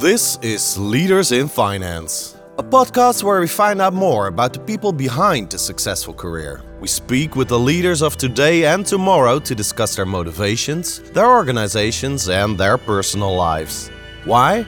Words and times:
This 0.00 0.40
is 0.42 0.76
Leaders 0.76 1.30
in 1.30 1.46
Finance, 1.46 2.36
a 2.58 2.64
podcast 2.64 3.22
where 3.22 3.40
we 3.40 3.46
find 3.46 3.80
out 3.80 3.94
more 3.94 4.26
about 4.26 4.52
the 4.52 4.58
people 4.58 4.92
behind 4.92 5.54
a 5.54 5.58
successful 5.58 6.12
career. 6.12 6.62
We 6.80 6.88
speak 6.88 7.36
with 7.36 7.46
the 7.46 7.60
leaders 7.60 8.02
of 8.02 8.16
today 8.16 8.64
and 8.64 8.84
tomorrow 8.84 9.38
to 9.38 9.54
discuss 9.54 9.94
their 9.94 10.04
motivations, 10.04 10.98
their 11.12 11.30
organizations, 11.30 12.28
and 12.28 12.58
their 12.58 12.76
personal 12.76 13.36
lives. 13.36 13.88
Why? 14.24 14.66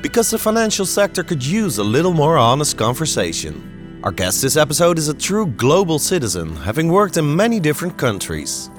Because 0.00 0.30
the 0.30 0.38
financial 0.38 0.86
sector 0.86 1.24
could 1.24 1.44
use 1.44 1.78
a 1.78 1.84
little 1.84 2.14
more 2.14 2.38
honest 2.38 2.78
conversation. 2.78 4.00
Our 4.04 4.12
guest 4.12 4.42
this 4.42 4.56
episode 4.56 4.96
is 4.96 5.08
a 5.08 5.14
true 5.14 5.46
global 5.46 5.98
citizen, 5.98 6.54
having 6.54 6.86
worked 6.86 7.16
in 7.16 7.34
many 7.34 7.58
different 7.58 7.98
countries. 7.98 8.70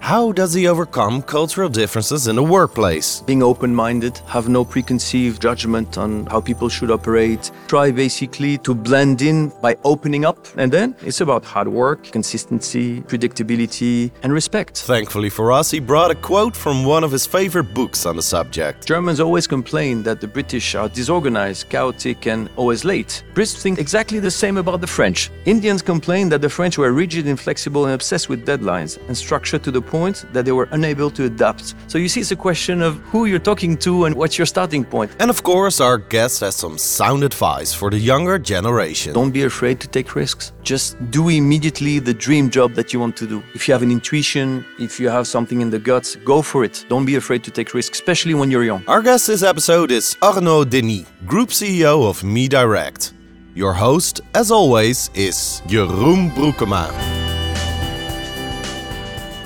How 0.00 0.32
does 0.32 0.54
he 0.54 0.66
overcome 0.66 1.22
cultural 1.22 1.68
differences 1.68 2.26
in 2.26 2.34
the 2.34 2.42
workplace? 2.42 3.20
being 3.20 3.42
open 3.42 3.72
minded, 3.72 4.18
have 4.26 4.48
no 4.48 4.64
preconceived 4.64 5.40
judgment 5.40 5.98
on 5.98 6.26
how 6.26 6.40
people 6.40 6.68
should 6.68 6.90
operate, 6.90 7.52
try 7.68 7.92
basically 7.92 8.58
to 8.58 8.74
blend 8.74 9.22
in 9.22 9.52
by 9.62 9.76
opening 9.84 10.24
up. 10.24 10.38
And 10.56 10.72
then 10.72 10.96
it's 11.02 11.20
about 11.20 11.44
hard 11.44 11.68
work, 11.68 12.02
consistency, 12.04 13.02
predictability, 13.02 14.10
and 14.22 14.32
respect. 14.32 14.78
Thankfully 14.78 15.30
for 15.30 15.52
us, 15.52 15.70
he 15.70 15.78
brought 15.78 16.10
a 16.10 16.16
quote 16.16 16.56
from 16.56 16.84
one 16.84 17.04
of 17.04 17.12
his 17.12 17.26
favorite 17.26 17.72
books 17.74 18.04
on 18.06 18.16
the 18.16 18.22
subject. 18.22 18.86
Germans 18.86 19.20
always 19.20 19.46
complain 19.46 20.02
that 20.02 20.20
the 20.20 20.26
British 20.26 20.74
are 20.74 20.88
disorganized, 20.88 21.68
chaotic, 21.68 22.26
and 22.26 22.48
always 22.56 22.84
late. 22.84 23.22
Brits 23.34 23.62
think 23.62 23.78
exactly 23.78 24.18
the 24.18 24.30
same 24.30 24.56
about 24.56 24.80
the 24.80 24.86
French. 24.86 25.30
Indians 25.44 25.82
complain 25.82 26.28
that 26.30 26.40
the 26.40 26.48
French 26.48 26.78
were 26.78 26.92
rigid, 26.92 27.26
inflexible, 27.26 27.84
and 27.84 27.94
obsessed 27.94 28.28
with 28.28 28.46
deadlines 28.46 28.98
and 29.06 29.16
structure 29.16 29.58
to 29.58 29.70
the 29.70 29.80
point 29.90 30.24
that 30.32 30.44
they 30.44 30.52
were 30.52 30.68
unable 30.70 31.10
to 31.10 31.24
adapt. 31.24 31.74
So 31.88 31.98
you 31.98 32.08
see, 32.08 32.20
it's 32.20 32.30
a 32.30 32.42
question 32.48 32.76
of 32.80 32.92
who 33.10 33.20
you're 33.26 33.46
talking 33.52 33.76
to 33.78 34.04
and 34.04 34.14
what's 34.14 34.38
your 34.38 34.46
starting 34.46 34.84
point. 34.84 35.10
And 35.18 35.28
of 35.30 35.42
course, 35.42 35.80
our 35.80 35.98
guest 35.98 36.40
has 36.40 36.54
some 36.54 36.78
sound 36.78 37.24
advice 37.24 37.74
for 37.74 37.90
the 37.90 37.98
younger 37.98 38.38
generation. 38.38 39.12
Don't 39.12 39.32
be 39.32 39.42
afraid 39.42 39.80
to 39.80 39.88
take 39.88 40.14
risks. 40.14 40.52
Just 40.62 40.88
do 41.10 41.28
immediately 41.28 41.98
the 41.98 42.14
dream 42.14 42.50
job 42.50 42.74
that 42.74 42.92
you 42.92 43.00
want 43.00 43.16
to 43.16 43.26
do. 43.26 43.42
If 43.54 43.66
you 43.66 43.74
have 43.74 43.82
an 43.82 43.90
intuition, 43.90 44.64
if 44.78 45.00
you 45.00 45.08
have 45.08 45.26
something 45.26 45.60
in 45.60 45.70
the 45.70 45.78
guts, 45.78 46.16
go 46.32 46.42
for 46.42 46.64
it. 46.64 46.84
Don't 46.88 47.04
be 47.04 47.16
afraid 47.16 47.42
to 47.44 47.50
take 47.50 47.74
risks, 47.74 47.98
especially 47.98 48.34
when 48.34 48.50
you're 48.50 48.64
young. 48.64 48.82
Our 48.86 49.02
guest 49.02 49.26
this 49.26 49.42
episode 49.42 49.90
is 49.90 50.16
Arnaud 50.22 50.64
Denis, 50.66 51.06
Group 51.26 51.50
CEO 51.50 52.08
of 52.08 52.20
MeDirect. 52.22 53.12
Your 53.54 53.72
host, 53.72 54.20
as 54.34 54.50
always, 54.50 55.10
is 55.14 55.60
Jeroen 55.66 56.30
Broekema. 56.34 57.29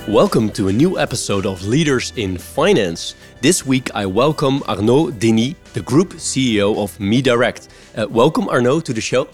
Welcome 0.08 0.50
to 0.50 0.68
a 0.68 0.72
new 0.72 0.98
episode 0.98 1.46
of 1.46 1.66
Leaders 1.66 2.12
in 2.16 2.36
Finance. 2.36 3.14
This 3.40 3.64
week 3.64 3.90
I 3.94 4.04
welcome 4.04 4.62
Arnaud 4.68 5.12
Denis, 5.12 5.54
the 5.72 5.80
Group 5.80 6.12
CEO 6.14 6.76
of 6.76 6.96
MeDirect. 6.98 7.68
Uh, 7.96 8.06
welcome, 8.10 8.46
Arnaud, 8.50 8.80
to 8.80 8.92
the 8.92 9.00
show. 9.00 9.26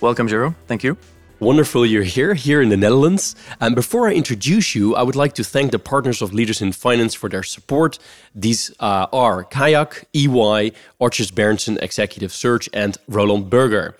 Welcome, 0.00 0.26
Jero. 0.26 0.54
Thank 0.66 0.84
you. 0.84 0.96
Wonderful 1.38 1.84
you're 1.84 2.02
here, 2.02 2.32
here 2.32 2.62
in 2.62 2.70
the 2.70 2.78
Netherlands. 2.78 3.36
And 3.60 3.74
before 3.74 4.08
I 4.08 4.14
introduce 4.14 4.74
you, 4.74 4.96
I 4.96 5.02
would 5.02 5.16
like 5.16 5.34
to 5.34 5.44
thank 5.44 5.70
the 5.70 5.78
partners 5.78 6.22
of 6.22 6.32
Leaders 6.32 6.62
in 6.62 6.72
Finance 6.72 7.12
for 7.12 7.28
their 7.28 7.42
support. 7.42 7.98
These 8.34 8.74
uh, 8.80 9.06
are 9.12 9.44
Kayak, 9.44 10.06
EY, 10.14 10.72
Odgers 10.98 11.30
Berndtson 11.30 11.76
Executive 11.82 12.32
Search, 12.32 12.70
and 12.72 12.96
Roland 13.06 13.50
Berger. 13.50 13.96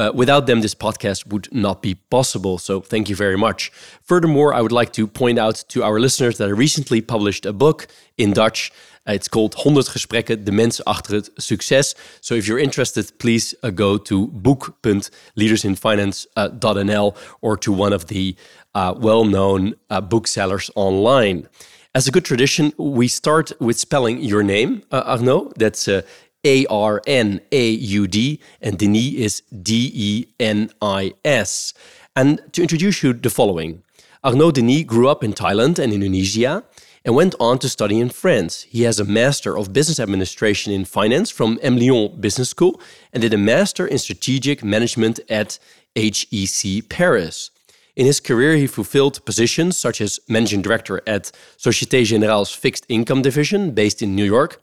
Uh, 0.00 0.10
without 0.14 0.46
them, 0.46 0.62
this 0.62 0.74
podcast 0.74 1.26
would 1.26 1.52
not 1.52 1.82
be 1.82 1.94
possible. 1.94 2.56
So 2.56 2.80
thank 2.80 3.10
you 3.10 3.16
very 3.16 3.36
much. 3.36 3.70
Furthermore, 4.02 4.54
I 4.54 4.62
would 4.62 4.72
like 4.72 4.94
to 4.94 5.06
point 5.06 5.38
out 5.38 5.62
to 5.68 5.82
our 5.82 6.00
listeners 6.00 6.38
that 6.38 6.48
I 6.48 6.52
recently 6.52 7.02
published 7.02 7.44
a 7.44 7.52
book 7.52 7.86
in 8.16 8.32
Dutch. 8.32 8.72
Uh, 9.06 9.12
it's 9.12 9.28
called 9.28 9.54
100 9.54 9.88
Gesprekken, 9.88 10.44
de 10.44 10.52
mens 10.52 10.82
achter 10.84 11.16
het 11.16 11.30
succes. 11.36 11.94
So 12.22 12.34
if 12.34 12.46
you're 12.46 12.62
interested, 12.62 13.12
please 13.18 13.54
uh, 13.62 13.68
go 13.74 13.98
to 13.98 14.28
book.leadersinfinance.nl 14.28 17.16
or 17.42 17.58
to 17.58 17.72
one 17.72 17.92
of 17.92 18.06
the 18.06 18.34
uh, 18.74 18.94
well-known 18.98 19.74
uh, 19.90 20.00
booksellers 20.00 20.70
online. 20.76 21.46
As 21.92 22.08
a 22.08 22.10
good 22.10 22.24
tradition, 22.24 22.72
we 22.78 23.08
start 23.08 23.52
with 23.58 23.78
spelling 23.78 24.22
your 24.22 24.44
name, 24.44 24.82
uh, 24.92 25.02
Arnaud. 25.04 25.52
That's 25.56 25.88
uh, 25.88 26.02
a 26.44 26.66
R 26.66 27.02
N 27.06 27.40
A 27.52 27.70
U 27.70 28.06
D, 28.06 28.40
and 28.60 28.78
Denis 28.78 29.14
is 29.14 29.42
D 29.62 29.90
E 29.94 30.26
N 30.38 30.70
I 30.80 31.12
S. 31.24 31.74
And 32.16 32.40
to 32.52 32.62
introduce 32.62 33.02
you, 33.02 33.12
the 33.12 33.30
following 33.30 33.82
Arnaud 34.24 34.52
Denis 34.52 34.84
grew 34.84 35.08
up 35.08 35.24
in 35.24 35.32
Thailand 35.32 35.78
and 35.78 35.92
Indonesia 35.92 36.64
and 37.04 37.14
went 37.14 37.34
on 37.40 37.58
to 37.58 37.68
study 37.68 37.98
in 37.98 38.10
France. 38.10 38.62
He 38.68 38.82
has 38.82 39.00
a 39.00 39.04
Master 39.04 39.56
of 39.56 39.72
Business 39.72 39.98
Administration 39.98 40.72
in 40.72 40.84
Finance 40.84 41.30
from 41.30 41.58
Emlyon 41.58 42.20
Business 42.20 42.50
School 42.50 42.80
and 43.12 43.22
did 43.22 43.32
a 43.32 43.38
Master 43.38 43.86
in 43.86 43.98
Strategic 43.98 44.62
Management 44.62 45.20
at 45.30 45.58
HEC 45.96 46.88
Paris. 46.88 47.50
In 47.96 48.06
his 48.06 48.20
career, 48.20 48.56
he 48.56 48.66
fulfilled 48.66 49.24
positions 49.24 49.76
such 49.76 50.00
as 50.00 50.20
Managing 50.28 50.62
Director 50.62 51.02
at 51.06 51.32
Societe 51.56 52.04
Generale's 52.04 52.50
Fixed 52.52 52.86
Income 52.88 53.22
Division, 53.22 53.72
based 53.72 54.02
in 54.02 54.14
New 54.14 54.24
York, 54.24 54.62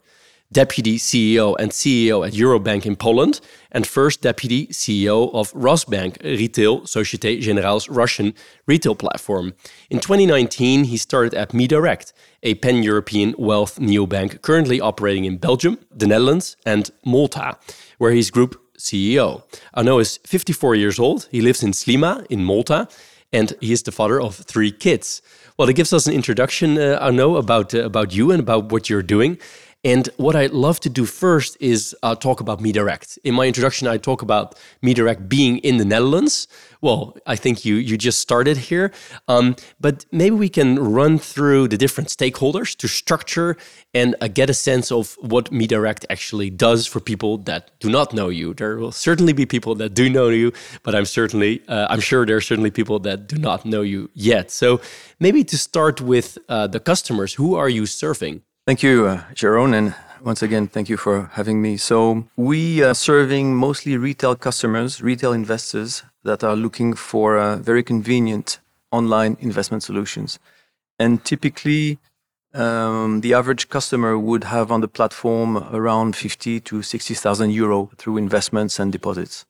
Deputy 0.50 0.96
CEO 0.96 1.54
and 1.58 1.70
CEO 1.70 2.26
at 2.26 2.32
Eurobank 2.32 2.86
in 2.86 2.96
Poland, 2.96 3.40
and 3.70 3.86
first 3.86 4.22
Deputy 4.22 4.66
CEO 4.68 5.32
of 5.34 5.52
Rosbank 5.52 6.22
Retail, 6.22 6.86
Societe 6.86 7.40
Generale's 7.40 7.88
Russian 7.88 8.32
retail 8.66 8.94
platform. 8.94 9.52
In 9.90 10.00
2019, 10.00 10.84
he 10.84 10.96
started 10.96 11.34
at 11.34 11.50
MeDirect, 11.50 12.14
a 12.42 12.54
pan 12.54 12.82
European 12.82 13.34
wealth 13.38 13.78
neobank 13.78 14.40
currently 14.40 14.80
operating 14.80 15.26
in 15.26 15.36
Belgium, 15.36 15.78
the 15.94 16.06
Netherlands, 16.06 16.56
and 16.64 16.90
Malta, 17.04 17.58
where 17.98 18.12
he's 18.12 18.30
group 18.30 18.58
CEO. 18.78 19.42
Arnaud 19.76 19.98
is 19.98 20.18
54 20.24 20.74
years 20.76 20.98
old. 20.98 21.28
He 21.30 21.42
lives 21.42 21.62
in 21.62 21.72
Sliema 21.72 22.24
in 22.30 22.42
Malta, 22.42 22.88
and 23.32 23.52
he 23.60 23.72
is 23.72 23.82
the 23.82 23.92
father 23.92 24.20
of 24.20 24.36
three 24.36 24.70
kids. 24.70 25.20
Well, 25.58 25.68
it 25.68 25.74
gives 25.74 25.92
us 25.92 26.06
an 26.06 26.14
introduction, 26.14 26.78
uh, 26.78 26.98
Arnaud, 27.00 27.36
about, 27.36 27.74
uh, 27.74 27.80
about 27.80 28.14
you 28.14 28.30
and 28.30 28.40
about 28.40 28.70
what 28.70 28.88
you're 28.88 29.02
doing. 29.02 29.38
And 29.84 30.08
what 30.16 30.34
I'd 30.34 30.50
love 30.50 30.80
to 30.80 30.90
do 30.90 31.04
first 31.04 31.56
is 31.60 31.94
uh, 32.02 32.16
talk 32.16 32.40
about 32.40 32.58
MeDirect. 32.60 33.16
In 33.22 33.34
my 33.34 33.46
introduction, 33.46 33.86
I 33.86 33.96
talk 33.96 34.22
about 34.22 34.56
MeDirect 34.82 35.28
being 35.28 35.58
in 35.58 35.76
the 35.76 35.84
Netherlands. 35.84 36.48
Well, 36.80 37.16
I 37.26 37.36
think 37.36 37.64
you 37.64 37.76
you 37.76 37.96
just 37.96 38.18
started 38.18 38.56
here, 38.56 38.90
um, 39.28 39.54
but 39.78 40.04
maybe 40.10 40.34
we 40.34 40.48
can 40.48 40.80
run 40.80 41.18
through 41.18 41.68
the 41.68 41.76
different 41.76 42.08
stakeholders 42.08 42.76
to 42.76 42.88
structure 42.88 43.56
and 43.94 44.16
uh, 44.20 44.26
get 44.26 44.50
a 44.50 44.54
sense 44.54 44.90
of 44.90 45.16
what 45.20 45.52
MeDirect 45.52 46.04
actually 46.10 46.50
does 46.50 46.86
for 46.86 46.98
people 46.98 47.38
that 47.38 47.70
do 47.78 47.88
not 47.88 48.12
know 48.12 48.28
you. 48.30 48.54
There 48.54 48.78
will 48.78 48.92
certainly 48.92 49.32
be 49.32 49.46
people 49.46 49.76
that 49.76 49.94
do 49.94 50.10
know 50.10 50.28
you, 50.28 50.52
but 50.82 50.96
I'm 50.96 51.06
certainly 51.06 51.62
uh, 51.68 51.86
I'm 51.88 52.00
sure 52.00 52.26
there 52.26 52.36
are 52.36 52.40
certainly 52.40 52.72
people 52.72 52.98
that 53.00 53.28
do 53.28 53.38
not 53.38 53.64
know 53.64 53.82
you 53.82 54.10
yet. 54.14 54.50
So 54.50 54.80
maybe 55.20 55.44
to 55.44 55.56
start 55.56 56.00
with 56.00 56.36
uh, 56.48 56.66
the 56.66 56.80
customers, 56.80 57.34
who 57.34 57.54
are 57.54 57.68
you 57.68 57.86
serving? 57.86 58.42
Thank 58.68 58.82
you, 58.82 59.06
uh, 59.06 59.22
Jeroen, 59.32 59.72
and 59.72 59.94
once 60.22 60.42
again, 60.42 60.68
thank 60.68 60.90
you 60.90 60.98
for 60.98 61.30
having 61.32 61.62
me. 61.62 61.78
So 61.78 62.28
we 62.36 62.82
are 62.82 62.92
serving 62.92 63.56
mostly 63.56 63.96
retail 63.96 64.36
customers, 64.36 65.00
retail 65.00 65.32
investors 65.32 66.02
that 66.24 66.44
are 66.44 66.54
looking 66.54 66.92
for 66.92 67.38
uh, 67.38 67.56
very 67.56 67.82
convenient 67.82 68.60
online 68.92 69.38
investment 69.40 69.84
solutions. 69.84 70.38
And 70.98 71.24
typically, 71.24 71.98
um, 72.52 73.22
the 73.22 73.32
average 73.32 73.70
customer 73.70 74.18
would 74.18 74.44
have 74.44 74.70
on 74.70 74.82
the 74.82 74.88
platform 74.88 75.56
around 75.72 76.14
50 76.14 76.60
to 76.60 76.82
60,000 76.82 77.50
euro 77.50 77.90
through 77.96 78.18
investments 78.18 78.78
and 78.78 78.92
deposits. 78.92 79.46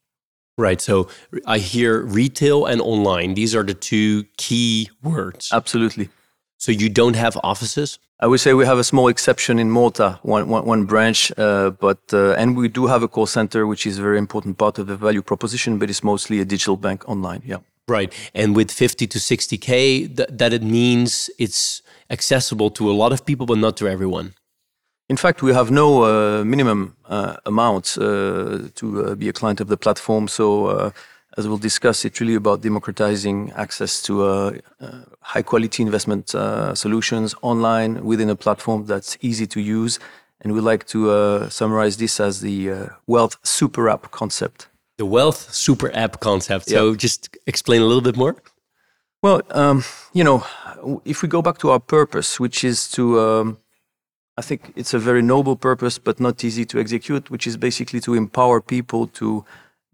Right. 0.57 0.81
So 0.81 1.09
I 1.45 1.59
hear 1.59 2.03
retail 2.03 2.67
and 2.67 2.81
online. 2.81 3.35
These 3.35 3.57
are 3.57 3.65
the 3.65 3.75
two 3.75 4.27
key 4.37 4.91
words. 5.03 5.49
Absolutely. 5.53 6.09
So 6.59 6.73
you 6.73 6.89
don't 6.89 7.15
have 7.15 7.39
offices? 7.45 7.99
I 8.21 8.27
would 8.27 8.41
say 8.41 8.53
we 8.53 8.67
have 8.67 8.79
a 8.79 8.85
small 8.85 9.07
exception 9.07 9.61
in 9.61 9.71
Malta, 9.71 10.19
one, 10.23 10.49
one, 10.49 10.67
one 10.67 10.85
branch, 10.87 11.31
uh, 11.39 11.71
but 11.71 12.01
uh, 12.13 12.33
and 12.33 12.57
we 12.57 12.67
do 12.67 12.87
have 12.87 13.05
a 13.05 13.09
call 13.09 13.27
center, 13.27 13.65
which 13.65 13.87
is 13.87 13.99
a 13.99 14.03
very 14.03 14.19
important 14.19 14.59
part 14.59 14.79
of 14.79 14.89
the 14.89 14.97
value 14.97 15.23
proposition, 15.23 15.79
but 15.79 15.89
it's 15.89 16.03
mostly 16.03 16.41
a 16.41 16.45
digital 16.45 16.77
bank 16.77 17.09
online. 17.09 17.43
Yeah. 17.47 17.59
Right. 17.87 18.13
And 18.35 18.57
with 18.57 18.73
50 18.73 19.07
to 19.07 19.19
60K, 19.19 20.17
th- 20.17 20.29
that 20.31 20.53
it 20.53 20.63
means 20.63 21.31
it's 21.39 21.81
accessible 22.11 22.71
to 22.71 22.91
a 22.91 22.93
lot 22.93 23.13
of 23.13 23.25
people, 23.25 23.47
but 23.47 23.59
not 23.59 23.77
to 23.77 23.89
everyone. 23.89 24.35
In 25.09 25.17
fact, 25.17 25.41
we 25.41 25.55
have 25.55 25.71
no 25.71 26.03
uh, 26.03 26.45
minimum 26.45 26.97
uh, 27.07 27.37
amount 27.47 27.97
uh, 27.99 28.69
to 28.75 29.07
uh, 29.07 29.15
be 29.15 29.29
a 29.29 29.33
client 29.33 29.61
of 29.61 29.69
the 29.69 29.77
platform. 29.77 30.29
So, 30.29 30.67
uh, 30.67 30.91
as 31.39 31.47
we'll 31.47 31.57
discuss, 31.71 32.05
it's 32.05 32.21
really 32.21 32.35
about 32.35 32.63
democratizing 32.63 33.53
access 33.53 34.03
to 34.03 34.25
uh, 34.25 34.53
uh, 34.81 35.03
high 35.21 35.43
quality 35.43 35.85
investment 35.85 36.35
uh, 36.35 36.75
solutions 36.75 37.33
online 37.43 38.05
within 38.05 38.29
a 38.29 38.35
platform 38.35 38.87
that's 38.87 39.17
easy 39.21 39.47
to 39.47 39.61
use. 39.61 40.01
And 40.41 40.53
we 40.53 40.61
like 40.61 40.85
to 40.89 41.11
uh, 41.11 41.49
summarize 41.49 41.97
this 41.97 42.19
as 42.19 42.41
the 42.41 42.71
uh, 42.71 42.87
wealth 43.07 43.37
super 43.45 43.89
app 43.89 44.11
concept. 44.11 44.67
The 44.97 45.07
wealth 45.07 45.55
super 45.55 45.95
app 45.95 46.19
concept. 46.19 46.69
So 46.69 46.97
just 46.97 47.37
explain 47.47 47.83
a 47.83 47.85
little 47.85 48.03
bit 48.03 48.17
more. 48.17 48.35
Well, 49.23 49.43
um, 49.51 49.85
you 50.13 50.25
know, 50.25 50.45
if 51.05 51.23
we 51.23 51.29
go 51.29 51.41
back 51.41 51.59
to 51.59 51.71
our 51.71 51.81
purpose, 51.81 52.41
which 52.41 52.65
is 52.65 52.91
to 52.93 53.21
um, 53.21 53.59
I 54.37 54.43
think 54.43 54.73
it's 54.77 54.95
a 54.95 54.99
very 54.99 55.23
noble 55.23 55.57
purpose, 55.57 55.99
but 55.99 56.21
not 56.21 56.45
easy 56.45 56.65
to 56.67 56.79
execute, 56.79 57.31
which 57.31 57.47
is 57.47 57.57
basically 57.57 58.01
to 58.01 58.15
empower 58.15 58.61
people 58.61 59.09
to 59.21 59.45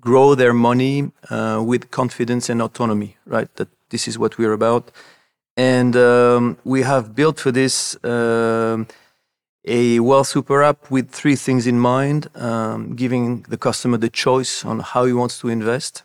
grow 0.04 0.34
their 0.34 0.52
money 0.52 1.10
uh, 1.30 1.62
with 1.64 1.90
confidence 1.90 2.50
and 2.50 2.60
autonomy, 2.60 3.16
right? 3.26 3.50
That 3.56 3.68
this 3.88 4.06
is 4.06 4.18
what 4.18 4.38
we're 4.38 4.52
about. 4.52 4.90
And 5.56 5.96
um, 5.96 6.58
we 6.64 6.82
have 6.82 7.14
built 7.14 7.40
for 7.40 7.52
this 7.52 7.96
uh, 8.04 8.84
a 9.64 10.00
Wealth 10.00 10.26
Super 10.26 10.62
app 10.62 10.90
with 10.90 11.10
three 11.10 11.36
things 11.36 11.66
in 11.66 11.78
mind 11.80 12.28
um, 12.34 12.94
giving 12.94 13.42
the 13.48 13.56
customer 13.56 13.96
the 13.96 14.10
choice 14.10 14.64
on 14.64 14.80
how 14.80 15.06
he 15.06 15.12
wants 15.12 15.38
to 15.40 15.48
invest, 15.48 16.02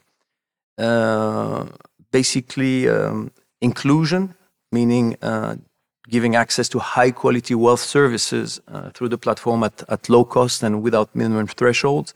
uh, 0.78 1.66
basically, 2.12 2.88
um, 2.88 3.32
inclusion, 3.60 4.34
meaning 4.72 5.18
uh, 5.22 5.56
giving 6.10 6.36
access 6.36 6.70
to 6.70 6.80
high 6.80 7.12
quality 7.12 7.54
wealth 7.54 7.82
services 7.82 8.62
uh, 8.68 8.90
through 8.92 9.10
the 9.10 9.18
platform 9.18 9.64
at, 9.64 9.84
at 9.90 10.10
low 10.10 10.24
cost 10.24 10.64
and 10.64 10.82
without 10.82 11.14
minimum 11.14 11.48
thresholds. 11.48 12.14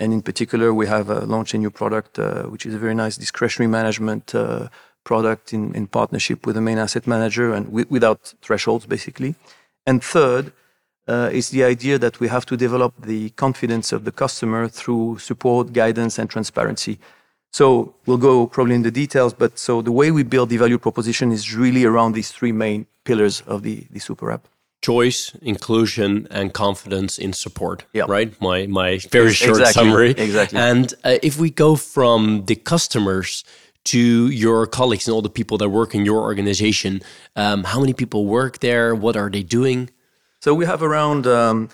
And 0.00 0.12
in 0.12 0.22
particular, 0.22 0.72
we 0.72 0.86
have 0.86 1.10
uh, 1.10 1.20
launched 1.34 1.54
a 1.54 1.58
new 1.58 1.70
product, 1.70 2.18
uh, 2.18 2.44
which 2.44 2.64
is 2.64 2.72
a 2.74 2.78
very 2.78 2.94
nice 2.94 3.16
discretionary 3.16 3.68
management 3.68 4.34
uh, 4.34 4.68
product 5.04 5.52
in, 5.52 5.74
in 5.74 5.88
partnership 5.88 6.46
with 6.46 6.54
the 6.54 6.60
main 6.60 6.78
asset 6.78 7.06
manager 7.06 7.52
and 7.52 7.64
without 7.96 8.34
thresholds, 8.40 8.86
basically. 8.86 9.34
And 9.86 10.02
third, 10.02 10.52
uh, 11.08 11.30
is 11.32 11.48
the 11.50 11.64
idea 11.64 11.98
that 11.98 12.20
we 12.20 12.28
have 12.28 12.44
to 12.46 12.56
develop 12.56 12.92
the 13.02 13.30
confidence 13.30 13.92
of 13.92 14.04
the 14.04 14.12
customer 14.12 14.68
through 14.68 15.18
support, 15.18 15.72
guidance, 15.72 16.18
and 16.18 16.28
transparency. 16.28 16.98
So 17.50 17.94
we'll 18.04 18.18
go 18.18 18.46
probably 18.46 18.74
in 18.74 18.82
the 18.82 18.90
details, 18.90 19.32
but 19.32 19.58
so 19.58 19.80
the 19.80 19.90
way 19.90 20.10
we 20.10 20.22
build 20.22 20.50
the 20.50 20.58
value 20.58 20.78
proposition 20.78 21.32
is 21.32 21.56
really 21.56 21.84
around 21.84 22.12
these 22.12 22.30
three 22.30 22.52
main 22.52 22.86
pillars 23.04 23.40
of 23.46 23.62
the, 23.62 23.86
the 23.90 24.00
super 24.00 24.30
app 24.30 24.46
choice, 24.82 25.34
inclusion, 25.42 26.26
and 26.30 26.52
confidence 26.52 27.18
in 27.18 27.32
support. 27.32 27.84
Yeah. 27.92 28.04
Right. 28.08 28.38
My 28.40 28.66
my 28.66 28.98
very 29.10 29.32
short 29.32 29.60
exactly, 29.60 29.72
summary. 29.72 30.10
Exactly. 30.10 30.58
And 30.58 30.94
uh, 31.04 31.18
if 31.22 31.38
we 31.38 31.50
go 31.50 31.76
from 31.76 32.44
the 32.46 32.56
customers 32.56 33.44
to 33.84 34.28
your 34.28 34.66
colleagues 34.66 35.06
and 35.06 35.14
all 35.14 35.22
the 35.22 35.30
people 35.30 35.56
that 35.58 35.70
work 35.70 35.94
in 35.94 36.04
your 36.04 36.20
organization, 36.20 37.00
um, 37.36 37.64
how 37.64 37.80
many 37.80 37.94
people 37.94 38.26
work 38.26 38.58
there? 38.58 38.94
What 38.94 39.16
are 39.16 39.30
they 39.30 39.42
doing? 39.42 39.90
So 40.40 40.54
we 40.54 40.66
have 40.66 40.82
around 40.82 41.26
um, 41.26 41.68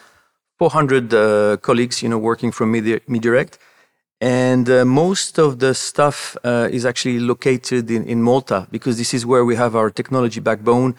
400 0.58 1.12
uh, 1.12 1.56
colleagues, 1.58 2.02
you 2.02 2.08
know, 2.08 2.18
working 2.18 2.52
from 2.52 2.72
MeDirect. 2.72 3.58
And 4.20 4.70
uh, 4.70 4.84
most 4.84 5.38
of 5.38 5.58
the 5.58 5.74
stuff 5.74 6.36
uh, 6.44 6.68
is 6.70 6.86
actually 6.86 7.18
located 7.18 7.90
in, 7.90 8.04
in 8.04 8.22
Malta 8.22 8.66
because 8.70 8.96
this 8.96 9.12
is 9.12 9.26
where 9.26 9.44
we 9.44 9.56
have 9.56 9.76
our 9.76 9.90
technology 9.90 10.40
backbone 10.40 10.94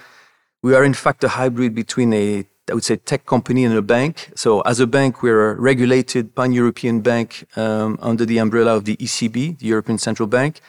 we 0.65 0.73
are 0.73 0.83
in 0.83 0.95
fact 0.95 1.23
a 1.23 1.27
hybrid 1.27 1.75
between 1.75 2.11
a 2.11 2.43
I 2.67 2.73
would 2.73 2.83
say 2.83 2.95
tech 2.95 3.27
company 3.27 3.63
and 3.63 3.75
a 3.75 3.83
bank. 3.83 4.31
So 4.33 4.61
as 4.61 4.79
a 4.79 4.87
bank, 4.87 5.21
we're 5.21 5.51
a 5.51 5.53
regulated 5.71 6.33
pan-European 6.33 7.01
bank 7.01 7.27
um, 7.55 7.99
under 8.01 8.25
the 8.25 8.39
umbrella 8.39 8.75
of 8.75 8.85
the 8.85 8.95
ECB, 8.97 9.59
the 9.59 9.67
European 9.67 9.99
Central 9.99 10.27
Bank. 10.37 10.61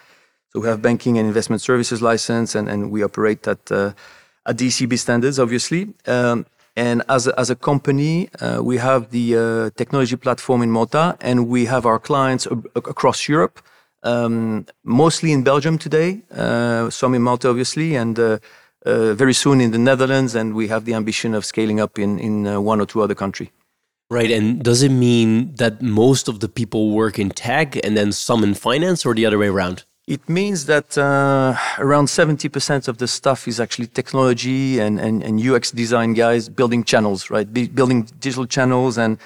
So 0.51 0.61
we 0.61 0.69
have 0.69 0.83
banking 0.83 1.17
and 1.17 1.27
investment 1.27 1.63
services 1.63 2.03
license, 2.03 2.55
and, 2.55 2.69
and 2.69 2.91
we 2.91 3.03
operate 3.03 3.49
at 3.49 3.63
uh, 3.73 3.93
at 4.51 4.59
the 4.59 4.67
ECB 4.69 4.99
standards, 4.99 5.39
obviously. 5.39 5.83
Um, 6.07 6.45
and 6.77 7.03
as 7.09 7.27
a, 7.27 7.33
as 7.41 7.49
a 7.49 7.57
company, 7.57 8.29
uh, 8.43 8.61
we 8.71 8.77
have 8.77 9.01
the 9.17 9.27
uh, 9.35 9.71
technology 9.81 10.17
platform 10.17 10.61
in 10.61 10.71
Malta, 10.71 11.17
and 11.23 11.49
we 11.49 11.65
have 11.65 11.87
our 11.87 11.99
clients 11.99 12.47
ab- 12.47 12.69
across 12.75 13.19
Europe, 13.35 13.57
um, 14.03 14.67
mostly 14.85 15.33
in 15.33 15.43
Belgium 15.43 15.79
today, 15.79 16.21
uh, 16.45 16.91
some 16.91 17.15
in 17.15 17.23
Malta, 17.23 17.49
obviously, 17.49 17.97
and 17.97 18.19
uh, 18.19 18.39
very 18.87 19.35
soon 19.35 19.61
in 19.61 19.71
the 19.71 19.79
Netherlands, 19.79 20.35
and 20.35 20.55
we 20.55 20.69
have 20.69 20.85
the 20.85 20.95
ambition 20.95 21.35
of 21.35 21.45
scaling 21.45 21.81
up 21.81 21.99
in, 21.99 22.19
in 22.19 22.47
uh, 22.47 22.61
one 22.61 22.81
or 22.81 22.87
two 22.87 23.03
other 23.03 23.15
countries. 23.15 23.51
Right. 24.09 24.31
And 24.31 24.63
does 24.63 24.83
it 24.83 24.91
mean 24.91 25.55
that 25.57 25.83
most 25.83 26.29
of 26.29 26.39
the 26.39 26.49
people 26.49 26.93
work 26.93 27.19
in 27.19 27.31
tech 27.31 27.75
and 27.85 27.97
then 27.97 28.13
some 28.13 28.45
in 28.45 28.55
finance 28.55 29.05
or 29.05 29.15
the 29.15 29.27
other 29.27 29.39
way 29.39 29.49
around? 29.49 29.85
It 30.07 30.29
means 30.29 30.67
that 30.67 30.97
uh, 30.97 31.57
around 31.79 32.07
70% 32.07 32.87
of 32.87 32.99
the 32.99 33.09
stuff 33.09 33.49
is 33.49 33.59
actually 33.59 33.89
technology 33.89 34.79
and, 34.79 35.01
and, 35.01 35.25
and 35.25 35.45
UX 35.45 35.73
design 35.73 36.15
guys 36.15 36.49
building 36.49 36.85
channels, 36.85 37.29
right? 37.31 37.53
Be, 37.53 37.67
building 37.67 38.05
digital 38.21 38.47
channels 38.47 38.97
and, 38.97 39.19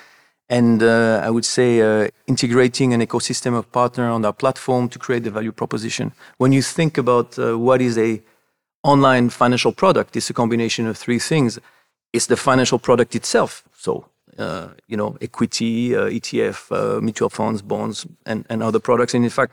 and 0.49 0.83
uh, 0.83 1.21
I 1.23 1.29
would 1.29 1.45
say 1.45 1.83
uh, 1.83 2.09
integrating 2.27 2.95
an 2.95 3.03
ecosystem 3.03 3.55
of 3.55 3.71
partner 3.73 4.09
on 4.09 4.25
our 4.25 4.33
platform 4.33 4.89
to 4.89 4.99
create 4.99 5.25
the 5.25 5.31
value 5.31 5.53
proposition. 5.53 6.13
When 6.39 6.53
you 6.53 6.63
think 6.63 6.97
about 6.97 7.39
uh, 7.39 7.59
what 7.59 7.83
is 7.83 7.99
a 7.99 8.23
online 8.83 9.31
financial 9.31 9.73
product 9.73 10.17
is 10.17 10.31
a 10.31 10.33
combination 10.33 10.87
of 10.87 10.97
three 10.97 11.19
things. 11.19 11.59
It's 12.13 12.27
the 12.27 12.37
financial 12.37 12.79
product 12.79 13.15
itself. 13.15 13.63
So, 13.77 14.07
uh, 14.39 14.69
you 14.89 14.97
know, 14.97 15.17
equity, 15.21 15.95
uh, 15.95 16.05
ETF, 16.05 16.73
uh, 16.73 17.01
mutual 17.01 17.29
funds, 17.29 17.63
bonds, 17.63 18.07
and, 18.27 18.45
and 18.49 18.63
other 18.63 18.81
products. 18.81 19.15
And 19.15 19.25
in 19.25 19.31
fact, 19.31 19.53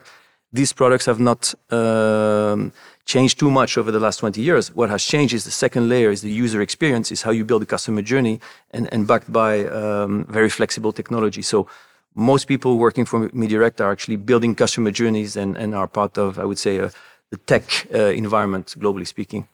these 0.54 0.72
products 0.72 1.06
have 1.06 1.20
not 1.20 1.54
um, 1.72 2.72
changed 3.06 3.38
too 3.38 3.52
much 3.52 3.78
over 3.78 3.92
the 3.92 4.00
last 4.00 4.18
20 4.18 4.42
years. 4.42 4.74
What 4.74 4.90
has 4.90 5.04
changed 5.04 5.34
is 5.34 5.44
the 5.44 5.52
second 5.52 5.90
layer 5.90 6.10
is 6.10 6.22
the 6.22 6.32
user 6.32 6.62
experience, 6.62 7.12
is 7.12 7.22
how 7.22 7.32
you 7.32 7.44
build 7.44 7.64
a 7.64 7.66
customer 7.66 8.02
journey 8.02 8.40
and, 8.72 8.88
and 8.94 9.06
backed 9.06 9.32
by 9.32 9.66
um, 9.66 10.26
very 10.30 10.50
flexible 10.50 10.94
technology. 10.94 11.42
So 11.42 11.68
most 12.16 12.46
people 12.48 12.78
working 12.78 13.06
for 13.06 13.30
MeDirect 13.30 13.82
are 13.82 13.92
actually 13.92 14.16
building 14.16 14.56
customer 14.56 14.92
journeys 14.92 15.36
and, 15.36 15.58
and 15.58 15.76
are 15.76 15.88
part 15.88 16.18
of, 16.18 16.40
I 16.40 16.46
would 16.46 16.58
say, 16.58 16.78
a, 16.78 16.92
the 17.32 17.38
tech 17.38 17.88
uh, 17.94 17.98
environment, 18.24 18.76
globally 18.80 19.08
speaking. 19.08 19.48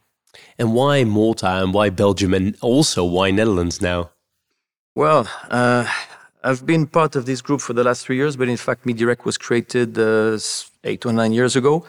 And 0.58 0.74
why 0.74 1.04
Malta 1.04 1.48
and 1.48 1.74
why 1.74 1.90
Belgium 1.90 2.34
and 2.34 2.56
also 2.62 3.04
why 3.04 3.32
Netherlands 3.32 3.82
now? 3.82 4.10
Well, 4.96 5.28
uh, 5.50 5.88
I've 6.44 6.66
been 6.66 6.88
part 6.88 7.16
of 7.16 7.26
this 7.26 7.42
group 7.42 7.62
for 7.62 7.74
the 7.74 7.84
last 7.84 8.06
three 8.06 8.18
years, 8.18 8.36
but 8.36 8.48
in 8.50 8.58
fact, 8.58 8.86
MeDirect 8.86 9.26
was 9.26 9.38
created 9.38 9.98
uh, 9.98 10.38
eight 10.84 11.06
or 11.06 11.14
nine 11.14 11.34
years 11.34 11.56
ago. 11.56 11.86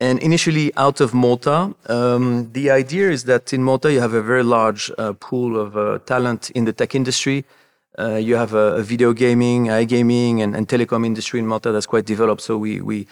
And 0.00 0.20
initially 0.20 0.72
out 0.76 1.00
of 1.00 1.12
Malta, 1.12 1.74
um, 1.88 2.52
the 2.52 2.70
idea 2.70 3.10
is 3.10 3.24
that 3.24 3.52
in 3.52 3.64
Malta 3.64 3.92
you 3.92 4.00
have 4.00 4.14
a 4.14 4.22
very 4.22 4.44
large 4.44 4.92
uh, 4.96 5.12
pool 5.14 5.58
of 5.60 5.76
uh, 5.76 5.98
talent 6.06 6.50
in 6.50 6.64
the 6.66 6.72
tech 6.72 6.94
industry. 6.94 7.44
Uh, 7.98 8.14
you 8.14 8.36
have 8.36 8.54
a, 8.54 8.76
a, 8.76 8.82
video 8.82 9.12
gaming, 9.12 9.66
iGaming, 9.66 10.40
and, 10.40 10.54
and 10.54 10.68
telecom 10.68 11.04
industry 11.04 11.40
in 11.40 11.48
Malta 11.48 11.72
that's 11.72 11.86
quite 11.86 12.04
developed. 12.04 12.42
So 12.42 12.56
we 12.56 12.80
we 12.80 13.08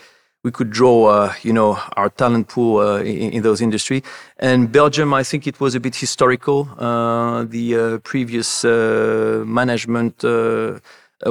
we 0.47 0.53
could 0.53 0.71
draw, 0.71 0.97
uh, 1.07 1.33
you 1.43 1.53
know, 1.53 1.71
our 1.97 2.09
talent 2.09 2.47
pool 2.47 2.79
uh, 2.79 3.01
in, 3.01 3.33
in, 3.37 3.43
those 3.43 3.61
industry. 3.61 4.05
And 4.39 4.71
Belgium, 4.71 5.13
I 5.13 5.25
think 5.25 5.45
it 5.49 5.59
was 5.59 5.75
a 5.75 5.81
bit 5.81 5.97
historical. 5.97 6.59
Uh, 6.79 7.43
the 7.57 7.67
uh, 7.77 7.99
previous 8.13 8.65
uh, 8.65 9.43
management 9.45 10.25
uh, 10.25 10.79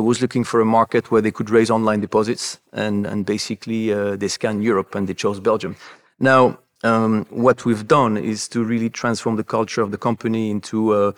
was 0.10 0.22
looking 0.22 0.44
for 0.44 0.60
a 0.60 0.66
market 0.66 1.12
where 1.12 1.22
they 1.22 1.32
could 1.32 1.50
raise 1.50 1.70
online 1.72 2.02
deposits, 2.02 2.60
and 2.74 3.08
and 3.08 3.26
basically 3.26 3.82
they 4.22 4.30
scanned 4.38 4.62
Europe 4.72 4.98
and 4.98 5.08
they 5.08 5.16
chose 5.24 5.40
Belgium. 5.40 5.76
Now. 6.20 6.60
Um, 6.86 7.26
what 7.30 7.66
we've 7.66 7.88
done 7.88 8.16
is 8.18 8.48
to 8.50 8.64
really 8.64 8.90
transform 8.90 9.36
the 9.36 9.44
culture 9.44 9.82
of 9.82 9.90
the 9.92 9.98
company 9.98 10.52
into 10.56 11.14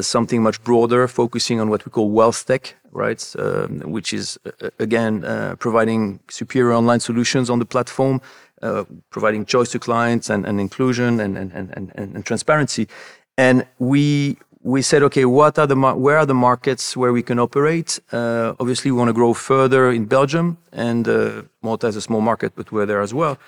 something 0.00 0.42
much 0.42 0.58
broader, 0.64 1.06
focusing 1.08 1.60
on 1.60 1.68
what 1.70 1.84
we 1.84 1.90
call 1.90 2.10
wealth 2.10 2.46
tech, 2.46 2.74
right? 2.92 3.34
Um, 3.38 3.80
which 3.80 4.12
is 4.12 4.38
uh, 4.46 4.70
again 4.78 5.24
uh, 5.24 5.56
providing 5.58 6.20
superior 6.28 6.72
online 6.72 7.00
solutions 7.00 7.50
on 7.50 7.58
the 7.58 7.64
platform, 7.64 8.20
uh, 8.62 8.84
providing 9.10 9.44
choice 9.44 9.70
to 9.70 9.78
clients 9.78 10.30
and, 10.30 10.44
and 10.46 10.60
inclusion 10.60 11.20
and, 11.20 11.36
and, 11.38 11.52
and, 11.52 11.92
and, 11.94 12.24
transparency. 12.24 12.88
And 13.38 13.66
we 13.78 14.36
we 14.62 14.82
said, 14.82 15.02
okay, 15.04 15.24
what 15.24 15.58
are 15.58 15.66
the 15.66 15.76
where 15.76 16.18
are 16.18 16.26
the 16.26 16.34
markets 16.34 16.96
where 16.96 17.12
we 17.12 17.22
can 17.22 17.38
operate? 17.38 17.98
Uh, 18.12 18.54
obviously, 18.60 18.90
we 18.90 18.98
want 18.98 19.08
to 19.08 19.14
grow 19.14 19.32
further 19.32 19.90
in 19.90 20.04
Belgium, 20.04 20.58
and 20.72 21.08
uh, 21.08 21.42
Malta 21.62 21.86
is 21.86 21.96
a 21.96 22.02
small 22.02 22.20
market, 22.20 22.52
but 22.54 22.70
we're 22.70 22.86
there 22.86 23.00
as 23.00 23.14
well. 23.14 23.38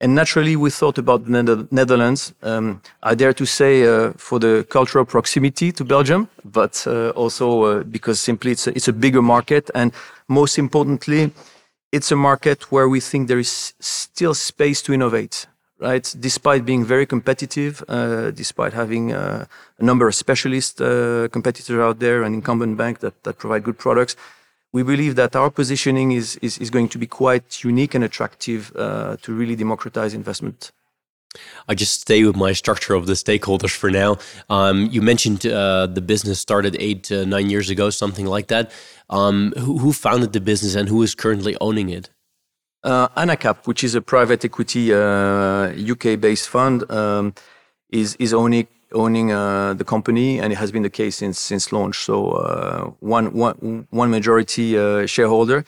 And 0.00 0.14
naturally, 0.14 0.54
we 0.54 0.70
thought 0.70 0.96
about 0.98 1.24
the 1.24 1.66
Netherlands. 1.70 2.32
Um, 2.42 2.80
I 3.02 3.16
dare 3.16 3.32
to 3.32 3.44
say 3.44 3.82
uh, 3.82 4.12
for 4.16 4.38
the 4.38 4.64
cultural 4.70 5.04
proximity 5.04 5.72
to 5.72 5.84
Belgium, 5.84 6.28
but 6.44 6.84
uh, 6.86 7.10
also 7.10 7.64
uh, 7.64 7.82
because 7.82 8.20
simply 8.20 8.52
it's 8.52 8.68
a, 8.68 8.70
it's 8.76 8.86
a 8.86 8.92
bigger 8.92 9.22
market. 9.22 9.70
And 9.74 9.92
most 10.28 10.56
importantly, 10.56 11.32
it's 11.90 12.12
a 12.12 12.16
market 12.16 12.70
where 12.70 12.88
we 12.88 13.00
think 13.00 13.26
there 13.26 13.40
is 13.40 13.74
still 13.80 14.34
space 14.34 14.82
to 14.82 14.92
innovate, 14.92 15.46
right? 15.80 16.14
Despite 16.20 16.64
being 16.64 16.84
very 16.84 17.06
competitive, 17.06 17.82
uh, 17.88 18.30
despite 18.30 18.74
having 18.74 19.12
uh, 19.12 19.46
a 19.78 19.82
number 19.84 20.06
of 20.06 20.14
specialist 20.14 20.80
uh, 20.80 21.26
competitors 21.32 21.80
out 21.80 21.98
there 21.98 22.22
and 22.22 22.36
incumbent 22.36 22.76
banks 22.76 23.00
that, 23.00 23.20
that 23.24 23.38
provide 23.38 23.64
good 23.64 23.78
products, 23.78 24.14
we 24.72 24.82
believe 24.82 25.16
that 25.16 25.34
our 25.34 25.50
positioning 25.50 26.12
is, 26.12 26.36
is, 26.36 26.58
is 26.58 26.70
going 26.70 26.88
to 26.88 26.98
be 26.98 27.06
quite 27.06 27.64
unique 27.64 27.94
and 27.94 28.04
attractive 28.04 28.72
uh, 28.76 29.16
to 29.22 29.32
really 29.32 29.56
democratize 29.56 30.14
investment. 30.14 30.72
I 31.68 31.74
just 31.74 32.00
stay 32.00 32.24
with 32.24 32.36
my 32.36 32.52
structure 32.52 32.94
of 32.94 33.06
the 33.06 33.12
stakeholders 33.12 33.74
for 33.74 33.90
now. 33.90 34.16
Um, 34.48 34.86
you 34.90 35.02
mentioned 35.02 35.46
uh, 35.46 35.86
the 35.86 36.00
business 36.00 36.40
started 36.40 36.76
eight, 36.80 37.12
uh, 37.12 37.24
nine 37.24 37.50
years 37.50 37.70
ago, 37.70 37.90
something 37.90 38.26
like 38.26 38.48
that. 38.48 38.72
Um, 39.10 39.52
who, 39.56 39.78
who, 39.78 39.92
founded 39.92 40.32
the 40.32 40.40
business 40.40 40.74
and 40.74 40.88
who 40.88 41.02
is 41.02 41.14
currently 41.14 41.56
owning 41.60 41.90
it? 41.90 42.10
Uh, 42.82 43.08
Anacap, 43.08 43.66
which 43.66 43.82
is 43.82 43.94
a 43.94 44.00
private 44.00 44.44
equity 44.44 44.92
UK 44.92 46.06
uh, 46.06 46.16
based 46.16 46.48
fund, 46.48 46.90
um, 46.90 47.34
is, 47.90 48.16
is 48.16 48.32
owning 48.32 48.68
owning 48.92 49.32
uh, 49.32 49.74
the 49.74 49.84
company, 49.84 50.40
and 50.40 50.52
it 50.52 50.56
has 50.56 50.72
been 50.72 50.82
the 50.82 50.90
case 50.90 51.16
since 51.16 51.38
since 51.38 51.72
launch. 51.72 52.04
So 52.04 52.30
uh, 52.32 52.90
one, 53.00 53.32
one, 53.32 53.86
one 53.90 54.10
majority 54.10 54.78
uh, 54.78 55.06
shareholder. 55.06 55.64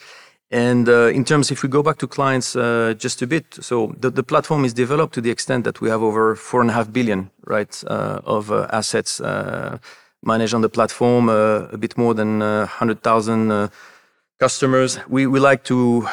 And 0.53 0.89
uh, 0.89 1.07
in 1.07 1.23
terms, 1.23 1.49
if 1.49 1.63
we 1.63 1.69
go 1.69 1.81
back 1.81 1.97
to 1.99 2.07
clients 2.07 2.57
uh, 2.57 2.93
just 2.97 3.21
a 3.21 3.27
bit, 3.27 3.45
so 3.61 3.95
the, 3.97 4.09
the 4.09 4.23
platform 4.23 4.65
is 4.65 4.73
developed 4.73 5.13
to 5.13 5.21
the 5.21 5.29
extent 5.29 5.63
that 5.63 5.79
we 5.79 5.89
have 5.89 6.03
over 6.03 6.35
four 6.35 6.59
and 6.59 6.69
a 6.69 6.73
half 6.73 6.91
billion, 6.91 7.31
right, 7.45 7.81
uh, 7.87 8.19
of 8.25 8.51
assets 8.51 9.21
managed 10.23 10.53
on 10.53 10.61
the 10.61 10.69
platform, 10.69 11.29
a 11.29 11.77
bit 11.77 11.97
more 11.97 12.13
than 12.13 12.41
uh, 12.41 12.59
100,000 12.59 13.71
customers. 14.39 14.99
We, 15.07 15.25
we 15.25 15.39
like 15.39 15.63
to 15.63 16.07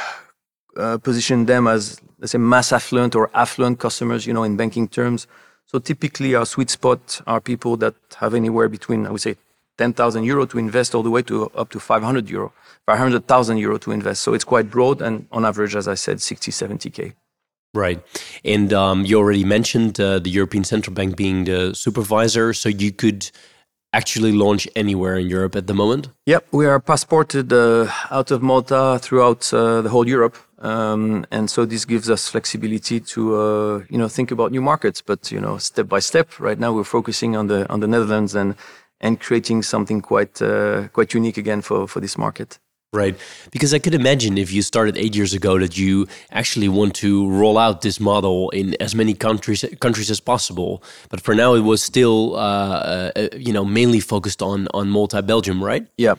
position 1.02 1.46
them 1.46 1.66
as, 1.66 2.00
let's 2.20 2.30
say, 2.30 2.38
mass 2.38 2.72
affluent 2.72 3.16
or 3.16 3.30
affluent 3.34 3.80
customers, 3.80 4.24
you 4.24 4.32
know, 4.32 4.44
in 4.44 4.56
banking 4.56 4.86
terms. 4.86 5.26
So 5.68 5.78
typically 5.78 6.34
our 6.34 6.46
sweet 6.46 6.70
spot 6.70 7.20
are 7.26 7.40
people 7.40 7.76
that 7.76 7.94
have 8.16 8.34
anywhere 8.34 8.68
between, 8.68 9.06
I 9.06 9.10
would 9.10 9.20
say, 9.20 9.36
10,000 9.76 10.24
euro 10.24 10.46
to 10.46 10.58
invest 10.58 10.94
all 10.94 11.02
the 11.02 11.10
way 11.10 11.22
to 11.22 11.50
up 11.54 11.68
to 11.70 11.78
500 11.78 12.28
euro, 12.30 12.52
500,000 12.86 13.58
euro 13.58 13.78
to 13.78 13.92
invest. 13.92 14.22
So 14.22 14.32
it's 14.32 14.44
quite 14.44 14.70
broad 14.70 15.02
and 15.02 15.26
on 15.30 15.44
average, 15.44 15.76
as 15.76 15.86
I 15.86 15.94
said, 15.94 16.20
60, 16.22 16.50
70K. 16.50 17.12
Right. 17.74 18.02
And 18.44 18.72
um, 18.72 19.04
you 19.04 19.18
already 19.18 19.44
mentioned 19.44 20.00
uh, 20.00 20.18
the 20.18 20.30
European 20.30 20.64
Central 20.64 20.94
Bank 20.94 21.16
being 21.16 21.44
the 21.44 21.74
supervisor. 21.74 22.54
So 22.54 22.70
you 22.70 22.90
could 22.90 23.30
actually 23.92 24.32
launch 24.32 24.68
anywhere 24.74 25.16
in 25.16 25.28
Europe 25.28 25.54
at 25.56 25.66
the 25.66 25.74
moment? 25.74 26.08
Yep, 26.26 26.46
we 26.52 26.66
are 26.66 26.80
passported 26.80 27.52
uh, 27.52 27.90
out 28.10 28.30
of 28.30 28.42
Malta 28.42 28.98
throughout 29.00 29.52
uh, 29.52 29.82
the 29.82 29.88
whole 29.88 30.06
Europe, 30.06 30.36
um, 30.60 31.26
and 31.30 31.48
so 31.48 31.64
this 31.64 31.84
gives 31.84 32.10
us 32.10 32.28
flexibility 32.28 33.00
to 33.00 33.36
uh, 33.36 33.82
you 33.88 33.98
know 33.98 34.08
think 34.08 34.30
about 34.30 34.50
new 34.50 34.62
markets, 34.62 35.00
but 35.02 35.30
you 35.30 35.40
know 35.40 35.58
step 35.58 35.88
by 35.88 36.00
step. 36.00 36.40
Right 36.40 36.58
now, 36.58 36.72
we're 36.72 36.84
focusing 36.84 37.36
on 37.36 37.46
the 37.46 37.68
on 37.70 37.80
the 37.80 37.86
Netherlands 37.86 38.34
and 38.34 38.54
and 39.00 39.20
creating 39.20 39.62
something 39.62 40.00
quite 40.00 40.42
uh, 40.42 40.88
quite 40.88 41.14
unique 41.14 41.36
again 41.36 41.62
for 41.62 41.86
for 41.86 42.00
this 42.00 42.18
market. 42.18 42.58
Right. 42.92 43.16
Because 43.50 43.74
I 43.74 43.78
could 43.78 43.92
imagine 43.92 44.38
if 44.38 44.50
you 44.50 44.62
started 44.62 44.96
eight 44.96 45.14
years 45.14 45.34
ago 45.34 45.58
that 45.58 45.76
you 45.76 46.06
actually 46.30 46.70
want 46.70 46.94
to 46.96 47.28
roll 47.28 47.58
out 47.58 47.82
this 47.82 48.00
model 48.00 48.48
in 48.50 48.74
as 48.80 48.94
many 48.94 49.12
countries 49.12 49.62
countries 49.80 50.10
as 50.10 50.20
possible. 50.20 50.82
But 51.10 51.20
for 51.20 51.34
now, 51.34 51.52
it 51.52 51.60
was 51.60 51.82
still, 51.82 52.36
uh, 52.36 53.12
uh, 53.14 53.28
you 53.36 53.52
know, 53.52 53.64
mainly 53.66 54.00
focused 54.00 54.40
on 54.42 54.68
on 54.72 54.88
Malta, 54.88 55.22
Belgium, 55.22 55.62
right? 55.62 55.86
Yeah, 55.98 56.14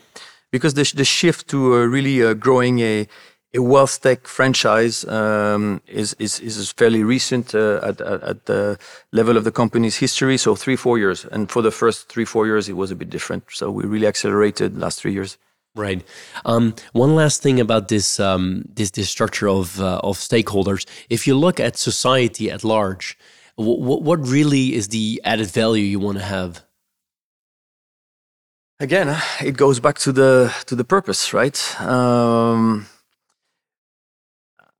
because 0.52 0.74
the 0.74 0.84
the 0.94 1.04
shift 1.04 1.48
to 1.48 1.74
uh, 1.74 1.86
really 1.86 2.22
uh, 2.22 2.34
growing 2.34 2.78
a 2.78 3.08
a 3.52 3.60
wealth 3.60 4.00
tech 4.00 4.26
franchise 4.26 5.04
um, 5.06 5.80
is, 5.88 6.14
is, 6.18 6.38
is 6.40 6.70
fairly 6.70 7.02
recent 7.02 7.54
uh, 7.54 7.80
at, 7.82 8.00
at, 8.00 8.22
at, 8.22 8.46
the 8.46 8.78
level 9.12 9.36
of 9.36 9.44
the 9.44 9.50
company's 9.50 9.96
history. 9.96 10.36
So 10.36 10.54
three, 10.54 10.76
four 10.76 10.98
years. 10.98 11.24
And 11.24 11.50
for 11.50 11.60
the 11.60 11.72
first 11.72 12.08
three, 12.08 12.24
four 12.24 12.46
years, 12.46 12.68
it 12.68 12.74
was 12.74 12.90
a 12.90 12.96
bit 12.96 13.10
different. 13.10 13.44
So 13.50 13.70
we 13.70 13.84
really 13.84 14.06
accelerated 14.06 14.76
the 14.76 14.80
last 14.80 15.00
three 15.00 15.12
years. 15.12 15.36
Right. 15.74 16.02
Um, 16.44 16.74
one 16.92 17.14
last 17.14 17.42
thing 17.42 17.60
about 17.60 17.88
this 17.88 18.18
um, 18.18 18.64
this 18.74 18.90
this 18.90 19.08
structure 19.08 19.48
of 19.48 19.80
uh, 19.80 20.00
of 20.02 20.18
stakeholders. 20.18 20.84
If 21.08 21.28
you 21.28 21.36
look 21.38 21.60
at 21.60 21.76
society 21.76 22.50
at 22.50 22.64
large, 22.64 23.16
what 23.54 24.02
what 24.02 24.18
really 24.26 24.74
is 24.74 24.88
the 24.88 25.20
added 25.24 25.46
value 25.46 25.84
you 25.84 26.00
want 26.00 26.18
to 26.18 26.24
have? 26.24 26.64
Again, 28.80 29.16
it 29.40 29.56
goes 29.56 29.78
back 29.78 29.98
to 29.98 30.10
the 30.10 30.52
to 30.66 30.74
the 30.74 30.84
purpose, 30.84 31.32
right? 31.32 31.80
Um, 31.80 32.86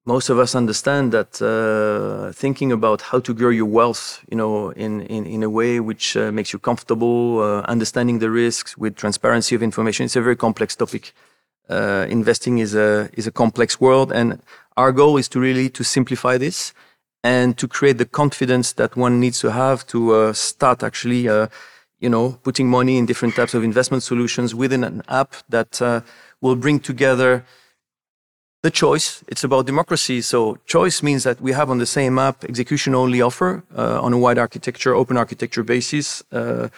most 0.07 0.31
of 0.31 0.39
us 0.39 0.55
understand 0.55 1.13
that 1.13 1.43
uh, 1.43 2.33
thinking 2.33 2.73
about 2.73 3.03
how 3.03 3.21
to 3.21 3.35
grow 3.35 3.51
your 3.51 3.67
wealth, 3.67 4.25
you 4.31 4.37
know, 4.37 4.71
in, 4.71 5.03
in, 5.03 5.27
in 5.27 5.43
a 5.43 5.51
way 5.51 5.79
which 5.79 6.17
uh, 6.17 6.33
makes 6.33 6.53
you 6.53 6.59
comfortable, 6.59 7.41
uh, 7.41 7.61
understanding 7.63 8.19
the 8.19 8.31
risks 8.31 8.79
with 8.79 8.97
transparency 8.97 9.55
of 9.55 9.63
information, 9.63 10.05
it's 10.05 10.17
a 10.17 10.23
very 10.23 10.37
complex 10.37 10.75
topic. 10.75 11.13
Uh, 11.69 12.07
investing 12.09 12.59
is 12.59 12.75
a, 12.75 13.11
is 13.13 13.27
a 13.27 13.31
complex 13.31 13.81
world. 13.81 14.11
And 14.11 14.41
our 14.77 14.91
goal 14.91 15.19
is 15.19 15.29
to 15.29 15.41
really 15.41 15.69
to 15.71 15.85
simplify 15.85 16.39
this 16.39 16.73
and 17.23 17.57
to 17.59 17.69
create 17.69 17.99
the 17.99 18.07
confidence 18.07 18.73
that 18.73 18.97
one 18.97 19.21
needs 19.21 19.39
to 19.41 19.53
have 19.53 19.87
to 19.89 20.13
uh, 20.13 20.33
start 20.33 20.83
actually, 20.83 21.29
uh, 21.29 21.49
you 21.99 22.09
know, 22.09 22.39
putting 22.43 22.69
money 22.69 22.97
in 22.97 23.05
different 23.05 23.37
types 23.37 23.53
of 23.53 23.63
investment 23.63 24.03
solutions 24.03 24.55
within 24.55 24.83
an 24.83 25.03
app 25.09 25.35
that 25.51 26.03
will 26.41 26.57
bring 26.57 26.81
together 26.81 27.45
the 28.63 28.71
choice. 28.71 29.25
It's 29.29 29.45
about 29.45 29.67
democracy. 29.67 30.21
So 30.21 30.59
choice 30.67 31.03
means 31.03 31.25
that 31.25 31.41
we 31.41 31.53
have 31.53 31.71
on 31.71 31.79
the 31.79 31.87
same 31.87 32.19
app 32.19 32.45
execution 32.45 32.95
only 32.95 33.23
offer 33.23 33.63
uh, 33.77 34.01
on 34.03 34.13
a 34.13 34.19
wide 34.19 34.39
architecture, 34.39 34.95
open 34.95 35.17
architecture 35.17 35.63
basis. 35.63 36.23
Uh, 36.31 36.69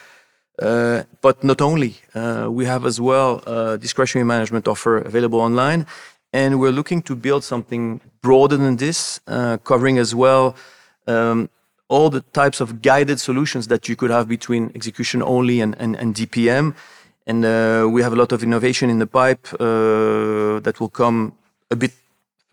uh, 0.61 1.03
but 1.21 1.43
not 1.43 1.61
only, 1.61 1.95
uh, 2.13 2.47
we 2.49 2.65
have 2.65 2.85
as 2.85 3.01
well 3.01 3.39
discretionary 3.77 4.25
management 4.25 4.67
offer 4.67 4.97
available 4.97 5.41
online. 5.41 5.85
And 6.31 6.59
we're 6.59 6.71
looking 6.71 7.01
to 7.03 7.15
build 7.15 7.43
something 7.43 8.01
broader 8.21 8.57
than 8.57 8.77
this, 8.77 9.19
uh, 9.27 9.57
covering 9.57 9.97
as 9.97 10.15
well 10.15 10.55
um, 11.05 11.49
all 11.89 12.09
the 12.09 12.21
types 12.21 12.61
of 12.61 12.81
guided 12.81 13.19
solutions 13.19 13.67
that 13.67 13.87
you 13.89 13.95
could 13.95 14.09
have 14.09 14.27
between 14.27 14.71
execution 14.73 15.21
only 15.21 15.59
and, 15.59 15.75
and, 15.79 15.95
and 15.95 16.15
DPM. 16.15 16.75
And 17.27 17.45
uh, 17.45 17.87
we 17.89 18.01
have 18.01 18.13
a 18.13 18.15
lot 18.15 18.31
of 18.31 18.41
innovation 18.41 18.89
in 18.89 18.99
the 18.99 19.07
pipe 19.07 19.43
that 19.59 20.79
will 20.79 20.89
come 20.89 21.33
a 21.73 21.75
bit 21.75 21.93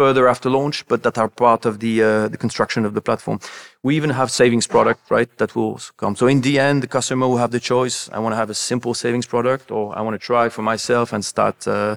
further 0.01 0.25
after 0.35 0.49
launch, 0.59 0.77
but 0.91 1.03
that 1.03 1.17
are 1.23 1.29
part 1.29 1.63
of 1.71 1.75
the 1.85 1.95
uh, 2.03 2.29
the 2.33 2.39
construction 2.45 2.87
of 2.89 2.93
the 2.97 3.03
platform. 3.09 3.39
We 3.87 3.93
even 4.01 4.11
have 4.21 4.29
savings 4.41 4.67
product, 4.75 5.01
right, 5.17 5.31
that 5.41 5.51
will 5.57 5.77
come. 6.03 6.15
So 6.21 6.27
in 6.35 6.41
the 6.41 6.55
end, 6.69 6.77
the 6.85 6.93
customer 6.97 7.27
will 7.31 7.41
have 7.45 7.53
the 7.57 7.65
choice. 7.73 7.97
I 8.17 8.19
want 8.23 8.33
to 8.35 8.41
have 8.43 8.51
a 8.57 8.59
simple 8.71 8.95
savings 8.95 9.27
product, 9.35 9.71
or 9.77 9.85
I 9.99 10.01
want 10.07 10.15
to 10.19 10.23
try 10.33 10.45
for 10.57 10.63
myself 10.73 11.07
and 11.15 11.23
start 11.35 11.59
uh, 11.67 11.97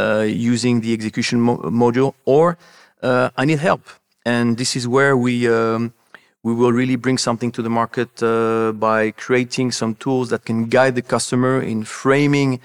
uh, 0.00 0.26
using 0.52 0.74
the 0.84 0.92
execution 0.98 1.40
mo 1.46 1.54
module, 1.84 2.10
or 2.24 2.44
uh, 3.08 3.40
I 3.40 3.44
need 3.50 3.60
help. 3.70 3.84
And 4.24 4.46
this 4.60 4.70
is 4.78 4.84
where 4.96 5.14
we 5.26 5.34
um, 5.58 5.82
we 6.46 6.52
will 6.60 6.74
really 6.80 6.98
bring 7.04 7.18
something 7.18 7.50
to 7.56 7.62
the 7.66 7.70
market 7.80 8.10
uh, 8.22 8.72
by 8.88 9.00
creating 9.24 9.72
some 9.72 9.92
tools 10.04 10.26
that 10.32 10.42
can 10.48 10.58
guide 10.76 10.94
the 11.00 11.06
customer 11.14 11.54
in 11.72 11.78
framing 11.84 12.60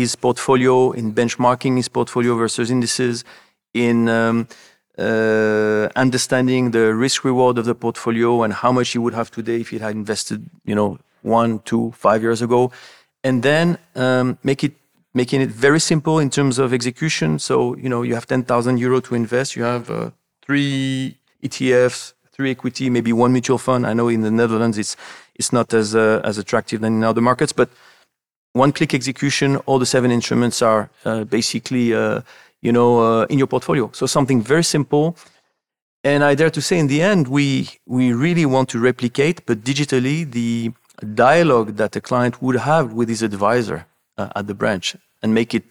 his 0.00 0.16
portfolio, 0.16 0.92
in 0.92 1.12
benchmarking 1.12 1.76
his 1.76 1.88
portfolio 1.88 2.32
versus 2.36 2.70
indices, 2.70 3.24
in 3.74 4.08
um, 4.08 4.48
uh, 4.98 5.88
understanding 5.96 6.72
the 6.72 6.94
risk 6.94 7.24
reward 7.24 7.58
of 7.58 7.64
the 7.64 7.74
portfolio 7.74 8.42
and 8.42 8.52
how 8.52 8.72
much 8.72 8.90
he 8.90 8.98
would 8.98 9.14
have 9.14 9.30
today 9.30 9.60
if 9.60 9.68
he 9.70 9.78
had 9.78 9.92
invested, 9.92 10.48
you 10.64 10.74
know, 10.74 10.98
one, 11.22 11.60
two, 11.60 11.92
five 11.92 12.22
years 12.22 12.42
ago, 12.42 12.70
and 13.24 13.42
then 13.42 13.78
um, 13.94 14.38
make 14.42 14.64
it 14.64 14.74
making 15.14 15.40
it 15.40 15.48
very 15.48 15.80
simple 15.80 16.18
in 16.18 16.30
terms 16.30 16.58
of 16.58 16.72
execution. 16.72 17.38
So 17.38 17.76
you 17.76 17.88
know, 17.88 18.02
you 18.02 18.14
have 18.14 18.26
ten 18.26 18.42
thousand 18.44 18.78
euro 18.78 19.00
to 19.00 19.14
invest. 19.14 19.56
You 19.56 19.64
have 19.64 19.90
uh, 19.90 20.10
three 20.42 21.18
ETFs, 21.42 22.14
three 22.32 22.50
equity, 22.50 22.90
maybe 22.90 23.12
one 23.12 23.32
mutual 23.32 23.58
fund. 23.58 23.86
I 23.86 23.94
know 23.94 24.08
in 24.08 24.22
the 24.22 24.30
Netherlands 24.30 24.78
it's 24.78 24.96
it's 25.34 25.52
not 25.52 25.74
as 25.74 25.94
uh, 25.94 26.20
as 26.24 26.38
attractive 26.38 26.80
than 26.80 26.94
in 26.98 27.04
other 27.04 27.20
markets, 27.20 27.52
but 27.52 27.68
one 28.52 28.72
click 28.72 28.94
execution, 28.94 29.56
all 29.66 29.78
the 29.78 29.86
seven 29.86 30.10
instruments 30.10 30.62
are 30.62 30.90
uh, 31.04 31.24
basically 31.24 31.94
uh, 31.94 32.22
you 32.62 32.72
know, 32.72 33.00
uh, 33.00 33.26
in 33.30 33.38
your 33.38 33.46
portfolio. 33.46 33.90
So 33.92 34.06
something 34.06 34.42
very 34.42 34.64
simple. 34.64 35.16
And 36.04 36.22
I 36.22 36.34
dare 36.34 36.50
to 36.50 36.62
say, 36.62 36.78
in 36.78 36.86
the 36.86 37.02
end, 37.02 37.28
we 37.28 37.68
we 37.86 38.12
really 38.12 38.46
want 38.46 38.68
to 38.70 38.78
replicate, 38.78 39.44
but 39.46 39.64
digitally, 39.64 40.30
the 40.30 40.72
dialogue 41.14 41.76
that 41.76 41.96
a 41.96 42.00
client 42.00 42.40
would 42.42 42.56
have 42.56 42.92
with 42.92 43.08
his 43.08 43.22
advisor 43.22 43.86
uh, 44.16 44.28
at 44.36 44.46
the 44.46 44.54
branch, 44.54 44.96
and 45.22 45.34
make 45.34 45.54
it 45.54 45.64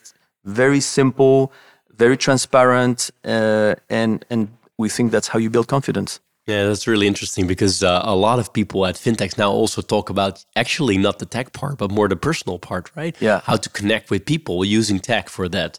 very 0.43 0.81
simple, 0.81 1.51
very 1.95 2.17
transparent, 2.17 3.09
uh, 3.23 3.75
and 3.89 4.25
and 4.29 4.49
we 4.77 4.89
think 4.89 5.11
that's 5.11 5.29
how 5.29 5.39
you 5.39 5.49
build 5.49 5.67
confidence. 5.67 6.19
Yeah, 6.45 6.63
that's 6.67 6.87
really 6.87 7.07
interesting 7.07 7.45
because 7.45 7.83
uh, 7.83 8.01
a 8.03 8.15
lot 8.15 8.39
of 8.39 8.53
people 8.53 8.85
at 8.85 8.95
fintechs 8.95 9.37
now 9.37 9.51
also 9.51 9.81
talk 9.81 10.09
about 10.09 10.45
actually 10.55 10.97
not 10.97 11.19
the 11.19 11.25
tech 11.25 11.51
part, 11.51 11.77
but 11.77 11.91
more 11.91 12.07
the 12.07 12.15
personal 12.15 12.57
part, 12.57 12.89
right? 12.95 13.13
Yeah. 13.19 13.41
How 13.43 13.57
to 13.57 13.69
connect 13.69 14.09
with 14.09 14.25
people 14.25 14.63
using 14.63 14.99
tech 14.99 15.27
for 15.27 15.49
that 15.49 15.77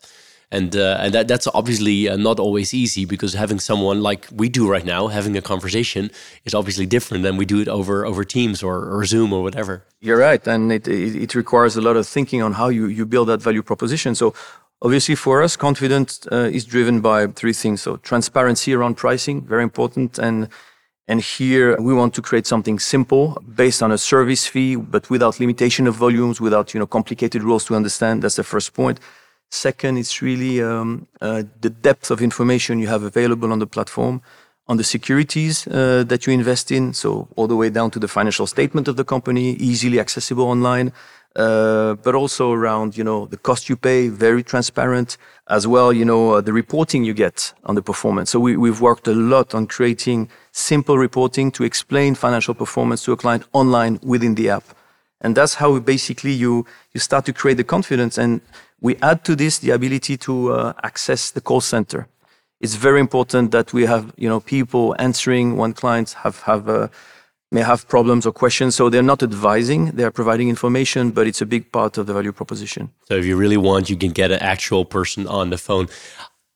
and 0.50 0.74
uh, 0.74 0.98
and 1.00 1.12
that 1.14 1.28
that's 1.28 1.46
obviously 1.54 2.08
uh, 2.08 2.16
not 2.16 2.40
always 2.40 2.72
easy 2.72 3.04
because 3.04 3.34
having 3.34 3.58
someone 3.58 4.02
like 4.02 4.26
we 4.32 4.48
do 4.48 4.68
right 4.68 4.84
now 4.84 5.08
having 5.08 5.36
a 5.36 5.42
conversation 5.42 6.10
is 6.44 6.54
obviously 6.54 6.86
different 6.86 7.22
than 7.22 7.36
we 7.36 7.44
do 7.44 7.60
it 7.60 7.68
over 7.68 8.06
over 8.06 8.24
Teams 8.24 8.62
or, 8.62 8.88
or 8.88 9.04
Zoom 9.04 9.32
or 9.32 9.42
whatever. 9.42 9.84
You're 10.00 10.18
right, 10.18 10.46
and 10.46 10.72
it, 10.72 10.88
it, 10.88 11.16
it 11.16 11.34
requires 11.34 11.76
a 11.76 11.80
lot 11.80 11.96
of 11.96 12.06
thinking 12.06 12.42
on 12.42 12.52
how 12.52 12.68
you 12.68 12.86
you 12.86 13.04
build 13.04 13.28
that 13.28 13.42
value 13.42 13.62
proposition. 13.62 14.14
So. 14.14 14.34
Obviously, 14.80 15.16
for 15.16 15.42
us, 15.42 15.56
confidence 15.56 16.24
uh, 16.30 16.48
is 16.52 16.64
driven 16.64 17.00
by 17.00 17.26
three 17.26 17.52
things. 17.52 17.82
So, 17.82 17.96
transparency 17.96 18.72
around 18.72 18.94
pricing, 18.96 19.44
very 19.44 19.64
important, 19.64 20.20
and 20.20 20.48
and 21.08 21.20
here 21.20 21.76
we 21.80 21.92
want 21.92 22.14
to 22.14 22.22
create 22.22 22.46
something 22.46 22.78
simple 22.78 23.42
based 23.56 23.82
on 23.82 23.90
a 23.90 23.98
service 23.98 24.46
fee, 24.46 24.76
but 24.76 25.10
without 25.10 25.40
limitation 25.40 25.88
of 25.88 25.96
volumes, 25.96 26.40
without 26.40 26.74
you 26.74 26.78
know 26.78 26.86
complicated 26.86 27.42
rules 27.42 27.64
to 27.64 27.74
understand. 27.74 28.22
That's 28.22 28.36
the 28.36 28.44
first 28.44 28.72
point. 28.72 29.00
Second, 29.50 29.98
it's 29.98 30.20
really 30.20 30.62
um, 30.62 31.06
uh, 31.20 31.42
the 31.60 31.70
depth 31.70 32.10
of 32.10 32.20
information 32.20 32.78
you 32.78 32.88
have 32.88 33.02
available 33.02 33.52
on 33.52 33.58
the 33.58 33.66
platform. 33.66 34.22
on 34.68 34.76
the 34.76 34.84
securities 34.84 35.66
uh, 35.66 36.04
that 36.06 36.26
you 36.26 36.32
invest 36.32 36.70
in. 36.70 36.92
So 36.92 37.28
all 37.36 37.46
the 37.46 37.56
way 37.56 37.70
down 37.70 37.90
to 37.92 37.98
the 37.98 38.08
financial 38.08 38.46
statement 38.46 38.86
of 38.86 38.96
the 38.96 39.04
company, 39.04 39.52
easily 39.54 39.98
accessible 39.98 40.44
online. 40.44 40.92
Uh, 41.36 41.94
but 41.94 42.14
also 42.14 42.52
around, 42.52 42.96
you 42.96 43.04
know, 43.04 43.26
the 43.26 43.36
cost 43.36 43.68
you 43.68 43.76
pay, 43.76 44.08
very 44.08 44.42
transparent 44.42 45.16
as 45.48 45.66
well, 45.66 45.92
you 45.92 46.04
know, 46.04 46.32
uh, 46.32 46.40
the 46.40 46.52
reporting 46.52 47.04
you 47.04 47.14
get 47.14 47.52
on 47.64 47.74
the 47.76 47.82
performance. 47.82 48.30
So 48.30 48.40
we, 48.40 48.56
we've 48.56 48.80
worked 48.80 49.06
a 49.06 49.14
lot 49.14 49.54
on 49.54 49.66
creating 49.66 50.30
simple 50.52 50.98
reporting 50.98 51.52
to 51.52 51.64
explain 51.64 52.14
financial 52.14 52.54
performance 52.54 53.04
to 53.04 53.12
a 53.12 53.16
client 53.16 53.44
online 53.52 54.00
within 54.02 54.34
the 54.34 54.50
app. 54.50 54.64
And 55.20 55.36
that's 55.36 55.54
how 55.54 55.78
basically 55.78 56.32
you, 56.32 56.66
you 56.92 57.00
start 57.00 57.24
to 57.26 57.32
create 57.32 57.56
the 57.56 57.64
confidence. 57.64 58.18
And 58.18 58.40
we 58.80 58.96
add 59.02 59.24
to 59.24 59.34
this 59.34 59.58
the 59.58 59.70
ability 59.70 60.16
to 60.16 60.52
uh, 60.52 60.72
access 60.82 61.30
the 61.30 61.40
call 61.40 61.60
center 61.60 62.08
it's 62.60 62.74
very 62.74 63.00
important 63.00 63.52
that 63.52 63.72
we 63.72 63.86
have 63.86 64.12
you 64.16 64.28
know 64.28 64.40
people 64.40 64.94
answering 64.98 65.56
when 65.56 65.72
clients 65.72 66.12
have 66.14 66.40
have 66.42 66.68
uh, 66.68 66.88
may 67.50 67.62
have 67.62 67.88
problems 67.88 68.26
or 68.26 68.32
questions. 68.32 68.74
So 68.74 68.90
they're 68.90 69.02
not 69.02 69.22
advising; 69.22 69.92
they 69.92 70.04
are 70.04 70.10
providing 70.10 70.48
information, 70.48 71.10
but 71.10 71.26
it's 71.26 71.40
a 71.40 71.46
big 71.46 71.70
part 71.72 71.98
of 71.98 72.06
the 72.06 72.12
value 72.12 72.32
proposition. 72.32 72.90
So 73.08 73.14
if 73.14 73.24
you 73.24 73.36
really 73.36 73.56
want, 73.56 73.88
you 73.88 73.96
can 73.96 74.10
get 74.10 74.30
an 74.30 74.40
actual 74.40 74.84
person 74.84 75.26
on 75.26 75.50
the 75.50 75.58
phone. 75.58 75.88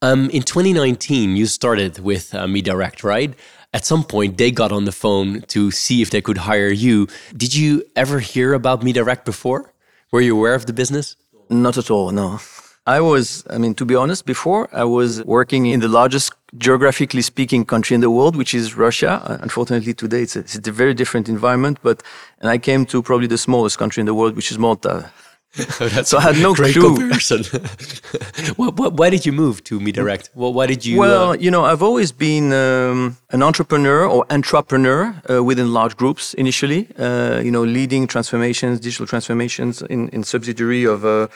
Um, 0.02 0.30
in 0.30 0.42
2019, 0.42 1.36
you 1.36 1.46
started 1.46 2.00
with 2.00 2.34
uh, 2.34 2.46
MeDirect, 2.46 3.04
right? 3.04 3.32
At 3.72 3.84
some 3.84 4.02
point, 4.02 4.36
they 4.36 4.50
got 4.50 4.72
on 4.72 4.84
the 4.84 4.92
phone 4.92 5.42
to 5.42 5.70
see 5.70 6.02
if 6.02 6.10
they 6.10 6.20
could 6.20 6.38
hire 6.38 6.72
you. 6.72 7.06
Did 7.36 7.54
you 7.54 7.84
ever 7.94 8.18
hear 8.18 8.52
about 8.52 8.80
MeDirect 8.80 9.24
before? 9.24 9.72
Were 10.10 10.20
you 10.20 10.36
aware 10.36 10.54
of 10.54 10.66
the 10.66 10.72
business? 10.72 11.16
Not 11.52 11.76
at 11.76 11.90
all, 11.90 12.10
no. 12.12 12.40
I 12.86 13.00
was, 13.00 13.44
I 13.48 13.58
mean, 13.58 13.74
to 13.74 13.84
be 13.84 13.94
honest, 13.94 14.24
before 14.24 14.68
I 14.72 14.84
was 14.84 15.22
working 15.24 15.66
in 15.66 15.80
the 15.80 15.88
largest 15.88 16.32
geographically 16.56 17.22
speaking 17.22 17.64
country 17.64 17.94
in 17.94 18.00
the 18.00 18.10
world, 18.10 18.34
which 18.36 18.54
is 18.54 18.76
Russia. 18.76 19.22
Uh, 19.24 19.38
unfortunately, 19.40 19.94
today 19.94 20.22
it's 20.22 20.34
a, 20.34 20.40
it's 20.40 20.66
a 20.66 20.72
very 20.72 20.94
different 20.94 21.28
environment. 21.28 21.78
But 21.82 22.02
and 22.40 22.50
I 22.50 22.58
came 22.58 22.86
to 22.86 23.02
probably 23.02 23.28
the 23.28 23.38
smallest 23.38 23.78
country 23.78 24.00
in 24.00 24.06
the 24.06 24.14
world, 24.14 24.34
which 24.34 24.50
is 24.50 24.58
Malta. 24.58 25.12
Oh, 25.80 26.02
so 26.02 26.18
I 26.18 26.22
had 26.22 26.38
no 26.38 26.54
clue. 26.54 26.72
comparison. 26.72 27.44
why 28.56 29.10
did 29.10 29.26
you 29.26 29.32
move 29.32 29.62
to 29.64 29.78
MeDirect? 29.80 30.30
Well, 30.34 30.52
why 30.52 30.66
did 30.66 30.86
you? 30.86 30.98
Well, 30.98 31.30
uh... 31.30 31.34
you 31.34 31.50
know, 31.50 31.64
I've 31.64 31.82
always 31.82 32.10
been 32.10 32.52
um, 32.52 33.18
an 33.30 33.42
entrepreneur 33.42 34.06
or 34.06 34.24
entrepreneur 34.30 35.14
uh, 35.28 35.44
within 35.44 35.72
large 35.72 35.96
groups 35.96 36.34
initially. 36.34 36.88
Uh, 36.98 37.40
you 37.44 37.50
know, 37.50 37.64
leading 37.64 38.06
transformations, 38.06 38.80
digital 38.80 39.06
transformations 39.06 39.82
in, 39.82 40.08
in 40.08 40.24
subsidiary 40.24 40.84
of 40.84 41.04
uh, 41.04 41.28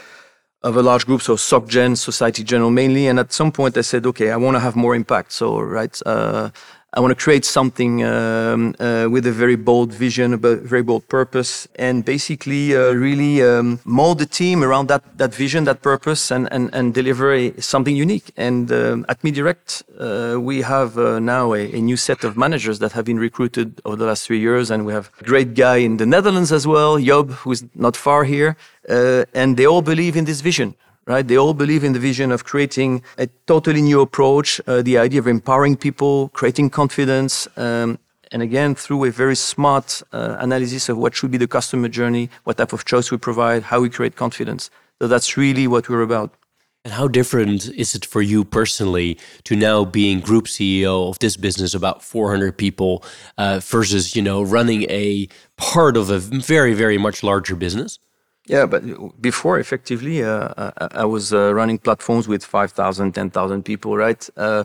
of 0.63 0.77
a 0.77 0.83
large 0.83 1.07
group, 1.07 1.23
so 1.23 1.37
SocGen, 1.37 1.97
Societe 1.97 2.43
Generale 2.43 2.71
mainly. 2.71 3.07
And 3.07 3.19
at 3.19 3.33
some 3.33 3.53
point, 3.53 3.77
I 3.77 3.83
said, 3.83 4.07
okay, 4.07 4.31
I 4.31 4.37
want 4.37 4.57
to 4.57 4.61
have 4.61 4.75
more 4.75 4.95
impact. 4.95 5.33
So, 5.33 5.61
right, 5.61 5.97
uh, 6.05 6.51
I 6.97 7.01
want 7.01 7.11
to 7.11 7.23
create 7.23 7.45
something 7.45 8.03
um, 8.05 8.75
uh, 8.81 9.07
with 9.11 9.27
a 9.27 9.31
very 9.31 9.57
bold 9.57 9.93
vision, 9.93 10.33
a 10.33 10.39
very 10.39 10.83
bold 10.83 11.07
purpose, 11.09 11.69
and 11.79 12.03
basically 12.03 12.75
uh, 12.75 12.93
really 12.93 13.43
um, 13.43 13.81
mold 13.85 14.19
the 14.19 14.25
team 14.25 14.65
around 14.65 14.89
that 14.89 15.03
that 15.19 15.35
vision, 15.35 15.65
that 15.65 15.83
purpose, 15.83 16.31
and 16.31 16.49
and, 16.51 16.71
and 16.73 16.95
deliver 16.95 17.35
a, 17.35 17.53
something 17.61 17.95
unique. 17.95 18.33
And 18.39 18.73
um, 18.73 19.05
at 19.11 19.21
MeDirect, 19.21 19.69
uh, 19.77 20.41
we 20.41 20.63
have 20.63 20.97
uh, 20.97 21.19
now 21.21 21.53
a, 21.53 21.71
a, 21.71 21.81
new 21.83 21.99
set 21.99 22.25
of 22.25 22.35
managers 22.39 22.79
that 22.79 22.93
have 22.93 23.05
been 23.05 23.19
recruited 23.19 23.83
over 23.85 23.97
the 23.97 24.07
last 24.07 24.27
three 24.27 24.41
years, 24.41 24.71
and 24.71 24.87
we 24.87 24.95
have 24.95 25.11
a 25.21 25.25
great 25.25 25.53
guy 25.53 25.77
in 25.77 25.99
the 25.99 26.07
Netherlands 26.07 26.51
as 26.51 26.67
well, 26.67 26.99
Job, 26.99 27.31
who's 27.43 27.63
not 27.75 27.95
far 27.95 28.25
here, 28.25 28.57
uh, 28.89 29.27
and 29.35 29.59
they 29.59 29.67
all 29.67 29.83
believe 29.83 30.17
in 30.17 30.25
this 30.25 30.41
vision 30.41 30.75
right? 31.07 31.27
They 31.27 31.37
all 31.37 31.55
believe 31.55 31.85
in 31.85 31.93
the 31.93 31.99
vision 31.99 32.33
of 32.33 32.45
creating 32.45 33.03
a 33.17 33.27
totally 33.47 33.83
new 33.83 34.01
approach, 34.01 34.61
uh, 34.67 34.83
the 34.83 34.99
idea 34.99 35.21
of 35.21 35.27
empowering 35.27 35.77
people, 35.77 36.31
creating 36.31 36.71
confidence, 36.71 37.49
um, 37.57 37.99
and 38.33 38.43
again, 38.43 38.75
through 38.75 39.05
a 39.05 39.11
very 39.11 39.37
smart 39.37 40.03
uh, 40.13 40.37
analysis 40.41 40.89
of 40.89 40.99
what 40.99 41.15
should 41.15 41.31
be 41.31 41.39
the 41.39 41.47
customer 41.47 41.89
journey, 41.89 42.29
what 42.45 42.57
type 42.57 42.73
of 42.73 42.85
choice 42.85 43.11
we 43.11 43.19
provide, 43.19 43.63
how 43.63 43.81
we 43.81 43.89
create 43.89 44.17
confidence. 44.17 44.69
So 45.01 45.07
that's 45.07 45.37
really 45.37 45.67
what 45.67 45.89
we're 45.89 46.03
about. 46.03 46.35
And 46.85 46.93
how 46.93 47.09
different 47.09 47.69
is 47.71 47.95
it 47.95 48.05
for 48.05 48.23
you 48.23 48.45
personally 48.45 49.19
to 49.45 49.57
now 49.57 49.85
being 49.85 50.21
group 50.21 50.45
CEO 50.45 51.09
of 51.09 51.19
this 51.19 51.37
business, 51.37 51.75
about 51.75 52.03
400 52.03 52.57
people, 52.57 53.03
uh, 53.39 53.61
versus 53.61 54.15
you 54.15 54.23
know 54.23 54.43
running 54.43 54.83
a 54.85 55.29
part 55.57 55.97
of 55.97 56.11
a 56.11 56.19
very, 56.19 56.75
very 56.75 56.97
much 56.97 57.23
larger 57.23 57.57
business? 57.57 57.99
Yeah, 58.47 58.67
but 58.67 58.83
before, 59.21 59.59
effectively, 59.59 60.23
uh, 60.23 60.49
I, 60.57 61.03
I, 61.03 61.05
was 61.05 61.33
uh, 61.33 61.53
running 61.53 61.79
platforms 61.79 62.29
with 62.29 62.45
5,000, 62.45 63.13
10,000 63.13 63.65
people, 63.65 63.97
right? 63.97 64.29
Uh, 64.37 64.63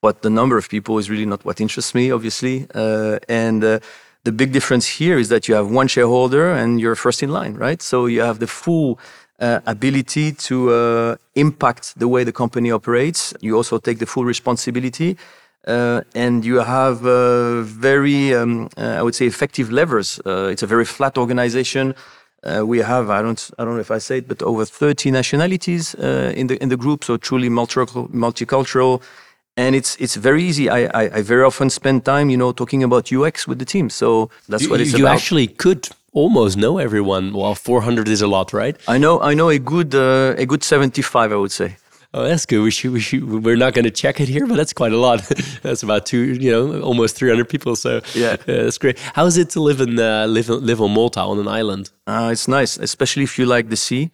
but 0.00 0.22
the 0.22 0.30
number 0.30 0.56
of 0.56 0.68
people 0.70 0.98
is 0.98 1.10
really 1.10 1.26
not 1.26 1.44
what 1.44 1.60
interests 1.60 1.94
me, 1.94 2.10
obviously. 2.10 2.66
Uh, 2.74 3.18
and 3.28 3.62
uh, 3.62 3.80
the 4.24 4.32
big 4.32 4.52
difference 4.52 4.86
here 4.86 5.18
is 5.18 5.28
that 5.28 5.46
you 5.46 5.54
have 5.54 5.70
one 5.70 5.88
shareholder 5.88 6.52
and 6.52 6.80
you're 6.80 6.94
first 6.94 7.22
in 7.22 7.30
line, 7.30 7.54
right? 7.54 7.82
So 7.82 8.06
you 8.06 8.22
have 8.22 8.38
the 8.38 8.46
full 8.46 8.98
uh, 9.40 9.60
ability 9.66 10.32
to 10.32 11.18
impact 11.34 11.98
the 11.98 12.08
way 12.08 12.24
the 12.24 12.32
company 12.32 12.70
operates. 12.70 13.34
You 13.40 13.56
also 13.56 13.78
take 13.78 13.98
the 13.98 14.06
full 14.06 14.24
responsibility. 14.24 15.18
and 15.66 16.44
you 16.44 16.60
have 16.60 17.00
very, 17.66 18.34
um, 18.34 18.70
I 18.78 19.02
would 19.02 19.14
say, 19.14 19.26
effective 19.26 19.70
levers. 19.70 20.18
it's 20.24 20.62
a 20.62 20.66
very 20.66 20.86
flat 20.86 21.18
organization. 21.18 21.94
Uh, 22.44 22.64
we 22.64 22.78
have 22.78 23.10
I 23.10 23.20
don't 23.20 23.50
I 23.58 23.64
don't 23.64 23.74
know 23.74 23.80
if 23.80 23.90
I 23.90 23.98
say 23.98 24.18
it, 24.18 24.28
but 24.28 24.42
over 24.42 24.64
30 24.64 25.10
nationalities 25.10 25.94
uh, 25.96 26.32
in 26.36 26.46
the 26.46 26.56
in 26.62 26.68
the 26.68 26.76
group, 26.76 27.04
so 27.04 27.16
truly 27.16 27.48
multicultural, 27.48 28.08
multicultural. 28.10 29.02
and 29.56 29.74
it's 29.74 29.96
it's 29.98 30.14
very 30.16 30.42
easy. 30.44 30.70
I, 30.70 30.80
I, 30.94 31.02
I 31.18 31.22
very 31.22 31.42
often 31.42 31.68
spend 31.70 32.04
time, 32.04 32.30
you 32.30 32.36
know, 32.36 32.52
talking 32.52 32.82
about 32.84 33.12
UX 33.12 33.48
with 33.48 33.58
the 33.58 33.64
team. 33.64 33.90
So 33.90 34.30
that's 34.48 34.62
you, 34.62 34.70
what 34.70 34.80
it's 34.80 34.92
you 34.92 34.98
about. 34.98 35.10
You 35.10 35.16
actually 35.16 35.46
could 35.48 35.88
almost 36.12 36.56
know 36.56 36.78
everyone. 36.78 37.32
Well, 37.32 37.54
400 37.54 38.08
is 38.08 38.22
a 38.22 38.28
lot, 38.28 38.52
right? 38.52 38.76
I 38.86 38.98
know 38.98 39.20
I 39.20 39.34
know 39.34 39.48
a 39.48 39.58
good 39.58 39.94
uh, 39.94 40.34
a 40.38 40.46
good 40.46 40.62
75, 40.62 41.32
I 41.32 41.36
would 41.36 41.52
say. 41.52 41.76
Oh, 42.14 42.24
that's 42.24 42.46
good. 42.46 42.62
We 42.62 42.70
should, 42.70 42.92
we 42.92 43.00
should, 43.00 43.44
we're 43.44 43.56
not 43.56 43.74
going 43.74 43.84
to 43.84 43.90
check 43.90 44.18
it 44.18 44.28
here, 44.28 44.46
but 44.46 44.56
that's 44.56 44.72
quite 44.72 44.92
a 44.92 44.96
lot. 44.96 45.20
that's 45.62 45.82
about 45.82 46.06
two, 46.06 46.34
you 46.34 46.50
know, 46.50 46.80
almost 46.80 47.16
300 47.16 47.48
people. 47.48 47.76
So 47.76 48.00
yeah, 48.14 48.36
yeah 48.46 48.62
that's 48.62 48.78
great. 48.78 48.98
How 48.98 49.26
is 49.26 49.36
it 49.36 49.50
to 49.50 49.60
live 49.60 49.80
in 49.80 49.98
uh, 49.98 50.26
live 50.26 50.48
live 50.48 50.80
on 50.80 50.92
Malta 50.92 51.20
on 51.20 51.38
an 51.38 51.48
island? 51.48 51.90
Uh, 52.06 52.30
it's 52.32 52.48
nice, 52.48 52.78
especially 52.78 53.24
if 53.24 53.38
you 53.38 53.46
like 53.46 53.68
the 53.68 53.76
sea. 53.76 54.10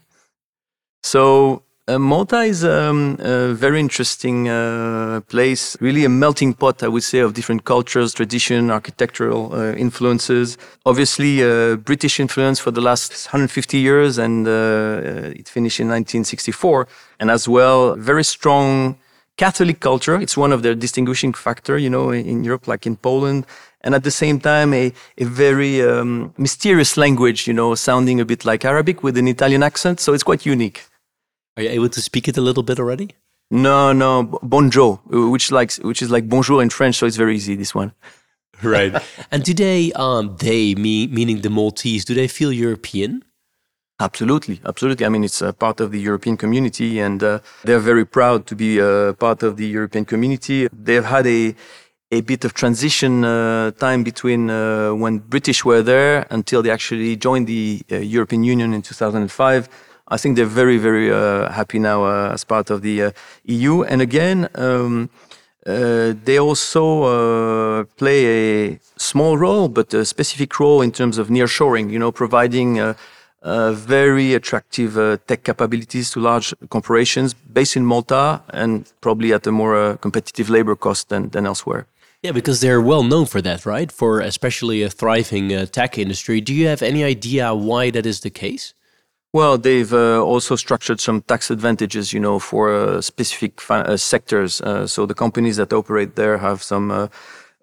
So 1.04 1.63
uh, 1.86 1.98
Malta 1.98 2.40
is 2.40 2.64
um, 2.64 3.18
a 3.20 3.52
very 3.52 3.78
interesting 3.78 4.48
uh, 4.48 5.20
place, 5.28 5.76
really 5.80 6.04
a 6.06 6.08
melting 6.08 6.54
pot, 6.54 6.82
I 6.82 6.88
would 6.88 7.02
say, 7.02 7.18
of 7.18 7.34
different 7.34 7.64
cultures, 7.64 8.14
tradition, 8.14 8.70
architectural 8.70 9.54
uh, 9.54 9.72
influences. 9.74 10.56
Obviously, 10.86 11.42
uh, 11.42 11.76
British 11.76 12.20
influence 12.20 12.58
for 12.58 12.70
the 12.70 12.80
last 12.80 13.26
150 13.26 13.78
years, 13.78 14.16
and 14.16 14.48
uh, 14.48 14.50
uh, 14.50 15.32
it 15.36 15.46
finished 15.46 15.78
in 15.78 15.88
1964. 15.88 16.88
And 17.20 17.30
as 17.30 17.46
well, 17.46 17.96
very 17.96 18.24
strong 18.24 18.96
Catholic 19.36 19.80
culture. 19.80 20.18
It's 20.18 20.38
one 20.38 20.52
of 20.52 20.62
their 20.62 20.74
distinguishing 20.74 21.34
factor, 21.34 21.76
you 21.76 21.90
know, 21.90 22.10
in 22.10 22.44
Europe, 22.44 22.66
like 22.66 22.86
in 22.86 22.96
Poland. 22.96 23.44
And 23.82 23.94
at 23.94 24.04
the 24.04 24.10
same 24.10 24.40
time, 24.40 24.72
a, 24.72 24.90
a 25.18 25.24
very 25.24 25.82
um, 25.82 26.32
mysterious 26.38 26.96
language, 26.96 27.46
you 27.46 27.52
know, 27.52 27.74
sounding 27.74 28.20
a 28.20 28.24
bit 28.24 28.46
like 28.46 28.64
Arabic 28.64 29.02
with 29.02 29.18
an 29.18 29.28
Italian 29.28 29.62
accent. 29.62 30.00
So 30.00 30.14
it's 30.14 30.22
quite 30.22 30.46
unique. 30.46 30.84
Are 31.56 31.62
you 31.62 31.68
able 31.70 31.88
to 31.88 32.00
speak 32.00 32.26
it 32.26 32.36
a 32.36 32.40
little 32.40 32.62
bit 32.62 32.80
already? 32.80 33.10
No, 33.50 33.92
no, 33.92 34.24
bonjour, 34.42 35.00
which 35.06 35.52
like 35.52 35.72
which 35.74 36.02
is 36.02 36.10
like 36.10 36.28
bonjour 36.28 36.60
in 36.62 36.70
French, 36.70 36.96
so 36.96 37.06
it's 37.06 37.16
very 37.16 37.36
easy. 37.36 37.54
This 37.54 37.74
one, 37.74 37.92
right? 38.62 39.00
and 39.30 39.44
do 39.44 39.54
they, 39.54 39.92
um, 39.92 40.36
they 40.40 40.74
me 40.74 41.06
meaning 41.06 41.42
the 41.42 41.50
Maltese, 41.50 42.04
do 42.04 42.14
they 42.14 42.26
feel 42.26 42.52
European? 42.52 43.22
Absolutely, 44.00 44.60
absolutely. 44.66 45.06
I 45.06 45.08
mean, 45.08 45.22
it's 45.22 45.40
a 45.40 45.52
part 45.52 45.78
of 45.80 45.92
the 45.92 46.00
European 46.00 46.36
community, 46.36 46.98
and 46.98 47.22
uh, 47.22 47.38
they're 47.62 47.78
very 47.78 48.04
proud 48.04 48.46
to 48.48 48.56
be 48.56 48.80
a 48.80 49.14
part 49.16 49.44
of 49.44 49.56
the 49.56 49.66
European 49.66 50.04
community. 50.04 50.68
They've 50.72 51.04
had 51.04 51.26
a 51.26 51.54
a 52.10 52.20
bit 52.20 52.44
of 52.44 52.54
transition 52.54 53.24
uh, 53.24 53.70
time 53.72 54.02
between 54.02 54.50
uh, 54.50 54.92
when 54.94 55.18
British 55.18 55.64
were 55.64 55.82
there 55.82 56.26
until 56.30 56.62
they 56.62 56.70
actually 56.70 57.16
joined 57.16 57.46
the 57.46 57.82
uh, 57.90 57.96
European 57.96 58.44
Union 58.44 58.72
in 58.74 58.82
2005 58.82 59.68
I 60.08 60.18
think 60.18 60.36
they're 60.36 60.44
very, 60.44 60.76
very 60.76 61.10
uh, 61.10 61.50
happy 61.50 61.78
now 61.78 62.04
uh, 62.04 62.30
as 62.32 62.44
part 62.44 62.70
of 62.70 62.82
the 62.82 63.04
uh, 63.04 63.10
EU. 63.44 63.82
And 63.82 64.02
again, 64.02 64.48
um, 64.54 65.08
they 65.64 66.38
also 66.38 67.84
play 67.96 68.26
a 68.26 68.80
small 68.96 69.38
role, 69.38 69.68
but 69.68 69.94
a 69.94 70.04
specific 70.04 70.60
role 70.60 70.82
in 70.82 70.92
terms 70.92 71.16
of 71.16 71.28
nearshoring. 71.28 71.90
You 71.90 71.98
know, 71.98 72.12
providing. 72.12 72.80
Uh, 73.44 73.72
very 73.72 74.32
attractive 74.32 74.96
uh, 74.96 75.18
tech 75.26 75.44
capabilities 75.44 76.10
to 76.10 76.18
large 76.18 76.54
corporations 76.70 77.34
based 77.34 77.76
in 77.76 77.84
Malta 77.84 78.40
and 78.48 78.90
probably 79.02 79.34
at 79.34 79.46
a 79.46 79.52
more 79.52 79.76
uh, 79.76 79.96
competitive 79.98 80.48
labor 80.48 80.74
cost 80.74 81.10
than, 81.10 81.28
than 81.28 81.44
elsewhere. 81.44 81.86
Yeah, 82.22 82.32
because 82.32 82.62
they're 82.62 82.80
well 82.80 83.02
known 83.02 83.26
for 83.26 83.42
that, 83.42 83.66
right? 83.66 83.92
For 83.92 84.20
especially 84.20 84.82
a 84.82 84.88
thriving 84.88 85.66
tech 85.66 85.98
industry. 85.98 86.40
Do 86.40 86.54
you 86.54 86.68
have 86.68 86.80
any 86.80 87.04
idea 87.04 87.54
why 87.54 87.90
that 87.90 88.06
is 88.06 88.20
the 88.20 88.30
case? 88.30 88.72
Well, 89.34 89.58
they've 89.58 89.92
uh, 89.92 90.22
also 90.22 90.54
structured 90.54 91.00
some 91.00 91.20
tax 91.22 91.50
advantages, 91.50 92.12
you 92.12 92.20
know, 92.20 92.38
for 92.38 92.72
uh, 92.72 93.00
specific 93.00 93.60
uh, 93.68 93.96
sectors. 93.96 94.60
Uh, 94.60 94.86
so 94.86 95.06
the 95.06 95.14
companies 95.14 95.56
that 95.56 95.72
operate 95.72 96.14
there 96.14 96.38
have 96.38 96.62
some, 96.62 96.92
uh, 96.92 97.08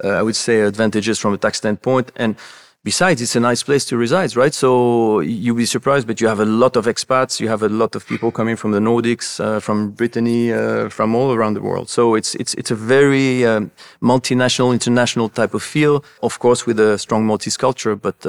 uh, 0.04 0.10
I 0.10 0.22
would 0.22 0.36
say, 0.36 0.60
advantages 0.60 1.18
from 1.18 1.34
a 1.34 1.38
tax 1.38 1.60
standpoint. 1.60 2.12
And 2.18 2.36
besides, 2.84 3.22
it's 3.22 3.38
a 3.38 3.40
nice 3.40 3.64
place 3.64 3.86
to 3.86 3.96
reside, 3.96 4.36
right? 4.36 4.54
So 4.54 5.22
you'll 5.22 5.56
be 5.56 5.66
surprised, 5.66 6.08
but 6.08 6.20
you 6.20 6.28
have 6.28 6.42
a 6.42 6.46
lot 6.46 6.76
of 6.76 6.88
expats. 6.88 7.40
You 7.40 7.48
have 7.48 7.64
a 7.64 7.70
lot 7.70 7.96
of 7.96 8.06
people 8.06 8.32
coming 8.34 8.58
from 8.58 8.74
the 8.74 8.80
Nordics, 8.80 9.40
from 9.62 9.92
Brittany, 9.92 10.52
from 10.90 11.16
all 11.16 11.32
around 11.32 11.54
the 11.54 11.62
world. 11.62 11.88
So 11.88 12.16
it's 12.16 12.36
it's 12.36 12.54
it's 12.56 12.72
a 12.72 12.76
very 12.76 13.46
um, 13.46 13.72
multinational, 14.02 14.74
international 14.74 15.30
type 15.30 15.54
of 15.54 15.64
feel. 15.64 16.04
Of 16.22 16.38
course, 16.40 16.66
with 16.66 16.82
a 16.82 16.98
strong 16.98 17.26
Maltese 17.26 17.56
culture, 17.56 17.96
but 17.96 18.26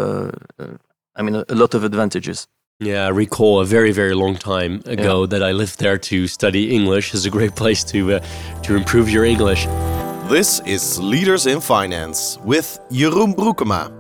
I 1.17 1.23
mean, 1.23 1.35
a, 1.35 1.45
a 1.49 1.57
lot 1.57 1.75
of 1.75 1.83
advantages. 1.83 2.47
Yeah, 2.83 3.07
I 3.07 3.11
recall 3.11 3.61
a 3.61 3.65
very, 3.65 3.93
very 3.93 4.13
long 4.13 4.35
time 4.35 4.83
ago 4.87 5.21
yeah. 5.21 5.27
that 5.29 5.43
I 5.45 5.53
lived 5.53 5.79
there 5.79 5.99
to 5.99 6.27
study 6.27 6.75
English. 6.75 7.15
It's 7.15 7.25
a 7.25 7.31
great 7.31 7.55
place 7.55 7.85
to 7.85 8.15
uh, 8.15 8.19
to 8.65 8.75
improve 8.75 9.09
your 9.09 9.25
English. 9.25 9.67
This 10.29 10.61
is 10.67 10.99
Leaders 10.99 11.47
in 11.47 11.61
Finance 11.61 12.39
with 12.43 12.81
Jeroen 12.91 13.37
Broekema. 13.37 13.93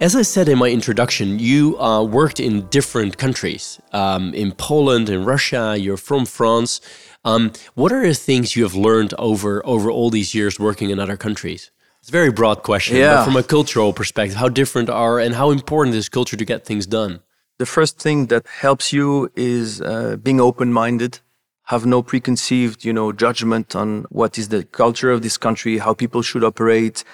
As 0.00 0.16
I 0.16 0.22
said 0.22 0.48
in 0.48 0.58
my 0.58 0.70
introduction, 0.70 1.38
you 1.38 1.78
uh, 1.78 2.02
worked 2.02 2.40
in 2.40 2.66
different 2.70 3.16
countries. 3.16 3.78
Um, 3.92 4.34
in 4.34 4.50
Poland, 4.52 5.08
in 5.08 5.24
Russia, 5.24 5.76
you're 5.78 6.02
from 6.08 6.26
France. 6.26 6.80
Um, 7.24 7.52
what 7.74 7.92
are 7.92 8.04
the 8.04 8.14
things 8.14 8.56
you 8.56 8.64
have 8.64 8.74
learned 8.74 9.14
over 9.18 9.64
over 9.64 9.88
all 9.88 10.10
these 10.10 10.34
years 10.34 10.58
working 10.58 10.90
in 10.90 10.98
other 10.98 11.16
countries? 11.16 11.70
It's 12.00 12.08
a 12.08 12.12
very 12.12 12.32
broad 12.32 12.64
question, 12.64 12.96
yeah. 12.96 13.14
but 13.14 13.24
from 13.26 13.36
a 13.36 13.44
cultural 13.44 13.92
perspective, 13.92 14.36
how 14.36 14.48
different 14.48 14.88
are 14.90 15.20
and 15.20 15.36
how 15.36 15.52
important 15.52 15.94
is 15.94 16.08
culture 16.08 16.36
to 16.36 16.44
get 16.44 16.64
things 16.64 16.86
done? 16.86 17.20
The 17.60 17.66
first 17.66 17.98
thing 17.98 18.18
that 18.32 18.46
helps 18.66 18.90
you 18.90 19.30
is 19.36 19.82
uh, 19.82 20.16
being 20.26 20.40
open-minded. 20.40 21.20
Have 21.64 21.84
no 21.84 22.02
preconceived 22.02 22.78
you 22.86 22.92
know 22.98 23.12
judgment 23.12 23.76
on 23.82 23.88
what 24.20 24.32
is 24.40 24.46
the 24.48 24.62
culture 24.82 25.10
of 25.14 25.20
this 25.26 25.36
country 25.46 25.72
how 25.86 25.92
people 26.02 26.22
should 26.28 26.44
operate 26.50 27.04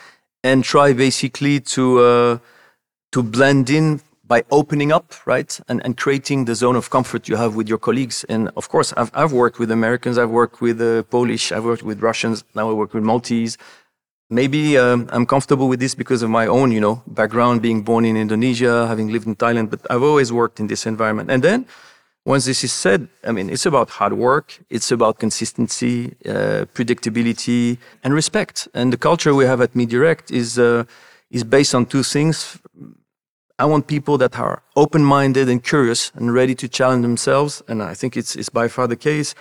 and 0.49 0.59
try 0.73 0.89
basically 1.07 1.57
to 1.75 1.83
uh, 2.11 2.39
to 3.13 3.19
blend 3.35 3.67
in 3.79 3.87
by 4.33 4.41
opening 4.61 4.91
up 4.99 5.07
right 5.33 5.53
and, 5.69 5.79
and 5.85 5.93
creating 6.05 6.39
the 6.45 6.55
zone 6.63 6.77
of 6.77 6.85
comfort 6.97 7.23
you 7.31 7.37
have 7.43 7.53
with 7.59 7.69
your 7.73 7.81
colleagues. 7.89 8.25
And 8.35 8.43
of 8.61 8.65
course 8.73 8.89
i've, 8.97 9.11
I've 9.21 9.35
worked 9.43 9.59
with 9.63 9.71
americans 9.81 10.17
i've 10.17 10.35
worked 10.41 10.59
with 10.67 10.79
uh, 10.81 11.03
polish 11.17 11.45
i've 11.55 11.67
worked 11.71 11.87
with 11.91 11.99
russians 12.11 12.37
now 12.59 12.71
i 12.71 12.75
work 12.83 12.93
with 12.95 13.05
maltese 13.11 13.55
maybe 14.31 14.77
um, 14.79 15.09
I'm 15.13 15.27
comfortable 15.27 15.69
with 15.69 15.81
this 15.81 15.95
because 15.95 16.23
of 16.23 16.31
my 16.31 16.47
own, 16.47 16.73
you 16.73 16.81
know, 16.81 17.03
background, 17.07 17.63
being 17.63 17.83
born 17.83 18.05
in 18.05 18.17
Indonesia, 18.17 18.87
having 18.87 19.13
lived 19.13 19.27
in 19.27 19.37
Thailand, 19.37 19.71
but 19.71 19.81
I've 19.91 20.03
always 20.03 20.33
worked 20.33 20.61
in 20.61 20.67
this 20.67 20.87
environment. 20.87 21.31
And 21.31 21.43
then 21.43 21.67
once 22.25 22.45
this 22.45 22.65
is 22.65 22.73
said, 22.73 23.09
I 23.25 23.31
mean, 23.31 23.49
it's 23.51 23.67
about 23.67 23.89
hard 23.91 24.15
work, 24.15 24.59
it's 24.69 24.91
about 24.91 25.19
consistency, 25.19 26.17
uh, 26.27 26.67
predictability, 26.75 27.79
and 28.03 28.13
respect. 28.13 28.67
And 28.75 28.93
the 28.93 28.97
culture 28.97 29.35
we 29.35 29.45
have 29.45 29.61
at 29.61 29.75
MeDirect 29.75 30.33
is 30.33 30.59
uh, 30.59 30.85
is 31.31 31.45
based 31.45 31.75
on 31.75 31.87
two 31.87 32.03
things. 32.03 32.59
I 33.59 33.65
want 33.65 33.87
people 33.87 34.19
that 34.19 34.39
are 34.39 34.63
open-minded 34.75 35.49
and 35.49 35.63
curious 35.63 36.13
and 36.15 36.35
ready 36.35 36.55
to 36.57 36.69
challenge 36.69 37.03
themselves, 37.03 37.63
and 37.69 37.83
I 37.83 37.95
think 37.95 38.17
it's 38.17 38.35
it's 38.37 38.51
by 38.51 38.69
far 38.69 38.89
the 38.89 38.97
case 38.97 39.35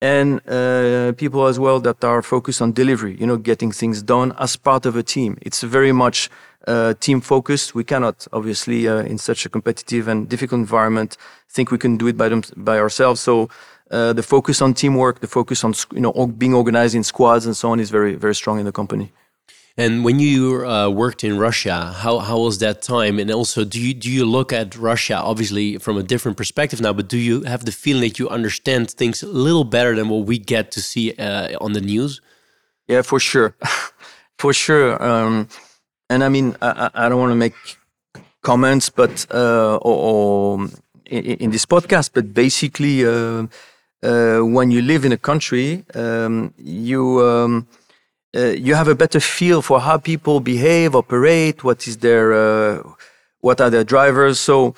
and 0.00 0.40
uh, 0.48 1.12
people 1.12 1.46
as 1.46 1.58
well 1.58 1.78
that 1.80 2.02
are 2.04 2.22
focused 2.22 2.62
on 2.62 2.72
delivery, 2.72 3.16
you 3.20 3.26
know, 3.26 3.36
getting 3.36 3.70
things 3.70 4.02
done 4.02 4.32
as 4.38 4.56
part 4.56 4.86
of 4.86 4.96
a 4.96 5.02
team. 5.02 5.36
It's 5.42 5.62
very 5.62 5.92
much 5.92 6.30
uh, 6.66 6.94
team 7.00 7.20
focused. 7.20 7.74
We 7.74 7.84
cannot, 7.84 8.26
obviously, 8.32 8.88
uh, 8.88 8.98
in 8.98 9.18
such 9.18 9.44
a 9.44 9.48
competitive 9.48 10.08
and 10.08 10.28
difficult 10.28 10.58
environment, 10.60 11.16
think 11.48 11.70
we 11.70 11.78
can 11.78 11.96
do 11.96 12.06
it 12.06 12.16
by 12.16 12.28
them 12.28 12.42
by 12.56 12.78
ourselves. 12.78 13.20
So. 13.20 13.48
Uh, 13.92 14.12
the 14.12 14.22
focus 14.22 14.62
on 14.62 14.72
teamwork, 14.72 15.18
the 15.18 15.26
focus 15.26 15.64
on 15.64 15.74
you 15.92 16.00
know 16.00 16.12
being 16.28 16.54
organized 16.54 16.94
in 16.94 17.02
squads 17.02 17.44
and 17.44 17.56
so 17.56 17.72
on 17.72 17.80
is 17.80 17.90
very 17.90 18.14
very 18.14 18.36
strong 18.36 18.60
in 18.60 18.64
the 18.64 18.70
company. 18.70 19.10
And 19.80 20.04
when 20.04 20.20
you 20.20 20.66
uh, 20.66 20.90
worked 20.90 21.24
in 21.24 21.38
Russia, 21.38 21.94
how, 21.96 22.18
how 22.18 22.38
was 22.40 22.58
that 22.58 22.82
time? 22.82 23.18
And 23.18 23.30
also, 23.30 23.64
do 23.64 23.80
you 23.80 23.94
do 23.94 24.10
you 24.10 24.26
look 24.26 24.52
at 24.52 24.76
Russia 24.76 25.16
obviously 25.16 25.78
from 25.78 25.96
a 25.96 26.02
different 26.02 26.36
perspective 26.36 26.82
now? 26.82 26.92
But 26.92 27.08
do 27.08 27.16
you 27.16 27.44
have 27.44 27.64
the 27.64 27.72
feeling 27.72 28.02
that 28.02 28.18
you 28.18 28.28
understand 28.28 28.90
things 28.90 29.22
a 29.22 29.26
little 29.26 29.64
better 29.64 29.96
than 29.96 30.10
what 30.10 30.26
we 30.26 30.36
get 30.38 30.70
to 30.72 30.82
see 30.82 31.14
uh, 31.14 31.56
on 31.64 31.72
the 31.72 31.80
news? 31.80 32.20
Yeah, 32.88 33.00
for 33.00 33.18
sure, 33.18 33.56
for 34.38 34.52
sure. 34.52 35.02
Um, 35.02 35.48
and 36.10 36.22
I 36.24 36.28
mean, 36.28 36.56
I, 36.60 36.90
I 36.92 37.08
don't 37.08 37.18
want 37.18 37.32
to 37.32 37.42
make 37.46 37.54
comments, 38.42 38.90
but 38.90 39.26
uh, 39.32 39.76
or, 39.76 39.96
or 40.08 40.68
in, 41.06 41.24
in, 41.44 41.50
this 41.52 41.64
podcast, 41.64 42.10
but 42.12 42.34
basically, 42.34 43.06
uh, 43.06 43.46
uh, 44.02 44.40
when 44.40 44.70
you 44.70 44.82
live 44.82 45.06
in 45.06 45.12
a 45.12 45.16
country, 45.30 45.86
um, 45.94 46.52
you 46.58 47.02
um, 47.24 47.66
uh, 48.34 48.40
you 48.66 48.74
have 48.74 48.88
a 48.88 48.94
better 48.94 49.20
feel 49.20 49.62
for 49.62 49.80
how 49.80 49.98
people 49.98 50.40
behave, 50.40 50.94
operate, 50.94 51.64
what 51.64 51.86
is 51.88 51.98
their, 51.98 52.32
uh, 52.32 52.82
what 53.40 53.60
are 53.60 53.70
their 53.70 53.84
drivers. 53.84 54.38
So, 54.38 54.74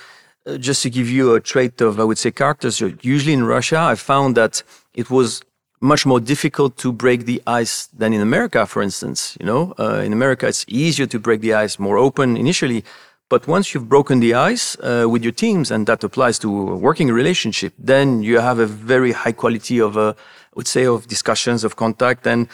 uh, 0.47 0.57
just 0.57 0.83
to 0.83 0.91
give 0.91 1.09
you 1.09 1.35
a 1.35 1.41
trait 1.41 1.81
of, 1.81 2.01
I 2.01 2.05
would 2.05 2.19
say, 2.19 2.31
characters, 2.31 2.81
usually 2.81 3.33
in 3.33 3.45
Russia, 3.45 3.79
I 3.79 3.95
found 3.95 4.37
that 4.37 4.63
it 4.95 5.11
was 5.11 5.43
much 5.81 6.07
more 6.07 6.21
difficult 6.21 6.77
to 6.79 6.93
break 6.93 7.27
the 7.27 7.43
ice 7.47 7.87
than 7.89 8.13
in 8.13 8.21
America, 8.21 8.67
for 8.67 8.83
instance. 8.83 9.37
You 9.39 9.47
know, 9.47 9.75
uh, 9.79 10.03
in 10.05 10.13
America, 10.13 10.47
it's 10.47 10.65
easier 10.69 11.07
to 11.07 11.19
break 11.19 11.41
the 11.41 11.55
ice, 11.55 11.79
more 11.79 11.99
open 11.99 12.37
initially. 12.37 12.85
But 13.29 13.49
once 13.49 13.75
you've 13.75 13.89
broken 13.89 14.21
the 14.21 14.35
ice 14.35 14.77
uh, 14.81 15.07
with 15.09 15.23
your 15.23 15.33
teams, 15.33 15.71
and 15.71 15.87
that 15.87 16.05
applies 16.05 16.39
to 16.41 16.49
a 16.73 16.77
working 16.77 17.11
relationship, 17.11 17.73
then 17.79 18.23
you 18.23 18.39
have 18.39 18.59
a 18.59 18.67
very 18.67 19.13
high 19.13 19.33
quality 19.33 19.81
of, 19.81 19.97
uh, 19.97 20.11
I 20.11 20.55
would 20.55 20.69
say, 20.69 20.87
of 20.87 21.07
discussions, 21.09 21.65
of 21.65 21.77
contact, 21.77 22.27
and 22.27 22.47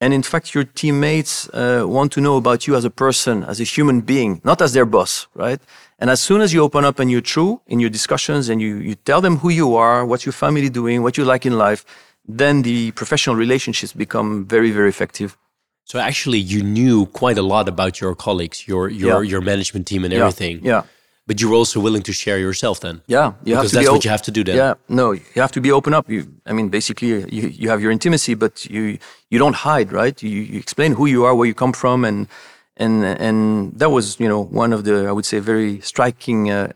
and 0.00 0.12
in 0.12 0.22
fact, 0.22 0.54
your 0.54 0.64
teammates 0.64 1.48
uh, 1.50 1.84
want 1.86 2.12
to 2.12 2.20
know 2.20 2.36
about 2.36 2.66
you 2.66 2.76
as 2.76 2.84
a 2.84 2.90
person, 2.90 3.44
as 3.44 3.60
a 3.60 3.64
human 3.64 4.00
being, 4.00 4.40
not 4.44 4.60
as 4.60 4.72
their 4.72 4.84
boss, 4.84 5.28
right? 5.34 5.60
And 5.98 6.10
as 6.10 6.20
soon 6.20 6.40
as 6.40 6.52
you 6.52 6.62
open 6.62 6.84
up 6.84 6.98
and 6.98 7.10
you're 7.10 7.20
true 7.20 7.60
in 7.66 7.80
your 7.80 7.90
discussions 7.90 8.48
and 8.48 8.60
you, 8.60 8.76
you 8.76 8.96
tell 8.96 9.20
them 9.20 9.36
who 9.38 9.48
you 9.48 9.76
are, 9.76 10.04
what 10.04 10.26
your 10.26 10.32
family 10.32 10.68
doing, 10.68 11.02
what 11.02 11.16
you 11.16 11.24
like 11.24 11.46
in 11.46 11.56
life, 11.56 11.84
then 12.26 12.62
the 12.62 12.90
professional 12.92 13.36
relationships 13.36 13.92
become 13.92 14.46
very, 14.46 14.70
very 14.70 14.88
effective. 14.88 15.36
So 15.84 15.98
actually, 15.98 16.38
you 16.38 16.62
knew 16.62 17.06
quite 17.06 17.38
a 17.38 17.42
lot 17.42 17.68
about 17.68 18.00
your 18.00 18.14
colleagues, 18.14 18.66
your 18.66 18.88
your 18.88 19.22
yeah. 19.22 19.30
your 19.32 19.42
management 19.42 19.86
team, 19.86 20.02
and 20.04 20.14
everything. 20.14 20.64
Yeah. 20.64 20.72
yeah 20.72 20.82
but 21.26 21.40
you're 21.40 21.54
also 21.54 21.80
willing 21.80 22.02
to 22.02 22.12
share 22.12 22.38
yourself 22.38 22.80
then. 22.80 23.02
Yeah 23.06 23.32
you 23.44 23.54
because 23.54 23.72
that's 23.72 23.90
what 23.90 24.04
you 24.04 24.10
have 24.10 24.22
to 24.22 24.30
do 24.30 24.44
then. 24.44 24.56
Yeah 24.56 24.74
no 24.88 25.12
you 25.12 25.40
have 25.44 25.52
to 25.52 25.60
be 25.60 25.70
open 25.72 25.94
up. 25.94 26.08
You 26.08 26.26
i 26.46 26.52
mean 26.52 26.68
basically 26.68 27.08
you, 27.08 27.48
you 27.48 27.68
have 27.70 27.80
your 27.82 27.92
intimacy 27.92 28.34
but 28.34 28.64
you 28.66 28.98
you 29.30 29.38
don't 29.38 29.56
hide 29.56 29.92
right? 29.92 30.22
You, 30.22 30.40
you 30.52 30.58
explain 30.58 30.92
who 30.94 31.06
you 31.06 31.24
are 31.24 31.34
where 31.34 31.46
you 31.46 31.54
come 31.54 31.72
from 31.72 32.04
and 32.04 32.28
and 32.76 33.04
and 33.04 33.78
that 33.78 33.90
was 33.90 34.18
you 34.18 34.28
know 34.28 34.40
one 34.40 34.72
of 34.72 34.84
the 34.84 35.06
i 35.06 35.12
would 35.12 35.24
say 35.24 35.38
very 35.38 35.80
striking 35.80 36.50
uh, 36.50 36.72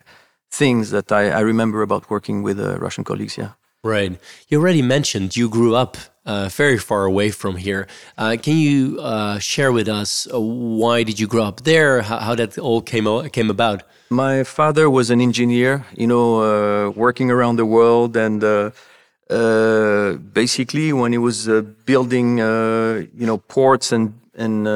things 0.50 0.90
that 0.90 1.10
I, 1.12 1.30
I 1.30 1.40
remember 1.40 1.82
about 1.82 2.08
working 2.08 2.42
with 2.42 2.58
uh, 2.60 2.78
russian 2.78 3.04
colleagues 3.04 3.36
yeah 3.36 3.52
right 3.84 4.18
you 4.48 4.58
already 4.58 4.82
mentioned 4.82 5.36
you 5.36 5.48
grew 5.48 5.74
up 5.74 5.96
uh, 6.28 6.48
very 6.50 6.78
far 6.78 7.04
away 7.06 7.30
from 7.30 7.56
here. 7.56 7.86
Uh, 8.18 8.36
can 8.40 8.58
you 8.58 9.00
uh, 9.00 9.38
share 9.38 9.72
with 9.72 9.88
us 9.88 10.28
uh, 10.32 10.38
why 10.38 11.02
did 11.02 11.18
you 11.18 11.26
grow 11.26 11.44
up 11.44 11.62
there? 11.62 12.02
How, 12.02 12.18
how 12.18 12.34
that 12.34 12.58
all 12.58 12.82
came 12.82 13.06
came 13.30 13.50
about? 13.50 13.82
My 14.10 14.44
father 14.44 14.90
was 14.90 15.10
an 15.10 15.20
engineer, 15.20 15.86
you 15.96 16.06
know, 16.06 16.26
uh, 16.42 16.90
working 16.90 17.30
around 17.30 17.56
the 17.56 17.64
world, 17.64 18.16
and 18.16 18.44
uh, 18.44 18.70
basically 20.32 20.92
when 20.92 21.12
he 21.12 21.18
was 21.18 21.48
building, 21.86 22.38
you 22.38 23.26
know, 23.28 23.38
ports 23.38 23.90
and 23.90 24.12
and 24.34 24.68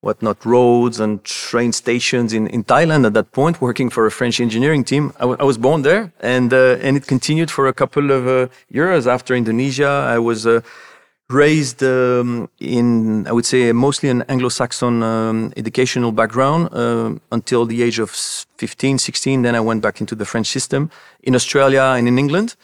whatnot, 0.00 0.44
roads 0.44 1.00
and 1.00 1.24
train 1.24 1.72
stations 1.72 2.32
in, 2.32 2.46
in 2.48 2.64
Thailand 2.64 3.04
at 3.06 3.14
that 3.14 3.32
point, 3.32 3.60
working 3.60 3.90
for 3.90 4.06
a 4.06 4.10
French 4.10 4.40
engineering 4.40 4.84
team. 4.84 5.12
I, 5.18 5.24
was 5.44 5.58
born 5.58 5.82
there, 5.82 6.12
and 6.20 6.52
and 6.52 6.96
it 6.96 7.06
continued 7.06 7.50
for 7.50 7.66
a 7.66 7.72
couple 7.72 8.10
of 8.10 8.50
years 8.68 9.06
after 9.06 9.34
Indonesia. 9.34 9.88
I 10.16 10.18
was 10.18 10.46
raised 11.30 11.82
um, 11.82 12.48
in, 12.58 13.26
I 13.26 13.32
would 13.32 13.44
say, 13.44 13.70
mostly 13.72 14.08
an 14.08 14.22
Anglo-Saxon 14.28 15.02
um, 15.02 15.52
educational 15.56 16.10
background 16.10 16.70
uh, 16.72 17.14
until 17.30 17.66
the 17.66 17.82
age 17.82 17.98
of 17.98 18.10
15, 18.10 18.98
16. 18.98 19.42
Then 19.42 19.54
I 19.54 19.60
went 19.60 19.82
back 19.82 20.00
into 20.00 20.14
the 20.14 20.24
French 20.24 20.46
system 20.46 20.90
in 21.22 21.34
Australia 21.34 21.82
and 21.96 22.08
in 22.08 22.18
England 22.18 22.56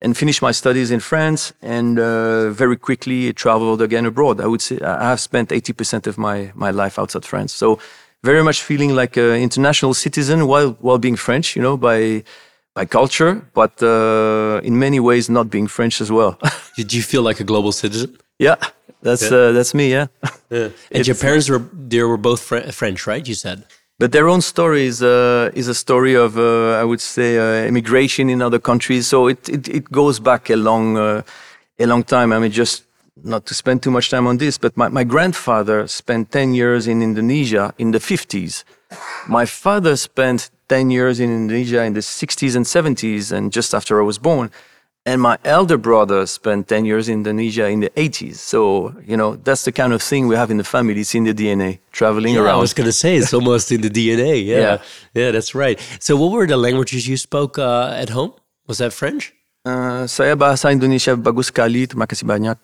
and 0.00 0.16
finished 0.16 0.42
my 0.42 0.52
studies 0.52 0.90
in 0.90 1.00
France 1.00 1.52
and 1.62 1.98
uh, 1.98 2.50
very 2.50 2.76
quickly 2.76 3.32
traveled 3.32 3.80
again 3.80 4.06
abroad. 4.06 4.40
I 4.40 4.46
would 4.46 4.60
say 4.60 4.78
I 4.80 5.10
have 5.10 5.20
spent 5.20 5.48
80% 5.48 6.06
of 6.06 6.18
my, 6.18 6.52
my 6.54 6.70
life 6.70 6.98
outside 6.98 7.24
France. 7.24 7.52
So 7.52 7.78
very 8.22 8.42
much 8.42 8.62
feeling 8.62 8.94
like 8.94 9.16
an 9.16 9.36
international 9.36 9.94
citizen 9.94 10.46
while, 10.46 10.72
while 10.80 10.98
being 10.98 11.16
French, 11.16 11.56
you 11.56 11.62
know, 11.62 11.76
by 11.76 12.24
by 12.74 12.84
culture, 12.84 13.40
but 13.54 13.80
uh, 13.82 14.60
in 14.64 14.78
many 14.78 14.98
ways 14.98 15.30
not 15.30 15.48
being 15.48 15.68
French 15.68 16.00
as 16.00 16.10
well. 16.10 16.38
Did 16.76 16.92
you 16.92 17.02
feel 17.02 17.22
like 17.22 17.40
a 17.40 17.44
global 17.44 17.72
citizen? 17.72 18.18
Yeah, 18.38 18.56
that's 19.00 19.30
yeah. 19.30 19.36
Uh, 19.36 19.52
that's 19.52 19.74
me. 19.74 19.90
Yeah. 19.90 20.06
yeah. 20.50 20.68
And 20.90 21.06
your 21.06 21.16
parents 21.16 21.48
were 21.48 21.62
they 21.72 22.02
were 22.02 22.16
both 22.16 22.42
French, 22.74 23.06
right? 23.06 23.26
You 23.26 23.34
said. 23.34 23.64
But 23.98 24.12
their 24.12 24.28
own 24.28 24.40
story 24.40 24.86
is, 24.86 25.02
uh, 25.02 25.50
is 25.54 25.68
a 25.68 25.74
story 25.74 26.14
of, 26.14 26.36
uh, 26.36 26.80
I 26.80 26.84
would 26.84 27.00
say, 27.00 27.38
uh, 27.38 27.66
immigration 27.66 28.28
in 28.28 28.42
other 28.42 28.58
countries. 28.58 29.06
So 29.06 29.28
it, 29.28 29.48
it, 29.48 29.68
it 29.68 29.92
goes 29.92 30.18
back 30.18 30.50
a 30.50 30.56
long, 30.56 30.96
uh, 30.96 31.22
a 31.78 31.86
long 31.86 32.02
time. 32.02 32.32
I 32.32 32.38
mean, 32.38 32.50
just 32.50 32.84
not 33.22 33.46
to 33.46 33.54
spend 33.54 33.82
too 33.82 33.90
much 33.90 34.10
time 34.10 34.26
on 34.26 34.38
this, 34.38 34.58
but 34.58 34.76
my, 34.76 34.88
my 34.88 35.04
grandfather 35.04 35.86
spent 35.86 36.32
10 36.32 36.54
years 36.54 36.88
in 36.88 37.02
Indonesia 37.02 37.72
in 37.78 37.92
the 37.92 37.98
50s. 37.98 38.64
My 39.28 39.46
father 39.46 39.96
spent 39.96 40.50
10 40.68 40.90
years 40.90 41.20
in 41.20 41.30
Indonesia 41.30 41.82
in 41.84 41.94
the 41.94 42.00
60s 42.00 42.56
and 42.56 42.64
70s, 42.64 43.32
and 43.32 43.52
just 43.52 43.74
after 43.74 44.00
I 44.00 44.04
was 44.04 44.18
born. 44.18 44.50
And 45.06 45.20
my 45.20 45.36
elder 45.44 45.76
brother 45.76 46.24
spent 46.24 46.68
10 46.68 46.86
years 46.86 47.10
in 47.10 47.18
Indonesia 47.18 47.68
in 47.68 47.80
the 47.80 47.90
80s. 47.90 48.36
So, 48.36 48.94
you 49.04 49.18
know, 49.18 49.36
that's 49.36 49.64
the 49.64 49.72
kind 49.72 49.92
of 49.92 50.00
thing 50.00 50.28
we 50.28 50.34
have 50.34 50.50
in 50.50 50.56
the 50.56 50.64
family. 50.64 50.98
It's 50.98 51.14
in 51.14 51.24
the 51.24 51.34
DNA, 51.34 51.80
traveling 51.92 52.34
yeah, 52.34 52.40
around. 52.40 52.56
I 52.56 52.60
was 52.60 52.72
going 52.72 52.86
to 52.86 52.92
say, 52.92 53.16
it's 53.16 53.34
almost 53.34 53.70
in 53.70 53.82
the 53.82 53.90
DNA. 53.90 54.44
Yeah. 54.44 54.58
yeah. 54.58 54.78
yeah. 55.14 55.30
that's 55.30 55.54
right. 55.54 55.78
So, 56.00 56.16
what 56.16 56.32
were 56.32 56.46
the 56.46 56.56
languages 56.56 57.06
you 57.06 57.18
spoke 57.18 57.58
uh, 57.58 57.92
at 57.94 58.08
home? 58.08 58.32
Was 58.66 58.78
that 58.78 58.92
French? 58.92 59.34
Uh, 59.64 60.06
saya 60.06 60.36
bahasa 60.36 60.72
Indonesia 60.72 61.16
bagus 61.16 61.48
sekali, 61.48 61.88
terima 61.88 62.04
kasih 62.04 62.24
banyak. 62.24 62.56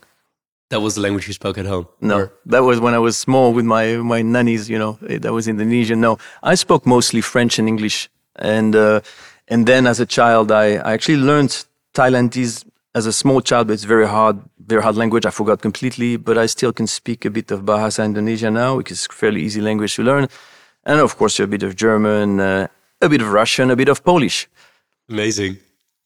That 0.69 0.81
was 0.81 0.95
the 0.95 1.01
language 1.01 1.27
you 1.27 1.35
spoke 1.35 1.59
at 1.59 1.67
home? 1.67 1.89
No, 2.01 2.17
or? 2.17 2.33
that 2.47 2.63
was 2.63 2.81
when 2.81 2.95
I 2.95 3.01
was 3.01 3.17
small 3.17 3.53
with 3.53 3.65
my, 3.65 3.97
my 3.97 4.23
nannies, 4.23 4.69
you 4.69 4.79
know, 4.79 5.01
eh, 5.09 5.19
that 5.19 5.33
was 5.33 5.49
Indonesian. 5.49 6.01
No, 6.01 6.17
I 6.45 6.55
spoke 6.55 6.87
mostly 6.87 7.21
French 7.21 7.59
and 7.59 7.67
English. 7.67 8.09
And, 8.37 8.77
uh, 8.77 9.01
and 9.49 9.67
then 9.67 9.87
as 9.87 9.99
a 9.99 10.07
child, 10.07 10.53
I, 10.53 10.77
I 10.77 10.93
actually 10.93 11.19
learned 11.19 11.65
Thailandese 11.95 12.65
as 12.95 13.07
a 13.07 13.13
small 13.13 13.41
child, 13.41 13.69
but 13.69 13.75
it's 13.75 13.85
very 13.85 14.07
hard, 14.07 14.41
very 14.59 14.83
hard 14.83 14.97
language. 14.97 15.27
I 15.27 15.31
forgot 15.31 15.61
completely, 15.61 16.17
but 16.17 16.37
I 16.39 16.47
still 16.47 16.73
can 16.73 16.87
speak 16.87 17.25
a 17.25 17.31
bit 17.31 17.51
of 17.51 17.63
Bahasa 17.63 18.05
Indonesia 18.05 18.51
now, 18.51 18.77
which 18.77 18.91
is 18.91 19.07
fairly 19.07 19.43
easy 19.43 19.61
language 19.61 19.95
to 19.97 20.03
learn. 20.03 20.29
And 20.85 21.01
of 21.01 21.17
course, 21.17 21.39
a 21.41 21.47
bit 21.47 21.63
of 21.63 21.77
German, 21.77 22.41
uh, 22.41 22.67
a 23.01 23.09
bit 23.09 23.21
of 23.21 23.33
Russian, 23.33 23.71
a 23.71 23.77
bit 23.77 23.89
of 23.89 24.03
Polish. 24.03 24.49
Amazing. 25.09 25.59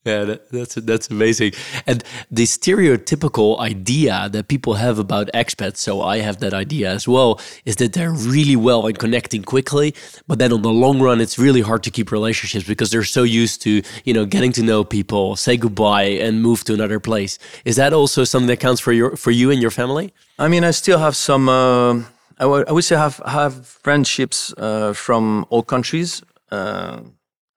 Yeah, 0.05 0.25
that, 0.25 0.51
that's 0.51 0.75
that's 0.75 1.09
amazing. 1.09 1.53
And 1.87 2.05
the 2.31 2.45
stereotypical 2.45 3.59
idea 3.59 4.29
that 4.33 4.49
people 4.49 4.75
have 4.75 4.99
about 4.99 5.31
expats, 5.33 5.79
so 5.79 6.03
I 6.03 6.19
have 6.19 6.41
that 6.41 6.53
idea 6.53 6.91
as 6.91 7.09
well, 7.09 7.41
is 7.65 7.77
that 7.77 7.95
they're 7.95 8.13
really 8.13 8.55
well 8.55 8.87
in 8.87 8.97
connecting 8.97 9.43
quickly, 9.43 9.95
but 10.27 10.39
then 10.39 10.53
on 10.53 10.61
the 10.61 10.71
long 10.71 11.01
run, 11.01 11.23
it's 11.23 11.39
really 11.39 11.63
hard 11.63 11.83
to 11.85 11.91
keep 11.91 12.13
relationships 12.13 12.67
because 12.67 12.91
they're 12.91 13.03
so 13.03 13.23
used 13.23 13.63
to 13.63 13.81
you 14.05 14.13
know 14.13 14.27
getting 14.27 14.53
to 14.53 14.63
know 14.63 14.85
people, 14.85 15.37
say 15.37 15.57
goodbye, 15.57 16.21
and 16.25 16.43
move 16.43 16.65
to 16.65 16.75
another 16.75 17.01
place. 17.01 17.39
Is 17.65 17.77
that 17.77 17.95
also 17.95 18.25
something 18.25 18.49
that 18.49 18.61
counts 18.61 18.83
for 18.83 18.93
your 18.93 19.17
for 19.17 19.31
you 19.31 19.51
and 19.51 19.63
your 19.63 19.71
family? 19.71 20.13
I 20.39 20.49
mean, 20.49 20.65
I 20.65 20.73
still 20.73 20.99
have 20.99 21.17
some. 21.17 21.49
Uh, 21.49 22.03
I, 22.39 22.45
would 22.47 22.85
say 22.85 22.97
have 22.97 23.23
have 23.25 23.67
friendships 23.67 24.53
uh, 24.59 24.93
from 24.93 25.47
all 25.49 25.63
countries. 25.63 26.23
Uh, 26.51 27.01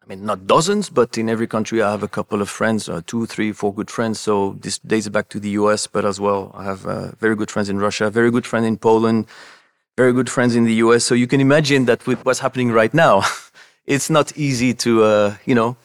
I 0.07 0.11
mean, 0.11 0.25
not 0.25 0.47
dozens, 0.47 0.89
but 0.89 1.17
in 1.17 1.27
every 1.27 1.47
country 1.47 1.81
I 1.81 1.91
have 1.91 2.01
a 2.01 2.07
couple 2.07 2.41
of 2.41 2.49
friends, 2.49 2.87
uh, 2.87 3.01
two, 3.05 3.25
three, 3.25 3.51
four 3.51 3.73
good 3.73 3.91
friends. 3.91 4.21
So 4.21 4.55
this 4.61 4.79
dates 4.79 5.09
back 5.09 5.27
to 5.29 5.39
the 5.39 5.49
US, 5.61 5.85
but 5.85 6.05
as 6.05 6.17
well, 6.17 6.51
I 6.55 6.63
have 6.63 6.85
uh, 6.85 7.11
very 7.19 7.35
good 7.35 7.51
friends 7.51 7.67
in 7.67 7.77
Russia, 7.77 8.09
very 8.09 8.31
good 8.31 8.45
friend 8.45 8.65
in 8.65 8.77
Poland, 8.77 9.25
very 9.97 10.13
good 10.13 10.29
friends 10.29 10.55
in 10.55 10.63
the 10.63 10.75
US. 10.75 11.03
So 11.03 11.13
you 11.13 11.27
can 11.27 11.41
imagine 11.41 11.85
that 11.85 12.07
with 12.07 12.23
what's 12.23 12.39
happening 12.39 12.71
right 12.71 12.93
now, 12.93 13.21
it's 13.85 14.09
not 14.09 14.31
easy 14.37 14.73
to, 14.75 15.03
uh, 15.03 15.35
you 15.43 15.53
know, 15.53 15.75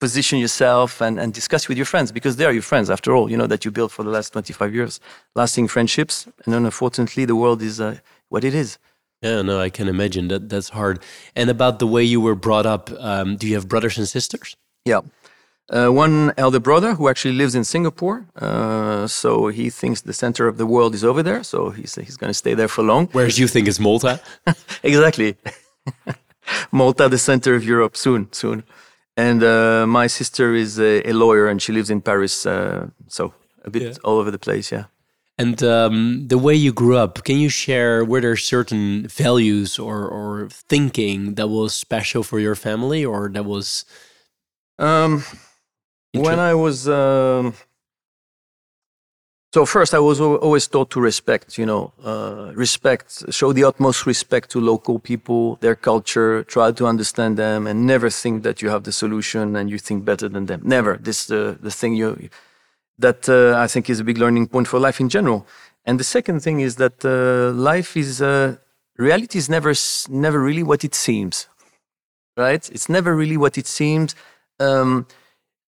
position 0.00 0.38
yourself 0.38 1.02
and, 1.02 1.20
and 1.20 1.34
discuss 1.34 1.68
with 1.68 1.76
your 1.76 1.84
friends 1.84 2.10
because 2.10 2.36
they 2.36 2.46
are 2.46 2.52
your 2.54 2.62
friends 2.62 2.88
after 2.88 3.14
all, 3.14 3.30
you 3.30 3.36
know, 3.36 3.46
that 3.46 3.66
you 3.66 3.70
built 3.70 3.92
for 3.92 4.02
the 4.02 4.10
last 4.10 4.32
25 4.32 4.74
years, 4.74 4.98
lasting 5.34 5.68
friendships. 5.68 6.24
And 6.46 6.54
then 6.54 6.64
unfortunately, 6.64 7.26
the 7.26 7.36
world 7.36 7.60
is 7.60 7.82
uh, 7.82 7.98
what 8.30 8.44
it 8.44 8.54
is. 8.54 8.78
Yeah, 9.22 9.42
no, 9.42 9.60
I 9.60 9.70
can 9.70 9.88
imagine 9.88 10.28
that 10.28 10.48
that's 10.48 10.68
hard. 10.68 11.02
And 11.34 11.50
about 11.50 11.78
the 11.80 11.86
way 11.86 12.04
you 12.04 12.20
were 12.20 12.36
brought 12.36 12.66
up, 12.66 12.90
um, 12.98 13.36
do 13.36 13.48
you 13.48 13.54
have 13.54 13.68
brothers 13.68 13.98
and 13.98 14.06
sisters? 14.06 14.56
Yeah. 14.84 15.00
Uh, 15.70 15.88
one 15.88 16.32
elder 16.38 16.60
brother 16.60 16.94
who 16.94 17.08
actually 17.08 17.34
lives 17.34 17.54
in 17.54 17.64
Singapore. 17.64 18.26
Uh, 18.36 19.06
so 19.06 19.48
he 19.48 19.70
thinks 19.70 20.00
the 20.00 20.14
center 20.14 20.46
of 20.48 20.56
the 20.56 20.64
world 20.64 20.94
is 20.94 21.04
over 21.04 21.22
there. 21.22 21.42
So 21.42 21.70
he's, 21.70 21.94
he's 21.96 22.16
going 22.16 22.30
to 22.30 22.34
stay 22.34 22.54
there 22.54 22.68
for 22.68 22.82
long. 22.82 23.08
Whereas 23.12 23.38
you 23.38 23.48
think 23.48 23.68
is 23.68 23.78
Malta? 23.78 24.20
exactly. 24.82 25.36
Malta, 26.72 27.08
the 27.08 27.18
center 27.18 27.54
of 27.54 27.64
Europe, 27.64 27.96
soon, 27.96 28.32
soon. 28.32 28.62
And 29.16 29.42
uh, 29.42 29.84
my 29.86 30.06
sister 30.06 30.54
is 30.54 30.78
a, 30.78 31.02
a, 31.10 31.12
lawyer 31.12 31.48
and 31.48 31.60
she 31.60 31.72
lives 31.72 31.90
in 31.90 32.00
Paris. 32.00 32.46
Uh, 32.46 32.88
so 33.08 33.34
a 33.64 33.70
bit 33.70 33.82
yeah. 33.82 33.92
all 34.04 34.16
over 34.18 34.30
the 34.30 34.38
place, 34.38 34.72
yeah. 34.72 34.84
And 35.38 35.62
um, 35.62 36.26
the 36.26 36.36
way 36.36 36.54
you 36.54 36.72
grew 36.72 36.96
up, 36.96 37.22
can 37.22 37.38
you 37.38 37.48
share 37.48 38.04
were 38.04 38.20
there 38.20 38.36
certain 38.36 39.06
values 39.06 39.78
or, 39.78 40.08
or 40.08 40.48
thinking 40.50 41.34
that 41.34 41.46
was 41.46 41.74
special 41.74 42.24
for 42.24 42.40
your 42.40 42.56
family 42.56 43.04
or 43.04 43.28
that 43.28 43.44
was? 43.44 43.84
Um, 44.80 45.22
when 46.12 46.40
I 46.40 46.54
was. 46.54 46.88
Um, 46.88 47.54
so 49.54 49.64
first, 49.64 49.94
I 49.94 50.00
was 50.00 50.20
always 50.20 50.66
taught 50.66 50.90
to 50.90 51.00
respect. 51.00 51.56
You 51.56 51.66
know, 51.66 51.92
uh, 52.04 52.50
respect, 52.54 53.32
show 53.32 53.52
the 53.52 53.64
utmost 53.64 54.06
respect 54.06 54.50
to 54.50 54.60
local 54.60 54.98
people, 54.98 55.56
their 55.60 55.76
culture, 55.76 56.42
try 56.44 56.72
to 56.72 56.86
understand 56.86 57.36
them, 57.36 57.66
and 57.66 57.86
never 57.86 58.10
think 58.10 58.42
that 58.42 58.60
you 58.60 58.70
have 58.70 58.82
the 58.82 58.92
solution 58.92 59.56
and 59.56 59.70
you 59.70 59.78
think 59.78 60.04
better 60.04 60.28
than 60.28 60.46
them. 60.46 60.62
Never. 60.64 60.96
This 60.96 61.26
the 61.26 61.58
the 61.60 61.70
thing 61.70 61.94
you 61.94 62.28
that 62.98 63.28
uh, 63.28 63.56
I 63.56 63.66
think 63.66 63.88
is 63.88 64.00
a 64.00 64.04
big 64.04 64.18
learning 64.18 64.48
point 64.48 64.68
for 64.68 64.78
life 64.78 65.00
in 65.00 65.08
general. 65.08 65.46
And 65.84 65.98
the 65.98 66.04
second 66.04 66.40
thing 66.40 66.60
is 66.60 66.76
that 66.76 67.04
uh, 67.04 67.52
life 67.56 67.96
is 67.96 68.20
uh, 68.20 68.56
reality 68.96 69.38
is 69.38 69.48
never 69.48 69.72
never 70.10 70.40
really 70.40 70.62
what 70.62 70.84
it 70.84 70.94
seems, 70.94 71.48
right? 72.36 72.68
It's 72.70 72.88
never 72.88 73.14
really 73.14 73.36
what 73.36 73.56
it 73.56 73.66
seems. 73.66 74.14
Um, 74.60 75.06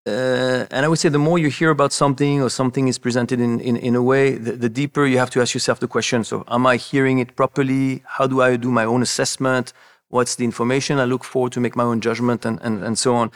uh, 0.06 0.66
and 0.70 0.84
I 0.84 0.88
would 0.88 0.98
say 0.98 1.10
the 1.10 1.18
more 1.18 1.38
you 1.38 1.48
hear 1.48 1.70
about 1.70 1.92
something 1.92 2.40
or 2.42 2.48
something 2.48 2.88
is 2.88 2.98
presented 2.98 3.38
in, 3.38 3.60
in, 3.60 3.76
in 3.76 3.94
a 3.94 4.02
way, 4.02 4.32
the, 4.32 4.52
the, 4.52 4.68
deeper 4.68 5.04
you 5.04 5.18
have 5.18 5.30
to 5.30 5.42
ask 5.42 5.52
yourself 5.52 5.78
the 5.78 5.86
question. 5.86 6.24
So, 6.24 6.42
am 6.48 6.66
I 6.66 6.76
hearing 6.76 7.18
it 7.18 7.36
properly? 7.36 8.02
How 8.06 8.26
do 8.26 8.40
I 8.40 8.56
do 8.56 8.70
my 8.70 8.84
own 8.84 9.02
assessment? 9.02 9.74
What's 10.08 10.36
the 10.36 10.44
information 10.44 10.98
I 10.98 11.04
look 11.04 11.22
for 11.22 11.50
to 11.50 11.60
make 11.60 11.76
my 11.76 11.84
own 11.84 12.00
judgment 12.00 12.46
and, 12.46 12.58
and, 12.62 12.82
and 12.82 12.98
so 12.98 13.14
on? 13.14 13.30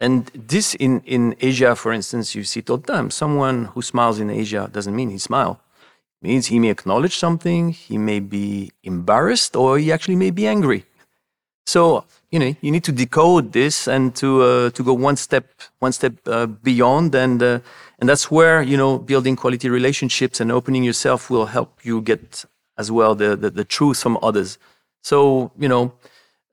And 0.00 0.26
this 0.34 0.74
in, 0.74 1.00
in 1.06 1.34
Asia, 1.40 1.74
for 1.74 1.92
instance, 1.92 2.34
you 2.34 2.44
see 2.44 2.62
all 2.68 2.76
the 2.76 2.92
time. 2.92 3.10
Someone 3.10 3.66
who 3.66 3.80
smiles 3.82 4.20
in 4.20 4.30
Asia 4.30 4.68
doesn't 4.70 4.94
mean 4.94 5.10
he 5.10 5.18
smile. 5.18 5.60
It 6.22 6.28
means 6.28 6.46
he 6.46 6.58
may 6.58 6.70
acknowledge 6.70 7.16
something, 7.16 7.70
he 7.70 7.98
may 7.98 8.20
be 8.20 8.72
embarrassed, 8.82 9.56
or 9.56 9.78
he 9.78 9.92
actually 9.92 10.16
may 10.16 10.30
be 10.30 10.46
angry. 10.46 10.84
So 11.66 12.04
you 12.30 12.38
know 12.38 12.54
you 12.60 12.70
need 12.70 12.84
to 12.84 12.92
decode 12.92 13.52
this 13.52 13.88
and 13.88 14.14
to 14.16 14.42
uh, 14.42 14.70
to 14.70 14.82
go 14.84 14.94
one 14.94 15.16
step 15.16 15.46
one 15.80 15.92
step 15.92 16.14
uh, 16.26 16.46
beyond, 16.46 17.14
and 17.14 17.42
uh, 17.42 17.58
and 17.98 18.08
that's 18.08 18.30
where 18.30 18.62
you 18.62 18.76
know 18.76 18.98
building 18.98 19.34
quality 19.36 19.68
relationships 19.68 20.40
and 20.40 20.52
opening 20.52 20.84
yourself 20.84 21.28
will 21.28 21.46
help 21.46 21.84
you 21.84 22.00
get 22.02 22.44
as 22.78 22.92
well 22.92 23.14
the 23.14 23.34
the, 23.36 23.50
the 23.50 23.64
truth 23.64 24.00
from 24.00 24.16
others. 24.22 24.58
So 25.02 25.50
you 25.58 25.68
know 25.68 25.92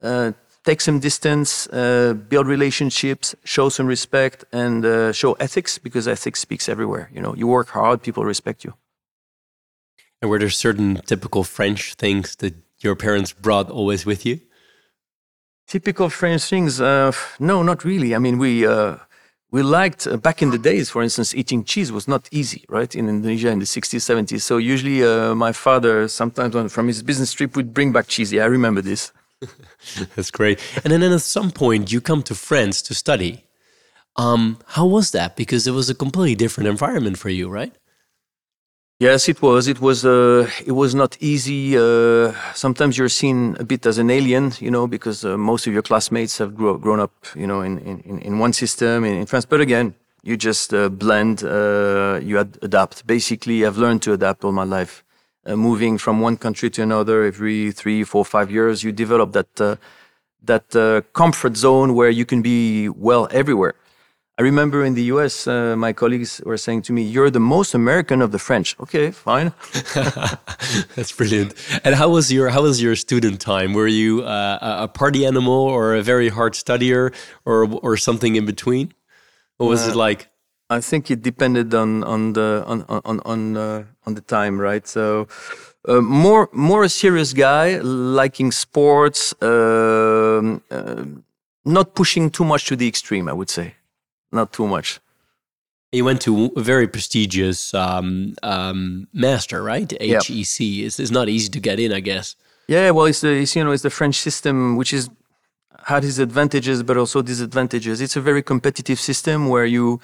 uh, 0.01 0.32
take 0.63 0.82
some 0.82 0.99
distance, 0.99 1.67
uh, 1.67 2.13
build 2.13 2.47
relationships, 2.47 3.36
show 3.43 3.69
some 3.69 3.86
respect, 3.86 4.45
and 4.52 4.86
uh, 4.86 5.12
show 5.12 5.34
ethics 5.34 5.78
because 5.78 6.08
ethics 6.08 6.39
speaks 6.39 6.69
everywhere. 6.69 7.10
You 7.13 7.21
know, 7.21 7.36
you 7.36 7.47
work 7.47 7.69
hard, 7.69 8.02
people 8.02 8.23
respect 8.23 8.63
you. 8.63 8.73
And 10.21 10.30
were 10.30 10.39
there 10.39 10.49
certain 10.49 11.02
typical 11.06 11.43
French 11.43 11.95
things 11.95 12.38
that 12.38 12.54
your 12.80 12.95
parents 12.95 13.34
brought 13.34 13.69
always 13.69 14.06
with 14.06 14.26
you? 14.26 14.39
Typical 15.67 16.10
French 16.10 16.43
things? 16.43 16.80
Uh, 16.80 17.12
no, 17.39 17.63
not 17.63 17.84
really. 17.84 18.15
I 18.15 18.19
mean, 18.19 18.38
we 18.38 18.65
uh, 18.65 18.97
we 19.52 19.62
liked 19.62 20.08
uh, 20.08 20.17
back 20.17 20.41
in 20.41 20.49
the 20.52 20.58
days, 20.58 20.89
for 20.89 21.04
instance, 21.04 21.36
eating 21.36 21.63
cheese 21.63 21.91
was 21.91 22.08
not 22.08 22.28
easy, 22.32 22.65
right? 22.69 22.93
In 22.95 23.08
Indonesia 23.08 23.49
in 23.49 23.60
the 23.60 23.65
60s, 23.65 24.02
70s. 24.02 24.41
So 24.41 24.58
usually, 24.58 25.04
uh, 25.04 25.36
my 25.36 25.52
father 25.52 26.08
sometimes 26.08 26.56
on, 26.56 26.69
from 26.69 26.88
his 26.88 27.04
business 27.04 27.34
trip 27.34 27.56
would 27.56 27.73
bring 27.73 27.91
back 27.91 28.08
cheese. 28.08 28.34
Yeah, 28.34 28.43
I 28.43 28.47
remember 28.47 28.82
this. 28.82 29.12
That's 30.15 30.32
great. 30.32 30.60
And 30.84 30.91
then 30.91 31.03
at 31.03 31.21
some 31.21 31.51
point, 31.51 31.91
you 31.91 32.01
come 32.01 32.23
to 32.23 32.36
France 32.36 32.82
to 32.84 32.93
study. 32.93 33.43
Um, 34.15 34.60
how 34.67 34.86
was 34.86 35.12
that? 35.12 35.36
Because 35.36 35.65
it 35.67 35.71
was 35.71 35.89
a 35.89 35.95
completely 35.95 36.36
different 36.36 36.67
environment 36.67 37.17
for 37.17 37.29
you, 37.29 37.49
right? 37.49 37.73
Yes, 38.99 39.27
it 39.27 39.41
was. 39.41 39.67
It 39.67 39.82
was. 39.82 40.06
Uh, 40.06 40.49
it 40.65 40.71
was 40.71 40.93
not 40.95 41.17
easy. 41.19 41.75
Uh, 41.77 42.32
sometimes 42.53 42.97
you're 42.97 43.10
seen 43.10 43.58
a 43.60 43.63
bit 43.63 43.86
as 43.86 43.97
an 43.97 44.10
alien, 44.10 44.53
you 44.60 44.71
know, 44.71 44.88
because 44.88 45.25
uh, 45.25 45.38
most 45.38 45.67
of 45.67 45.73
your 45.73 45.82
classmates 45.82 46.38
have 46.38 46.56
grow, 46.56 46.77
grown 46.77 46.99
up, 46.99 47.12
you 47.36 47.47
know, 47.47 47.62
in, 47.62 47.79
in, 47.79 48.19
in 48.19 48.39
one 48.39 48.53
system 48.53 49.03
in, 49.03 49.15
in 49.15 49.25
France. 49.25 49.45
But 49.45 49.62
again, 49.62 49.95
you 50.21 50.38
just 50.38 50.73
uh, 50.73 50.89
blend. 50.89 51.43
Uh, 51.43 52.19
you 52.23 52.39
ad- 52.39 52.60
adapt. 52.62 53.06
Basically, 53.06 53.65
I've 53.65 53.77
learned 53.77 54.03
to 54.03 54.13
adapt 54.13 54.45
all 54.45 54.53
my 54.53 54.63
life 54.63 55.03
uh, 55.45 55.56
moving 55.56 55.97
from 55.97 56.21
one 56.21 56.38
country 56.38 56.69
to 56.69 56.82
another 56.82 57.23
every 57.23 57.71
three, 57.71 58.03
four, 58.03 58.25
five 58.25 58.49
years, 58.51 58.84
you 58.84 58.91
develop 58.91 59.34
that 59.34 59.62
uh, 59.62 59.75
that 60.43 60.75
uh, 60.75 61.01
comfort 61.13 61.56
zone 61.56 61.95
where 61.95 62.10
you 62.10 62.25
can 62.25 62.41
be 62.41 62.89
well 62.89 63.27
everywhere. 63.32 63.75
I 64.38 64.41
remember 64.41 64.84
in 64.84 64.95
the 64.95 65.03
US, 65.13 65.45
uh, 65.47 65.75
my 65.75 65.93
colleagues 65.93 66.41
were 66.43 66.58
saying 66.58 66.82
to 66.84 66.93
me, 66.93 67.03
You're 67.03 67.29
the 67.29 67.39
most 67.39 67.75
American 67.75 68.19
of 68.21 68.32
the 68.32 68.39
French. 68.39 68.75
Okay, 68.79 69.12
fine. 69.12 69.53
That's 70.95 71.12
brilliant. 71.12 71.53
And 71.84 71.93
how 71.93 72.10
was 72.10 72.32
your 72.32 72.49
how 72.49 72.63
was 72.63 72.82
your 72.82 72.95
student 72.95 73.39
time? 73.39 73.73
Were 73.73 73.88
you 73.88 74.23
uh, 74.23 74.58
a 74.82 74.88
party 74.88 75.25
animal 75.25 75.53
or 75.53 75.93
a 75.93 76.01
very 76.01 76.29
hard 76.29 76.53
studier 76.53 77.13
or 77.45 77.69
or 77.84 77.95
something 77.95 78.36
in 78.36 78.45
between? 78.45 78.93
What 79.58 79.67
was 79.67 79.88
it 79.88 79.95
like? 79.95 80.29
I 80.74 80.82
think 80.82 81.12
it 81.12 81.22
depended 81.22 81.74
on 81.74 82.04
on 82.04 82.34
the 82.34 82.64
on 82.66 82.84
on 82.90 83.20
on 83.26 83.58
uh, 83.58 83.84
on 84.06 84.16
the 84.16 84.22
time, 84.22 84.60
right? 84.60 84.88
So 84.88 85.28
uh, 85.88 86.02
more 86.02 86.50
more 86.52 86.84
a 86.84 86.90
serious 86.90 87.34
guy, 87.34 87.78
liking 87.80 88.52
sports, 88.52 89.34
uh, 89.42 90.60
not 91.66 91.96
pushing 91.96 92.30
too 92.30 92.46
much 92.46 92.66
to 92.68 92.76
the 92.76 92.88
extreme. 92.88 93.30
I 93.30 93.34
would 93.34 93.50
say 93.50 93.76
not 94.32 94.52
too 94.52 94.68
much. 94.68 95.00
He 95.92 96.02
went 96.02 96.22
to 96.22 96.52
a 96.56 96.62
very 96.62 96.88
prestigious 96.88 97.74
um, 97.74 98.34
um, 98.42 99.08
master, 99.14 99.62
right? 99.62 99.92
HEC 99.92 100.60
yep. 100.60 101.00
is 101.00 101.12
not 101.12 101.30
easy 101.30 101.50
to 101.52 101.60
get 101.60 101.80
in, 101.80 101.94
I 101.94 102.00
guess. 102.00 102.36
Yeah, 102.68 102.90
well, 102.92 103.06
it's 103.06 103.22
the 103.22 103.30
it's, 103.30 103.56
you 103.56 103.64
know 103.64 103.72
it's 103.72 103.84
the 103.84 103.92
French 103.92 104.16
system, 104.16 104.76
which 104.76 104.92
is 104.94 105.10
had 105.86 106.04
its 106.04 106.18
advantages 106.18 106.82
but 106.82 106.98
also 106.98 107.22
disadvantages. 107.22 108.02
It's 108.02 108.16
a 108.16 108.22
very 108.22 108.42
competitive 108.42 109.00
system 109.00 109.50
where 109.50 109.66
you 109.66 110.00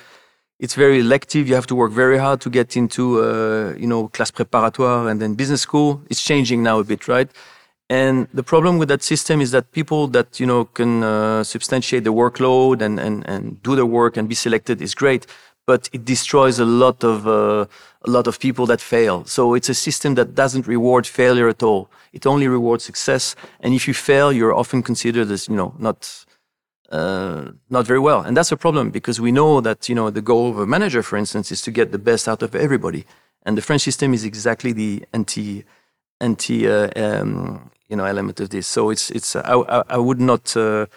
it's 0.59 0.75
very 0.75 0.99
elective. 0.99 1.47
You 1.47 1.55
have 1.55 1.67
to 1.67 1.75
work 1.75 1.91
very 1.91 2.17
hard 2.17 2.41
to 2.41 2.49
get 2.49 2.75
into 2.75 3.23
uh, 3.23 3.73
you 3.77 3.87
know 3.87 4.09
classe 4.09 4.31
préparatoire 4.31 5.09
and 5.09 5.21
then 5.21 5.35
business 5.35 5.61
school. 5.61 6.01
It's 6.09 6.23
changing 6.23 6.63
now 6.63 6.79
a 6.79 6.83
bit, 6.83 7.07
right? 7.07 7.29
And 7.89 8.27
the 8.33 8.43
problem 8.43 8.77
with 8.77 8.89
that 8.89 9.01
system 9.01 9.41
is 9.41 9.49
that 9.51 9.71
people 9.71 10.07
that 10.09 10.39
you 10.39 10.45
know 10.45 10.65
can 10.65 11.03
uh, 11.03 11.43
substantiate 11.43 12.03
the 12.03 12.13
workload 12.13 12.81
and, 12.81 12.99
and, 12.99 13.27
and 13.27 13.63
do 13.63 13.75
the 13.75 13.85
work 13.85 14.17
and 14.17 14.29
be 14.29 14.35
selected 14.35 14.81
is 14.81 14.93
great, 14.93 15.25
but 15.65 15.89
it 15.91 16.05
destroys 16.05 16.59
a 16.59 16.65
lot 16.65 17.03
of 17.03 17.25
uh, 17.25 17.65
a 18.05 18.09
lot 18.09 18.27
of 18.27 18.39
people 18.39 18.65
that 18.67 18.81
fail. 18.81 19.25
So 19.25 19.55
it's 19.55 19.69
a 19.69 19.73
system 19.73 20.15
that 20.15 20.35
doesn't 20.35 20.67
reward 20.67 21.07
failure 21.07 21.47
at 21.47 21.63
all. 21.63 21.89
It 22.13 22.27
only 22.27 22.47
rewards 22.47 22.83
success. 22.83 23.35
And 23.61 23.73
if 23.73 23.87
you 23.87 23.93
fail, 23.93 24.31
you're 24.31 24.53
often 24.53 24.83
considered 24.83 25.31
as 25.31 25.47
you 25.47 25.55
know 25.55 25.73
not 25.79 26.25
uh, 26.91 27.51
not 27.69 27.85
very 27.85 27.99
well. 27.99 28.21
And 28.21 28.35
that's 28.35 28.51
a 28.51 28.57
problem 28.57 28.89
because 28.89 29.21
we 29.21 29.31
know 29.31 29.61
that 29.61 29.89
you 29.89 29.95
know 29.95 30.09
the 30.09 30.21
goal 30.21 30.49
of 30.49 30.59
a 30.59 30.65
manager, 30.65 31.03
for 31.03 31.17
instance, 31.17 31.51
is 31.51 31.61
to 31.63 31.71
get 31.71 31.91
the 31.91 31.99
best 31.99 32.27
out 32.27 32.41
of 32.41 32.55
everybody. 32.55 33.05
And 33.43 33.57
the 33.57 33.61
French 33.61 33.83
system 33.83 34.13
is 34.13 34.23
exactly 34.23 34.73
the 34.73 35.05
anti 35.13 35.65
anti 36.19 36.67
uh, 36.67 36.89
um, 36.95 37.71
you 37.87 37.95
know 37.95 38.05
element 38.05 38.39
of 38.39 38.49
this. 38.49 38.67
So 38.67 38.89
it's 38.89 39.11
it's 39.11 39.35
I, 39.35 39.53
I 39.89 39.97
would 39.97 40.19
not 40.19 40.55
uh, 40.57 40.87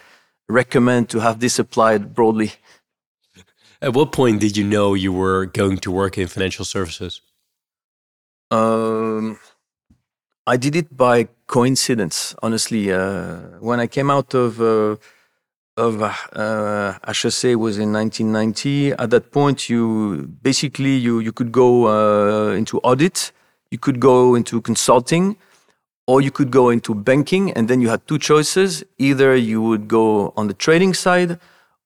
recommend 0.49 1.09
to 1.11 1.21
have 1.21 1.41
this 1.41 1.59
applied 1.59 2.15
broadly. 2.15 2.53
At 3.83 3.95
what 3.95 4.13
point 4.13 4.41
did 4.41 4.57
you 4.57 4.65
know 4.65 4.95
you 4.95 5.13
were 5.13 5.47
going 5.47 5.79
to 5.79 5.91
work 5.91 6.17
in 6.17 6.29
financial 6.29 6.65
services? 6.65 7.21
Um, 8.51 9.39
I 10.47 10.57
did 10.57 10.77
it 10.77 10.97
by 10.97 11.29
coincidence, 11.47 12.35
honestly. 12.43 12.93
Uh, 12.93 13.37
when 13.61 13.81
I 13.81 13.87
came 13.87 14.11
out 14.11 14.35
of 14.35 14.61
uh, 14.61 14.97
of 15.77 16.03
uh, 16.03 16.93
HEC 17.07 17.57
was 17.57 17.79
in 17.79 17.93
1990. 17.93 18.93
At 18.93 19.11
that 19.11 19.31
point, 19.31 19.69
you 19.69 20.29
basically 20.43 20.97
you 20.97 21.21
you 21.21 21.33
could 21.33 21.53
go 21.53 21.87
uh, 21.89 22.53
into 22.55 22.79
audit, 22.81 23.33
you 23.71 23.79
could 23.79 24.01
go 24.01 24.35
into 24.35 24.61
consulting, 24.61 25.37
or 26.07 26.21
you 26.21 26.31
could 26.31 26.51
go 26.51 26.71
into 26.71 26.95
banking 26.95 27.53
and 27.53 27.69
then 27.69 27.81
you 27.81 27.89
had 27.89 28.07
two 28.07 28.19
choices. 28.19 28.85
Either 28.99 29.35
you 29.37 29.63
would 29.63 29.89
go 29.89 30.33
on 30.37 30.49
the 30.49 30.55
trading 30.55 30.95
side 30.95 31.39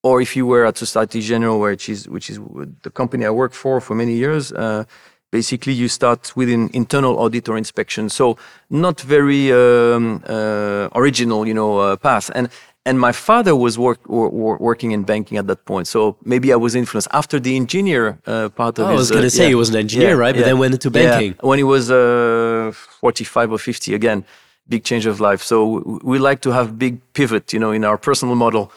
or 0.03 0.21
if 0.21 0.37
you 0.37 0.47
were 0.47 0.65
at 0.65 0.79
Societe 0.79 1.21
Generale, 1.21 1.61
which 1.61 1.89
is 1.89 2.09
which 2.09 2.31
is 2.31 2.39
the 2.83 2.91
company 2.91 3.25
i 3.25 3.31
worked 3.31 3.55
for 3.55 3.81
for 3.81 3.95
many 3.95 4.15
years 4.15 4.53
uh, 4.53 4.85
basically 5.31 5.73
you 5.73 5.89
start 5.89 6.35
with 6.37 6.49
an 6.49 6.71
internal 6.73 7.15
audit 7.19 7.49
or 7.49 7.57
inspection. 7.59 8.09
So 8.09 8.37
not 8.71 9.01
very 9.01 9.53
um, 9.53 10.23
uh, 10.27 10.89
original 10.95 11.47
you 11.47 11.55
know 11.55 11.79
uh, 11.79 11.97
path. 11.97 12.31
And 12.35 12.49
and 12.87 13.01
my 13.01 13.13
father 13.13 13.55
was 13.55 13.79
work, 13.79 14.01
wor- 14.09 14.59
working 14.59 14.93
in 14.93 15.03
banking 15.03 15.37
at 15.39 15.47
that 15.49 15.65
point, 15.65 15.87
so 15.89 16.17
maybe 16.25 16.53
I 16.53 16.57
was 16.67 16.75
influenced. 16.75 17.09
After 17.13 17.37
the 17.41 17.57
engineer 17.57 18.19
uh, 18.27 18.49
part 18.61 18.79
of 18.79 18.87
oh, 18.87 18.91
his, 18.91 18.97
I 18.97 19.03
was 19.03 19.11
going 19.11 19.23
to 19.23 19.27
uh, 19.27 19.39
say 19.39 19.43
yeah, 19.43 19.49
he 19.49 19.55
was 19.63 19.71
an 19.71 19.77
engineer, 19.77 20.11
yeah, 20.11 20.23
right? 20.25 20.35
But 20.35 20.41
yeah, 20.41 20.47
then 20.47 20.59
went 20.59 20.75
into 20.75 20.91
banking. 20.91 21.35
When 21.41 21.59
he 21.59 21.65
was 21.65 21.91
uh, 21.91 22.73
45 23.01 23.53
or 23.53 23.59
50, 23.59 23.93
again, 23.95 24.25
big 24.69 24.85
change 24.85 25.05
of 25.07 25.21
life. 25.21 25.43
So 25.43 26.01
we 26.05 26.19
like 26.19 26.41
to 26.43 26.51
have 26.53 26.79
big 26.79 27.01
pivot, 27.13 27.53
you 27.53 27.59
know, 27.59 27.73
in 27.73 27.85
our 27.85 27.99
personal 27.99 28.37
model. 28.37 28.73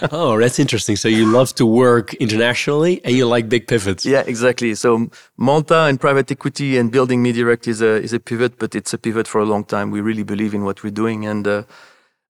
oh, 0.12 0.38
that's 0.38 0.58
interesting. 0.58 0.96
So 0.96 1.08
you 1.08 1.24
love 1.26 1.54
to 1.56 1.66
work 1.66 2.14
internationally 2.14 3.00
and 3.04 3.16
you 3.16 3.26
like 3.26 3.48
big 3.48 3.66
pivots. 3.66 4.04
Yeah, 4.04 4.22
exactly. 4.26 4.74
So 4.74 5.10
Malta 5.36 5.80
and 5.88 6.00
private 6.00 6.30
equity 6.30 6.76
and 6.76 6.90
building 6.90 7.22
MeDirect 7.22 7.66
is 7.66 7.80
a 7.82 7.92
is 8.06 8.12
a 8.12 8.20
pivot, 8.20 8.58
but 8.58 8.74
it's 8.74 8.92
a 8.92 8.98
pivot 8.98 9.26
for 9.26 9.40
a 9.40 9.44
long 9.44 9.64
time. 9.64 9.90
We 9.90 10.00
really 10.00 10.24
believe 10.24 10.54
in 10.54 10.64
what 10.64 10.82
we're 10.82 10.98
doing 11.02 11.24
and. 11.24 11.64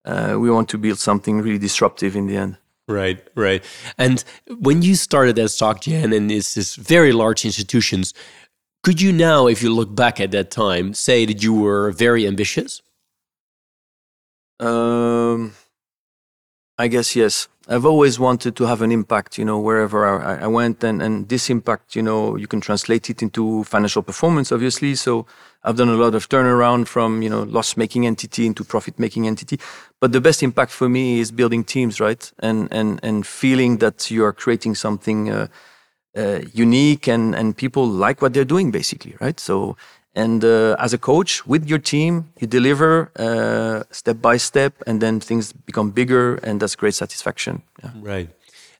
Uh, 0.08 0.38
we 0.38 0.50
want 0.50 0.70
to 0.70 0.78
build 0.78 0.98
something 0.98 1.42
really 1.42 1.58
disruptive 1.58 2.16
in 2.16 2.26
the 2.26 2.36
end. 2.36 2.56
Right, 2.88 3.20
right. 3.34 3.62
And 3.98 4.24
when 4.60 4.80
you 4.80 4.94
started 4.94 5.38
at 5.38 5.50
SocGen 5.50 6.16
and 6.16 6.32
it's 6.32 6.54
this 6.54 6.74
very 6.74 7.12
large 7.12 7.44
institutions, 7.44 8.14
could 8.82 9.02
you 9.02 9.12
now, 9.12 9.46
if 9.46 9.62
you 9.62 9.70
look 9.74 9.94
back 9.94 10.18
at 10.18 10.30
that 10.30 10.50
time, 10.50 10.94
say 10.94 11.26
that 11.26 11.42
you 11.42 11.52
were 11.52 11.90
very 11.90 12.26
ambitious? 12.26 12.80
Um, 14.58 15.52
I 16.78 16.88
guess 16.88 17.14
yes. 17.14 17.48
I've 17.70 17.84
always 17.84 18.18
wanted 18.18 18.56
to 18.56 18.64
have 18.64 18.80
an 18.80 18.90
impact, 18.90 19.36
you 19.36 19.44
know, 19.44 19.58
wherever 19.58 20.06
I, 20.06 20.44
I, 20.44 20.46
went, 20.46 20.82
and 20.82 21.02
and 21.02 21.28
this 21.28 21.50
impact, 21.50 21.94
you 21.94 22.02
know, 22.02 22.34
you 22.36 22.46
can 22.46 22.62
translate 22.62 23.10
it 23.10 23.22
into 23.22 23.62
financial 23.64 24.02
performance, 24.02 24.50
obviously. 24.50 24.94
So 24.94 25.26
I've 25.62 25.76
done 25.76 25.90
a 25.90 25.96
lot 25.96 26.14
of 26.14 26.28
turnaround 26.30 26.86
from 26.86 27.20
you 27.20 27.28
know 27.28 27.42
loss-making 27.42 28.06
entity 28.06 28.46
into 28.46 28.64
profit-making 28.64 29.26
entity, 29.26 29.60
but 30.00 30.12
the 30.12 30.20
best 30.20 30.42
impact 30.42 30.72
for 30.72 30.88
me 30.88 31.20
is 31.20 31.30
building 31.30 31.62
teams, 31.62 32.00
right, 32.00 32.32
and 32.38 32.68
and 32.72 33.00
and 33.02 33.26
feeling 33.26 33.78
that 33.78 34.10
you 34.10 34.24
are 34.24 34.32
creating 34.32 34.74
something 34.74 35.30
uh, 35.30 35.48
uh, 36.16 36.40
unique 36.54 37.06
and 37.06 37.34
and 37.34 37.54
people 37.54 37.86
like 37.86 38.22
what 38.22 38.32
they're 38.32 38.46
doing, 38.46 38.70
basically, 38.70 39.14
right. 39.20 39.38
So 39.38 39.76
and 40.18 40.44
uh, 40.44 40.74
as 40.80 40.92
a 40.92 40.98
coach 40.98 41.46
with 41.46 41.68
your 41.70 41.78
team, 41.78 42.12
you 42.40 42.48
deliver 42.48 43.12
uh, 43.16 43.84
step 43.92 44.20
by 44.20 44.36
step, 44.36 44.72
and 44.86 45.00
then 45.00 45.20
things 45.20 45.52
become 45.52 45.92
bigger, 45.92 46.34
and 46.42 46.60
that's 46.60 46.74
great 46.74 46.94
satisfaction. 46.94 47.62
Yeah. 47.82 47.90
Right. 48.00 48.28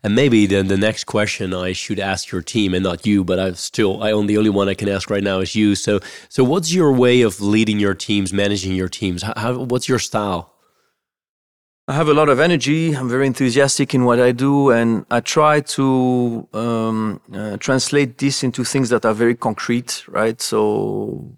And 0.03 0.15
maybe 0.15 0.47
then 0.47 0.67
the 0.69 0.77
next 0.77 1.05
question 1.05 1.55
I 1.55 1.73
should 1.73 2.01
ask 2.01 2.31
your 2.33 2.43
team 2.43 2.75
and 2.75 2.83
not 2.85 3.07
you, 3.07 3.25
but 3.25 3.39
I 3.39 3.53
still 3.53 4.03
I 4.03 4.13
only 4.13 4.35
the 4.35 4.39
only 4.39 4.51
one 4.51 4.69
I 4.69 4.75
can 4.75 4.89
ask 4.89 5.11
right 5.11 5.25
now 5.25 5.39
is 5.41 5.55
you. 5.55 5.75
So 5.75 6.01
so 6.29 6.45
what's 6.45 6.73
your 6.73 6.93
way 6.93 7.23
of 7.23 7.41
leading 7.41 7.81
your 7.81 7.95
teams, 7.95 8.33
managing 8.33 8.75
your 8.77 8.89
teams? 8.89 9.23
How 9.23 9.59
what's 9.59 9.89
your 9.89 9.99
style? 9.99 10.53
I 11.89 11.95
have 11.95 12.09
a 12.09 12.13
lot 12.13 12.29
of 12.29 12.39
energy. 12.39 12.95
I'm 12.95 13.09
very 13.09 13.27
enthusiastic 13.27 13.95
in 13.95 14.05
what 14.05 14.21
I 14.21 14.33
do, 14.33 14.71
and 14.71 15.07
I 15.11 15.21
try 15.21 15.61
to 15.61 16.47
um, 16.53 17.19
uh, 17.33 17.57
translate 17.57 18.19
this 18.19 18.45
into 18.45 18.63
things 18.63 18.91
that 18.91 19.07
are 19.07 19.15
very 19.15 19.35
concrete, 19.35 20.05
right? 20.07 20.39
So 20.39 21.35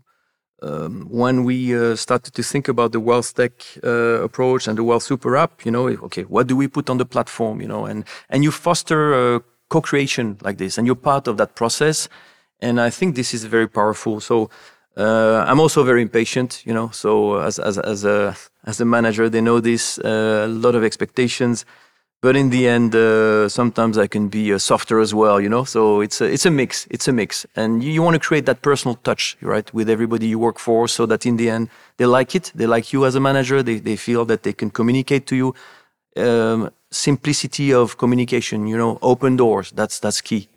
um, 0.60 1.06
when 1.08 1.44
we 1.44 1.78
uh, 1.78 1.94
started 1.94 2.34
to 2.34 2.42
think 2.42 2.66
about 2.66 2.90
the 2.90 2.98
wealth 2.98 3.32
tech 3.36 3.52
uh, 3.84 4.24
approach 4.24 4.66
and 4.66 4.76
the 4.76 4.82
wealth 4.82 5.04
super 5.04 5.36
app, 5.36 5.64
you 5.64 5.70
know, 5.70 5.86
okay, 5.86 6.22
what 6.22 6.48
do 6.48 6.56
we 6.56 6.66
put 6.66 6.90
on 6.90 6.98
the 6.98 7.06
platform, 7.06 7.60
you 7.60 7.68
know, 7.68 7.86
and 7.86 8.04
and 8.28 8.42
you 8.42 8.50
foster 8.50 9.14
uh, 9.14 9.38
co-creation 9.68 10.36
like 10.42 10.58
this, 10.58 10.78
and 10.78 10.84
you're 10.84 10.96
part 10.96 11.28
of 11.28 11.36
that 11.36 11.54
process, 11.54 12.08
and 12.58 12.80
I 12.80 12.90
think 12.90 13.14
this 13.14 13.32
is 13.32 13.44
very 13.44 13.68
powerful. 13.68 14.18
So 14.18 14.50
uh, 14.96 15.44
I'm 15.46 15.60
also 15.60 15.84
very 15.84 16.02
impatient, 16.02 16.62
you 16.66 16.74
know. 16.74 16.90
So 16.90 17.38
as 17.38 17.58
as 17.58 17.78
as 17.78 18.04
a 18.04 18.36
as 18.64 18.80
a 18.80 18.84
manager, 18.84 19.28
they 19.28 19.40
know 19.40 19.60
this 19.60 19.98
uh, 19.98 20.46
a 20.46 20.48
lot 20.48 20.74
of 20.74 20.84
expectations 20.84 21.64
but 22.22 22.36
in 22.36 22.50
the 22.50 22.68
end, 22.68 22.94
uh, 22.94 23.48
sometimes 23.48 23.96
I 23.96 24.06
can 24.06 24.28
be 24.28 24.52
uh, 24.52 24.58
softer 24.58 25.00
as 25.00 25.14
well, 25.14 25.40
you 25.40 25.48
know. 25.48 25.64
So 25.64 26.02
it's 26.02 26.20
a, 26.20 26.26
it's 26.26 26.44
a 26.44 26.50
mix. 26.50 26.86
It's 26.90 27.08
a 27.08 27.12
mix, 27.12 27.46
and 27.56 27.82
you, 27.82 27.90
you 27.92 28.02
want 28.02 28.14
to 28.14 28.20
create 28.20 28.44
that 28.44 28.60
personal 28.60 28.96
touch, 28.96 29.38
right, 29.40 29.72
with 29.72 29.88
everybody 29.88 30.26
you 30.26 30.38
work 30.38 30.58
for, 30.58 30.86
so 30.86 31.06
that 31.06 31.24
in 31.24 31.38
the 31.38 31.48
end 31.48 31.70
they 31.96 32.04
like 32.04 32.34
it. 32.34 32.52
They 32.54 32.66
like 32.66 32.92
you 32.92 33.06
as 33.06 33.14
a 33.14 33.20
manager. 33.20 33.62
They 33.62 33.78
they 33.78 33.96
feel 33.96 34.26
that 34.26 34.42
they 34.42 34.52
can 34.52 34.70
communicate 34.70 35.26
to 35.28 35.36
you. 35.36 35.54
Um, 36.16 36.70
simplicity 36.90 37.72
of 37.72 37.96
communication, 37.96 38.66
you 38.66 38.76
know, 38.76 38.98
open 39.00 39.36
doors. 39.36 39.70
That's 39.70 39.98
that's 39.98 40.20
key. 40.20 40.48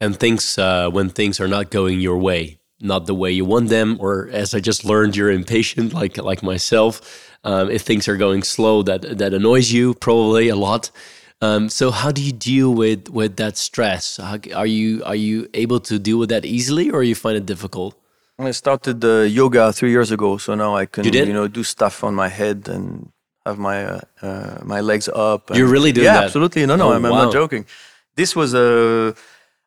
And 0.00 0.18
things 0.18 0.58
uh, 0.58 0.90
when 0.90 1.10
things 1.10 1.38
are 1.38 1.48
not 1.48 1.70
going 1.70 2.00
your 2.00 2.18
way, 2.18 2.58
not 2.80 3.06
the 3.06 3.14
way 3.14 3.30
you 3.30 3.44
want 3.44 3.68
them, 3.68 3.96
or 4.00 4.28
as 4.32 4.54
I 4.54 4.60
just 4.60 4.84
learned, 4.84 5.16
you're 5.16 5.30
impatient, 5.30 5.92
like 6.00 6.16
like 6.16 6.42
myself 6.42 7.30
um, 7.44 7.70
if 7.70 7.82
things 7.82 8.08
are 8.08 8.16
going 8.16 8.42
slow, 8.42 8.82
that 8.82 9.18
that 9.18 9.34
annoys 9.34 9.72
you 9.72 9.94
probably 9.94 10.48
a 10.48 10.56
lot. 10.56 10.90
Um, 11.42 11.70
so 11.70 11.90
how 11.90 12.10
do 12.12 12.22
you 12.22 12.32
deal 12.32 12.74
with 12.74 13.08
with 13.08 13.36
that 13.36 13.56
stress? 13.56 14.18
How, 14.18 14.38
are 14.54 14.66
you 14.66 15.02
are 15.04 15.16
you 15.16 15.48
able 15.54 15.80
to 15.80 15.98
deal 15.98 16.18
with 16.18 16.28
that 16.28 16.44
easily, 16.44 16.90
or 16.90 17.02
you 17.02 17.14
find 17.14 17.36
it 17.36 17.46
difficult? 17.46 17.96
I 18.38 18.52
started 18.52 19.04
uh, 19.04 19.22
yoga 19.22 19.72
three 19.72 19.90
years 19.90 20.10
ago, 20.10 20.38
so 20.38 20.54
now 20.54 20.74
I 20.74 20.86
can 20.86 21.04
you, 21.04 21.12
you, 21.12 21.32
know 21.32 21.48
do 21.48 21.62
stuff 21.62 22.04
on 22.04 22.14
my 22.14 22.28
head 22.28 22.68
and 22.68 23.10
have 23.46 23.58
my 23.58 23.84
uh, 23.84 24.00
uh, 24.22 24.58
my 24.64 24.80
legs 24.80 25.08
up. 25.08 25.54
you 25.54 25.66
really 25.66 25.92
do 25.92 26.02
yeah, 26.02 26.14
that? 26.14 26.24
absolutely. 26.24 26.66
No, 26.66 26.76
no, 26.76 26.88
oh, 26.88 26.92
I'm, 26.92 27.02
wow. 27.02 27.12
I'm, 27.12 27.24
not 27.24 27.32
joking. 27.32 27.66
this 28.16 28.36
was 28.36 28.54
a 28.54 29.14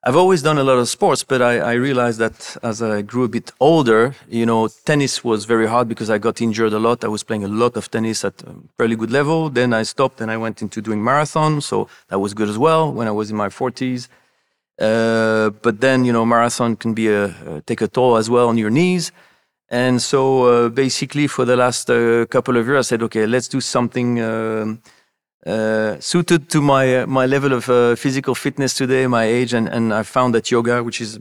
I've 0.06 0.18
always 0.18 0.42
done 0.42 0.58
a 0.58 0.66
lot 0.66 0.80
of 0.80 0.90
sports, 0.90 1.24
but 1.24 1.42
I, 1.42 1.60
I, 1.60 1.74
realized 1.76 2.20
that 2.20 2.58
as 2.62 2.82
I 2.82 3.02
grew 3.04 3.24
a 3.24 3.30
bit 3.30 3.54
older, 3.62 4.14
you 4.28 4.46
know, 4.46 4.68
tennis 4.68 5.24
was 5.24 5.46
very 5.46 5.66
hard 5.66 5.88
because 5.88 6.10
I 6.10 6.18
got 6.18 6.42
injured 6.42 6.74
a 6.74 6.80
lot. 6.80 7.06
I 7.06 7.08
was 7.08 7.24
playing 7.24 7.46
a 7.46 7.48
lot 7.48 7.78
of 7.78 7.90
tennis 7.90 8.26
at 8.26 8.42
a 8.44 8.54
fairly 8.78 8.98
good 8.98 9.12
level. 9.12 9.50
Then 9.50 9.72
I 9.72 9.84
stopped 9.84 10.20
and 10.20 10.30
I 10.30 10.36
went 10.36 10.62
into 10.62 10.82
doing 10.82 11.02
marathon. 11.02 11.62
So 11.62 11.88
that 12.10 12.20
was 12.20 12.34
good 12.34 12.50
as 12.50 12.58
well 12.58 12.92
when 12.92 13.08
I 13.08 13.12
was 13.12 13.32
in 13.32 13.38
my 13.38 13.48
40s. 13.48 14.10
Uh, 14.78 15.52
but 15.62 15.80
then, 15.80 16.04
you 16.04 16.12
know, 16.12 16.26
marathon 16.26 16.76
can 16.76 16.94
be 16.94 17.08
a, 17.08 17.62
take 17.66 17.80
a 17.80 17.88
toll 17.88 18.18
as 18.18 18.30
well 18.30 18.50
on 18.50 18.58
your 18.58 18.72
knees. 18.72 19.14
And 19.70 20.02
so 20.02 20.66
uh, 20.66 20.70
basically 20.70 21.28
for 21.28 21.46
the 21.46 21.56
last 21.56 21.90
uh, 21.90 22.26
couple 22.26 22.58
of 22.58 22.68
years, 22.68 22.88
I 22.88 22.90
said, 22.90 23.04
okay, 23.04 23.26
let's 23.26 23.48
do 23.48 23.62
something 23.62 24.22
um, 24.22 24.82
uh, 25.46 26.00
suited 26.00 26.50
to 26.50 26.62
my 26.62 27.02
uh, 27.02 27.08
my 27.08 27.26
level 27.26 27.52
of 27.52 27.70
uh, 27.70 27.96
physical 27.96 28.34
fitness 28.34 28.74
today, 28.74 29.08
my 29.08 29.26
age, 29.26 29.54
and, 29.54 29.68
and 29.68 29.94
I 29.94 30.04
found 30.04 30.34
that 30.36 30.50
yoga, 30.50 30.82
which 30.84 31.02
is 31.02 31.20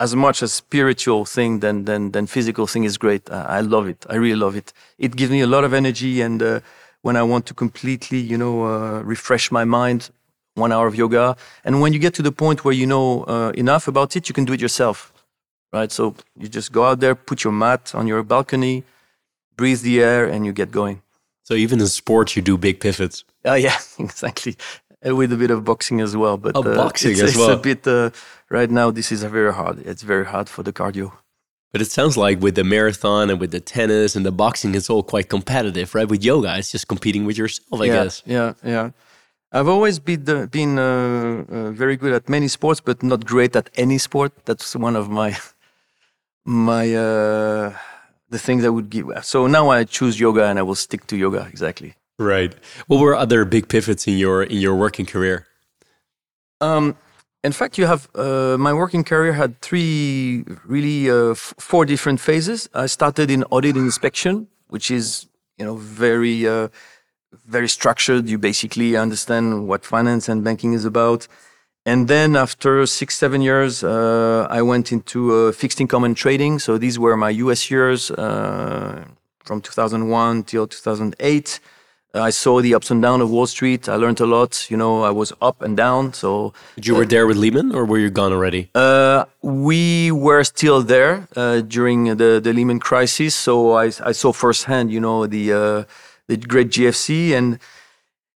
as 0.00 0.16
much 0.16 0.40
a 0.40 0.48
spiritual 0.48 1.26
thing 1.26 1.60
than 1.60 1.84
than 1.84 2.12
than 2.12 2.26
physical 2.26 2.66
thing, 2.66 2.84
is 2.84 2.96
great. 2.96 3.30
I, 3.30 3.58
I 3.58 3.60
love 3.60 3.86
it. 3.88 4.06
I 4.08 4.14
really 4.16 4.36
love 4.36 4.56
it. 4.56 4.72
It 4.96 5.16
gives 5.16 5.30
me 5.30 5.42
a 5.42 5.46
lot 5.46 5.64
of 5.64 5.74
energy, 5.74 6.22
and 6.22 6.42
uh, 6.42 6.60
when 7.02 7.16
I 7.16 7.22
want 7.22 7.44
to 7.46 7.54
completely, 7.54 8.18
you 8.18 8.38
know, 8.38 9.02
refresh 9.02 9.50
my 9.50 9.64
mind, 9.64 10.10
one 10.54 10.72
hour 10.72 10.86
of 10.86 10.94
yoga, 10.94 11.36
and 11.62 11.82
when 11.82 11.92
you 11.92 11.98
get 11.98 12.14
to 12.14 12.22
the 12.22 12.32
point 12.32 12.64
where 12.64 12.74
you 12.74 12.86
know 12.86 13.24
uh, 13.24 13.52
enough 13.54 13.86
about 13.86 14.16
it, 14.16 14.30
you 14.30 14.34
can 14.34 14.46
do 14.46 14.54
it 14.54 14.62
yourself, 14.62 15.12
right? 15.74 15.92
So 15.92 16.14
you 16.38 16.48
just 16.48 16.72
go 16.72 16.84
out 16.84 17.00
there, 17.00 17.14
put 17.14 17.44
your 17.44 17.52
mat 17.52 17.94
on 17.94 18.06
your 18.06 18.22
balcony, 18.22 18.84
breathe 19.56 19.82
the 19.82 20.02
air, 20.02 20.26
and 20.26 20.46
you 20.46 20.52
get 20.52 20.70
going. 20.70 21.02
So 21.42 21.52
even 21.52 21.80
in 21.80 21.88
sports, 21.88 22.34
you 22.34 22.40
do 22.40 22.56
big 22.56 22.80
pivots. 22.80 23.24
Oh 23.44 23.54
yeah, 23.54 23.78
exactly. 23.98 24.56
With 25.04 25.32
a 25.32 25.36
bit 25.36 25.50
of 25.50 25.64
boxing 25.64 26.00
as 26.00 26.16
well, 26.16 26.36
but 26.36 26.52
oh, 26.54 26.62
uh, 26.62 26.76
boxing 26.76 27.12
it's, 27.12 27.22
as 27.22 27.30
it's 27.30 27.38
well. 27.38 27.50
a 27.50 27.56
bit 27.56 27.86
uh, 27.88 28.10
right 28.50 28.70
now. 28.70 28.92
This 28.92 29.10
is 29.10 29.24
a 29.24 29.28
very 29.28 29.52
hard. 29.52 29.84
It's 29.84 30.02
very 30.02 30.24
hard 30.26 30.48
for 30.48 30.62
the 30.62 30.72
cardio. 30.72 31.12
But 31.72 31.80
it 31.80 31.90
sounds 31.90 32.16
like 32.16 32.40
with 32.40 32.54
the 32.54 32.64
marathon 32.64 33.30
and 33.30 33.40
with 33.40 33.50
the 33.50 33.60
tennis 33.60 34.14
and 34.14 34.26
the 34.26 34.30
boxing, 34.30 34.74
it's 34.74 34.90
all 34.90 35.02
quite 35.02 35.28
competitive, 35.30 35.94
right? 35.94 36.06
With 36.06 36.22
yoga, 36.22 36.58
it's 36.58 36.70
just 36.70 36.86
competing 36.86 37.24
with 37.24 37.38
yourself, 37.38 37.80
I 37.80 37.86
yeah, 37.86 37.92
guess. 37.92 38.22
Yeah, 38.26 38.52
yeah. 38.62 38.90
I've 39.50 39.68
always 39.68 39.98
been 39.98 40.28
uh, 40.28 40.46
been 40.46 40.78
uh, 40.78 41.44
uh, 41.50 41.70
very 41.72 41.96
good 41.96 42.12
at 42.12 42.28
many 42.28 42.48
sports, 42.48 42.80
but 42.80 43.02
not 43.02 43.24
great 43.24 43.56
at 43.56 43.70
any 43.74 43.98
sport. 43.98 44.32
That's 44.44 44.76
one 44.76 44.96
of 44.96 45.10
my 45.10 45.36
my 46.44 46.94
uh, 46.94 47.74
the 48.30 48.38
things 48.38 48.64
I 48.64 48.68
would 48.68 48.88
give. 48.88 49.06
So 49.22 49.46
now 49.46 49.70
I 49.70 49.84
choose 49.84 50.20
yoga, 50.20 50.44
and 50.44 50.58
I 50.58 50.62
will 50.62 50.74
stick 50.74 51.06
to 51.08 51.16
yoga 51.16 51.46
exactly. 51.50 51.94
Right. 52.18 52.54
What 52.86 53.00
were 53.00 53.14
other 53.14 53.44
big 53.44 53.68
pivots 53.68 54.06
in 54.06 54.18
your 54.18 54.42
in 54.42 54.58
your 54.58 54.74
working 54.74 55.06
career? 55.06 55.46
Um, 56.60 56.96
in 57.42 57.52
fact, 57.52 57.76
you 57.78 57.86
have 57.86 58.08
uh, 58.14 58.56
my 58.58 58.72
working 58.72 59.02
career 59.02 59.32
had 59.32 59.60
three, 59.60 60.44
really 60.64 61.10
uh, 61.10 61.34
four 61.34 61.84
different 61.84 62.20
phases. 62.20 62.68
I 62.74 62.86
started 62.86 63.30
in 63.30 63.42
audit 63.50 63.74
and 63.74 63.84
inspection, 63.84 64.46
which 64.68 64.90
is 64.90 65.26
you 65.58 65.64
know 65.64 65.76
very 65.76 66.46
uh, 66.46 66.68
very 67.46 67.68
structured. 67.68 68.28
You 68.28 68.38
basically 68.38 68.96
understand 68.96 69.66
what 69.66 69.84
finance 69.84 70.28
and 70.28 70.44
banking 70.44 70.72
is 70.72 70.84
about. 70.84 71.26
And 71.84 72.06
then 72.06 72.36
after 72.36 72.86
six, 72.86 73.16
seven 73.16 73.42
years, 73.42 73.82
uh, 73.82 74.46
I 74.48 74.62
went 74.62 74.92
into 74.92 75.34
uh, 75.34 75.52
fixed 75.52 75.80
income 75.80 76.04
and 76.04 76.16
trading. 76.16 76.60
So 76.60 76.78
these 76.78 76.96
were 76.96 77.16
my 77.16 77.30
US 77.30 77.70
years 77.72 78.12
uh, 78.12 79.04
from 79.44 79.60
2001 79.60 80.44
till 80.44 80.68
2008. 80.68 81.58
I 82.14 82.28
saw 82.30 82.60
the 82.60 82.74
ups 82.74 82.90
and 82.90 83.00
downs 83.00 83.22
of 83.22 83.30
Wall 83.30 83.46
Street. 83.46 83.88
I 83.88 83.96
learned 83.96 84.20
a 84.20 84.26
lot. 84.26 84.70
You 84.70 84.76
know, 84.76 85.02
I 85.02 85.10
was 85.10 85.32
up 85.40 85.62
and 85.62 85.76
down. 85.76 86.12
So 86.12 86.52
you 86.76 86.94
were 86.94 87.06
there 87.06 87.26
with 87.26 87.38
Lehman, 87.38 87.74
or 87.74 87.86
were 87.86 87.98
you 87.98 88.10
gone 88.10 88.32
already? 88.32 88.68
Uh, 88.74 89.24
we 89.40 90.12
were 90.12 90.44
still 90.44 90.82
there 90.82 91.26
uh, 91.36 91.62
during 91.62 92.16
the, 92.16 92.38
the 92.42 92.52
Lehman 92.52 92.80
crisis. 92.80 93.34
So 93.34 93.72
I, 93.72 93.86
I 94.04 94.12
saw 94.12 94.32
firsthand, 94.32 94.92
you 94.92 95.00
know, 95.00 95.26
the 95.26 95.52
uh, 95.52 95.84
the 96.28 96.36
great 96.36 96.68
GFC, 96.68 97.32
and 97.32 97.58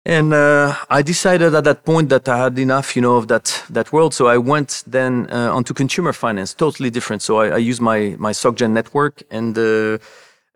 and 0.05 0.33
uh, 0.33 0.75
I 0.89 1.01
decided 1.01 1.55
at 1.55 1.63
that 1.63 1.83
point 1.83 2.09
that 2.09 2.29
I 2.29 2.37
had 2.37 2.59
enough, 2.59 2.95
you 2.95 3.01
know, 3.01 3.15
of 3.15 3.27
that 3.29 3.63
that 3.71 3.91
world. 3.91 4.13
So 4.13 4.27
I 4.27 4.37
went 4.37 4.83
then 4.85 5.27
uh, 5.31 5.51
onto 5.51 5.73
consumer 5.73 6.13
finance, 6.13 6.53
totally 6.53 6.91
different. 6.91 7.23
So 7.23 7.39
I, 7.39 7.47
I 7.47 7.57
used 7.57 7.81
my 7.81 8.15
my 8.19 8.33
SocGen 8.33 8.71
network 8.71 9.23
and 9.31 9.57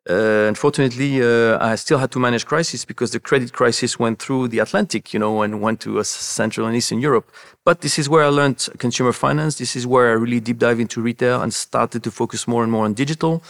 uh, 0.10 0.46
unfortunately, 0.48 1.22
uh, 1.22 1.58
I 1.60 1.76
still 1.76 1.98
had 1.98 2.12
to 2.12 2.20
manage 2.20 2.46
crisis 2.46 2.86
because 2.86 3.12
the 3.12 3.20
credit 3.20 3.52
crisis 3.52 4.00
went 4.00 4.20
through 4.20 4.48
the 4.48 4.60
Atlantic, 4.60 5.14
you 5.14 5.20
know, 5.20 5.42
and 5.42 5.62
went 5.62 5.82
to 5.82 6.00
uh, 6.00 6.04
Central 6.04 6.66
and 6.66 6.76
Eastern 6.76 7.02
Europe. 7.02 7.30
But 7.66 7.82
this 7.82 8.00
is 8.00 8.08
where 8.08 8.24
I 8.24 8.30
learned 8.30 8.70
consumer 8.78 9.12
finance. 9.12 9.58
This 9.58 9.76
is 9.76 9.86
where 9.86 10.10
I 10.10 10.14
really 10.14 10.40
deep 10.40 10.60
dive 10.60 10.80
into 10.80 11.02
retail 11.02 11.42
and 11.42 11.54
started 11.54 12.04
to 12.04 12.12
focus 12.12 12.48
more 12.48 12.64
and 12.64 12.72
more 12.72 12.86
on 12.86 12.94
digital. 12.94 13.44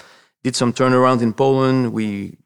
Did 0.43 0.55
some 0.55 0.73
turnaround 0.73 1.21
in 1.21 1.33
Poland. 1.33 1.93
We, 1.93 2.37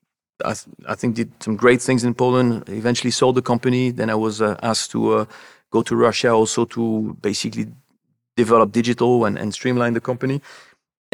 I, 0.44 0.54
th- 0.54 0.68
I 0.88 0.96
think, 0.96 1.16
did 1.16 1.32
some 1.42 1.56
great 1.56 1.82
things 1.82 2.04
in 2.04 2.14
Poland. 2.14 2.68
Eventually 2.68 3.12
sold 3.12 3.36
the 3.36 3.42
company. 3.42 3.92
Then 3.92 4.10
I 4.10 4.16
was 4.16 4.42
uh, 4.42 4.58
asked 4.62 4.92
to 4.92 5.14
uh, 5.14 5.26
go 5.72 5.84
to 5.84 5.96
Russia 5.96 6.32
also 6.32 6.66
to 6.66 7.16
basically 7.22 7.68
develop 8.36 8.74
digital 8.74 9.24
and, 9.24 9.38
and 9.38 9.54
streamline 9.54 9.94
the 9.94 10.02
company. 10.02 10.42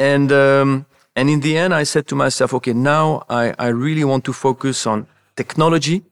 And 0.00 0.32
um, 0.32 0.86
and 1.18 1.28
in 1.28 1.40
the 1.40 1.58
end, 1.58 1.74
I 1.74 1.82
said 1.82 2.06
to 2.10 2.14
myself, 2.14 2.54
okay, 2.54 2.72
now 2.72 3.24
I, 3.28 3.44
I 3.58 3.68
really 3.84 4.04
want 4.04 4.22
to 4.26 4.32
focus 4.32 4.86
on 4.86 5.08
technology 5.34 6.04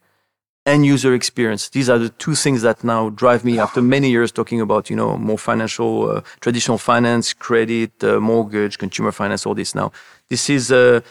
and 0.71 0.85
user 0.85 1.15
experience. 1.15 1.69
These 1.69 1.89
are 1.89 2.01
the 2.05 2.09
two 2.09 2.35
things 2.35 2.63
that 2.63 2.83
now 2.83 3.11
drive 3.11 3.45
me 3.45 3.61
after 3.61 3.81
many 3.81 4.11
years 4.11 4.33
talking 4.33 4.61
about, 4.61 4.91
you 4.91 4.97
know, 4.97 5.17
more 5.17 5.39
financial, 5.39 5.93
uh, 6.11 6.23
traditional 6.41 6.77
finance, 6.77 7.33
credit, 7.33 7.93
uh, 8.03 8.19
mortgage, 8.19 8.79
consumer 8.79 9.13
finance, 9.13 9.47
all 9.47 9.55
this 9.55 9.77
now. 9.77 9.93
This 10.29 10.51
is 10.51 10.73
uh, 10.73 11.03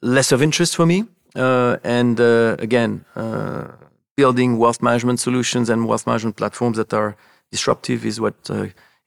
less 0.00 0.32
of 0.32 0.40
interest 0.40 0.74
for 0.74 0.86
me. 0.86 1.04
Uh, 1.36 1.76
and 1.84 2.18
uh, 2.20 2.56
again, 2.58 3.04
uh, 3.16 3.64
building 4.16 4.56
wealth 4.56 4.80
management 4.80 5.20
solutions 5.20 5.68
and 5.68 5.86
wealth 5.86 6.06
management 6.06 6.36
platforms 6.36 6.78
that 6.78 6.94
are 6.94 7.16
disruptive 7.50 8.06
is 8.06 8.18
what 8.18 8.34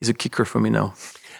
is 0.00 0.08
a 0.08 0.14
kicker 0.14 0.44
for 0.44 0.60
me 0.60 0.70
now. 0.70 0.94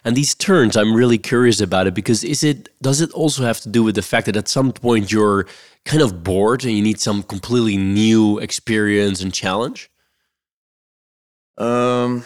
And 0.07 0.17
these 0.17 0.37
turns, 0.37 0.77
I'm 0.77 0.95
really 0.95 1.19
curious 1.19 1.61
about 1.61 1.89
it 1.89 1.95
because 1.95 2.23
is 2.23 2.45
it 2.45 2.69
does 2.81 3.01
it 3.01 3.11
also 3.11 3.43
have 3.43 3.61
to 3.63 3.69
do 3.69 3.83
with 3.83 3.97
the 3.97 4.03
fact 4.03 4.27
that 4.27 4.37
at 4.37 4.47
some 4.47 4.71
point 4.71 5.11
you're 5.11 5.47
kind 5.85 6.01
of 6.01 6.23
bored 6.23 6.63
and 6.65 6.73
you 6.75 6.81
need 6.81 7.01
some 7.01 7.25
completely 7.25 7.77
new 7.77 8.39
experience 8.39 9.21
and 9.21 9.35
challenge? 9.35 9.91
Um, 11.59 12.23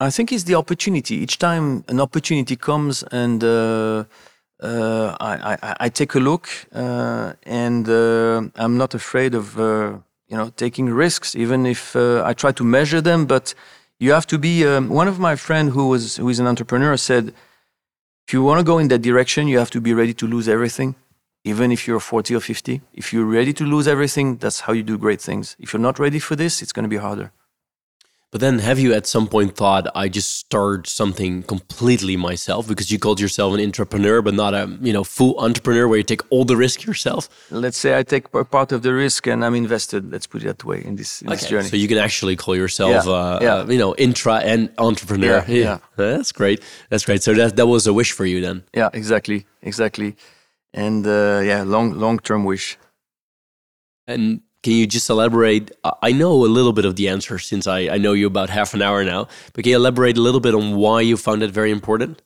I 0.00 0.08
think 0.08 0.32
it's 0.32 0.44
the 0.44 0.54
opportunity. 0.54 1.16
Each 1.16 1.36
time 1.38 1.84
an 1.88 2.00
opportunity 2.00 2.56
comes 2.56 3.02
and 3.02 3.44
uh, 3.44 4.04
uh, 4.62 5.16
I, 5.20 5.58
I, 5.62 5.76
I, 5.80 5.88
take 5.90 6.14
a 6.14 6.20
look 6.20 6.48
uh, 6.74 7.34
and 7.42 7.86
uh, 7.86 8.40
I'm 8.54 8.78
not 8.78 8.94
afraid 8.94 9.34
of 9.34 9.60
uh, 9.60 9.98
you 10.28 10.36
know 10.38 10.48
taking 10.56 10.86
risks, 10.88 11.36
even 11.36 11.66
if 11.66 11.94
uh, 11.94 12.22
I 12.24 12.32
try 12.32 12.52
to 12.52 12.64
measure 12.64 13.02
them, 13.02 13.26
but 13.26 13.54
you 13.98 14.12
have 14.12 14.26
to 14.26 14.38
be 14.38 14.66
um, 14.66 14.88
one 14.88 15.08
of 15.08 15.18
my 15.18 15.36
friend 15.36 15.70
who 15.70 15.88
was 15.88 16.16
who 16.16 16.28
is 16.28 16.38
an 16.38 16.46
entrepreneur 16.46 16.96
said 16.96 17.32
if 18.26 18.32
you 18.34 18.42
want 18.42 18.58
to 18.58 18.64
go 18.64 18.78
in 18.78 18.88
that 18.88 19.02
direction 19.02 19.48
you 19.48 19.58
have 19.58 19.70
to 19.70 19.80
be 19.80 19.94
ready 19.94 20.14
to 20.14 20.26
lose 20.26 20.48
everything 20.48 20.94
even 21.44 21.70
if 21.70 21.86
you're 21.86 22.00
40 22.00 22.34
or 22.34 22.40
50 22.40 22.80
if 22.92 23.12
you're 23.12 23.24
ready 23.24 23.52
to 23.52 23.64
lose 23.64 23.88
everything 23.88 24.36
that's 24.36 24.60
how 24.60 24.72
you 24.72 24.82
do 24.82 24.98
great 24.98 25.20
things. 25.20 25.56
If 25.58 25.72
you're 25.72 25.80
not 25.80 25.98
ready 25.98 26.18
for 26.18 26.36
this 26.36 26.62
it's 26.62 26.72
going 26.72 26.84
to 26.84 26.88
be 26.88 26.96
harder 26.96 27.32
but 28.32 28.40
then, 28.40 28.58
have 28.58 28.78
you 28.78 28.92
at 28.92 29.06
some 29.06 29.28
point 29.28 29.56
thought, 29.56 29.86
I 29.94 30.08
just 30.08 30.34
start 30.34 30.88
something 30.88 31.44
completely 31.44 32.16
myself 32.16 32.66
because 32.66 32.90
you 32.90 32.98
called 32.98 33.20
yourself 33.20 33.54
an 33.54 33.60
entrepreneur, 33.60 34.20
but 34.20 34.34
not 34.34 34.52
a 34.52 34.76
you 34.80 34.92
know 34.92 35.04
full 35.04 35.38
entrepreneur 35.38 35.86
where 35.86 35.98
you 35.98 36.04
take 36.04 36.22
all 36.30 36.44
the 36.44 36.56
risk 36.56 36.84
yourself? 36.84 37.28
Let's 37.50 37.78
say 37.78 37.96
I 37.96 38.02
take 38.02 38.32
part 38.32 38.72
of 38.72 38.82
the 38.82 38.92
risk 38.92 39.28
and 39.28 39.44
I'm 39.44 39.54
invested. 39.54 40.10
Let's 40.10 40.26
put 40.26 40.42
it 40.42 40.46
that 40.46 40.64
way 40.64 40.84
in 40.84 40.96
this, 40.96 41.22
in 41.22 41.28
okay. 41.28 41.36
this 41.36 41.48
journey. 41.48 41.68
So 41.68 41.76
you 41.76 41.86
can 41.86 41.98
actually 41.98 42.34
call 42.34 42.56
yourself, 42.56 43.06
yeah. 43.06 43.12
Uh, 43.12 43.38
yeah. 43.40 43.54
Uh, 43.54 43.66
you 43.66 43.78
know, 43.78 43.94
intra 43.94 44.36
and 44.38 44.70
entrepreneur. 44.76 45.44
Yeah, 45.46 45.54
yeah. 45.54 45.78
that's 45.96 46.32
great. 46.32 46.62
That's 46.90 47.04
great. 47.04 47.22
So 47.22 47.32
that 47.34 47.54
that 47.56 47.68
was 47.68 47.86
a 47.86 47.92
wish 47.92 48.10
for 48.10 48.26
you 48.26 48.40
then. 48.40 48.64
Yeah, 48.74 48.90
exactly, 48.92 49.46
exactly, 49.62 50.16
and 50.74 51.06
uh, 51.06 51.42
yeah, 51.44 51.62
long 51.62 51.92
long 51.92 52.18
term 52.18 52.44
wish. 52.44 52.76
And 54.08 54.40
can 54.62 54.72
you 54.72 54.86
just 54.86 55.08
elaborate? 55.08 55.70
I 56.02 56.12
know 56.12 56.32
a 56.32 56.46
little 56.46 56.72
bit 56.72 56.84
of 56.84 56.96
the 56.96 57.08
answer 57.08 57.38
since 57.38 57.66
I, 57.66 57.88
I 57.88 57.98
know 57.98 58.12
you 58.12 58.26
about 58.26 58.50
half 58.50 58.74
an 58.74 58.82
hour 58.82 59.04
now, 59.04 59.28
but 59.52 59.64
can 59.64 59.70
you 59.70 59.76
elaborate 59.76 60.16
a 60.16 60.20
little 60.20 60.40
bit 60.40 60.54
on 60.54 60.76
why 60.76 61.00
you 61.02 61.16
found 61.16 61.42
it 61.42 61.50
very 61.50 61.70
important? 61.70 62.22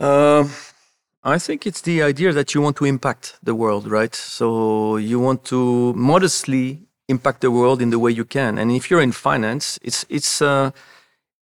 Uh, 0.00 0.48
I 1.24 1.38
think 1.38 1.66
it's 1.66 1.80
the 1.80 2.02
idea 2.02 2.32
that 2.32 2.54
you 2.54 2.62
want 2.62 2.76
to 2.76 2.84
impact 2.84 3.38
the 3.42 3.54
world, 3.54 3.86
right? 3.88 4.14
So 4.14 4.96
you 4.96 5.18
want 5.18 5.44
to 5.46 5.92
modestly 5.94 6.88
impact 7.08 7.40
the 7.40 7.50
world 7.50 7.82
in 7.82 7.90
the 7.90 7.98
way 7.98 8.12
you 8.12 8.24
can. 8.24 8.58
And 8.58 8.70
if 8.70 8.90
you're 8.90 9.02
in 9.02 9.12
finance, 9.12 9.78
it's 9.82 10.06
it's 10.08 10.40
uh, 10.40 10.70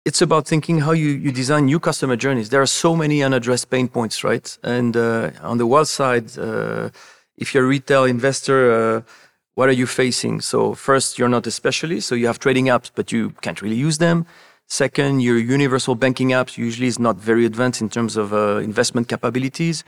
it's 0.06 0.22
about 0.22 0.48
thinking 0.48 0.80
how 0.82 0.92
you, 0.92 1.10
you 1.10 1.32
design 1.32 1.66
new 1.66 1.80
customer 1.80 2.18
journeys. 2.18 2.50
There 2.50 2.62
are 2.62 2.68
so 2.68 2.96
many 2.96 3.24
unaddressed 3.24 3.70
pain 3.70 3.88
points, 3.88 4.24
right? 4.24 4.58
And 4.62 4.98
uh, 4.98 5.32
on 5.42 5.58
the 5.58 5.66
wealth 5.66 5.88
side, 5.88 6.38
uh, 6.38 6.90
if 7.38 7.54
you're 7.54 7.66
a 7.66 7.68
retail 7.68 8.06
investor, 8.06 8.72
uh, 8.72 9.02
what 9.56 9.70
are 9.70 9.74
you 9.74 9.86
facing? 9.86 10.42
So 10.42 10.74
first, 10.74 11.18
you're 11.18 11.30
not 11.30 11.46
a 11.48 11.52
specialist, 11.52 12.08
so 12.08 12.16
you 12.16 12.28
have 12.28 12.40
trading 12.40 12.66
apps, 12.66 12.90
but 12.94 13.12
you 13.12 13.32
can't 13.42 13.62
really 13.62 13.76
use 13.76 13.98
them. 14.00 14.26
Second, 14.68 15.20
your 15.22 15.38
universal 15.38 15.96
banking 15.96 16.30
apps 16.30 16.58
usually 16.58 16.88
is 16.88 16.98
not 16.98 17.18
very 17.18 17.46
advanced 17.46 17.82
in 17.82 17.90
terms 17.90 18.18
of 18.18 18.34
uh, 18.34 18.58
investment 18.58 19.08
capabilities. 19.08 19.84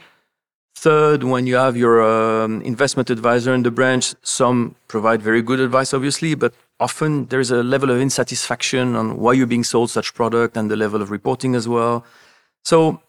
Third, 0.76 1.24
when 1.24 1.46
you 1.46 1.56
have 1.56 1.76
your 1.76 2.02
um, 2.02 2.60
investment 2.60 3.08
advisor 3.08 3.54
in 3.54 3.62
the 3.62 3.70
branch, 3.70 4.14
some 4.22 4.76
provide 4.88 5.22
very 5.22 5.40
good 5.40 5.58
advice, 5.58 5.94
obviously, 5.94 6.34
but 6.34 6.52
often 6.78 7.26
there's 7.26 7.50
a 7.50 7.62
level 7.62 7.90
of 7.90 7.98
insatisfaction 7.98 8.94
on 8.94 9.16
why 9.16 9.32
you're 9.32 9.46
being 9.46 9.64
sold 9.64 9.90
such 9.90 10.14
product 10.14 10.56
and 10.56 10.70
the 10.70 10.76
level 10.76 11.00
of 11.00 11.10
reporting 11.10 11.54
as 11.54 11.66
well. 11.66 12.04
So 12.62 13.00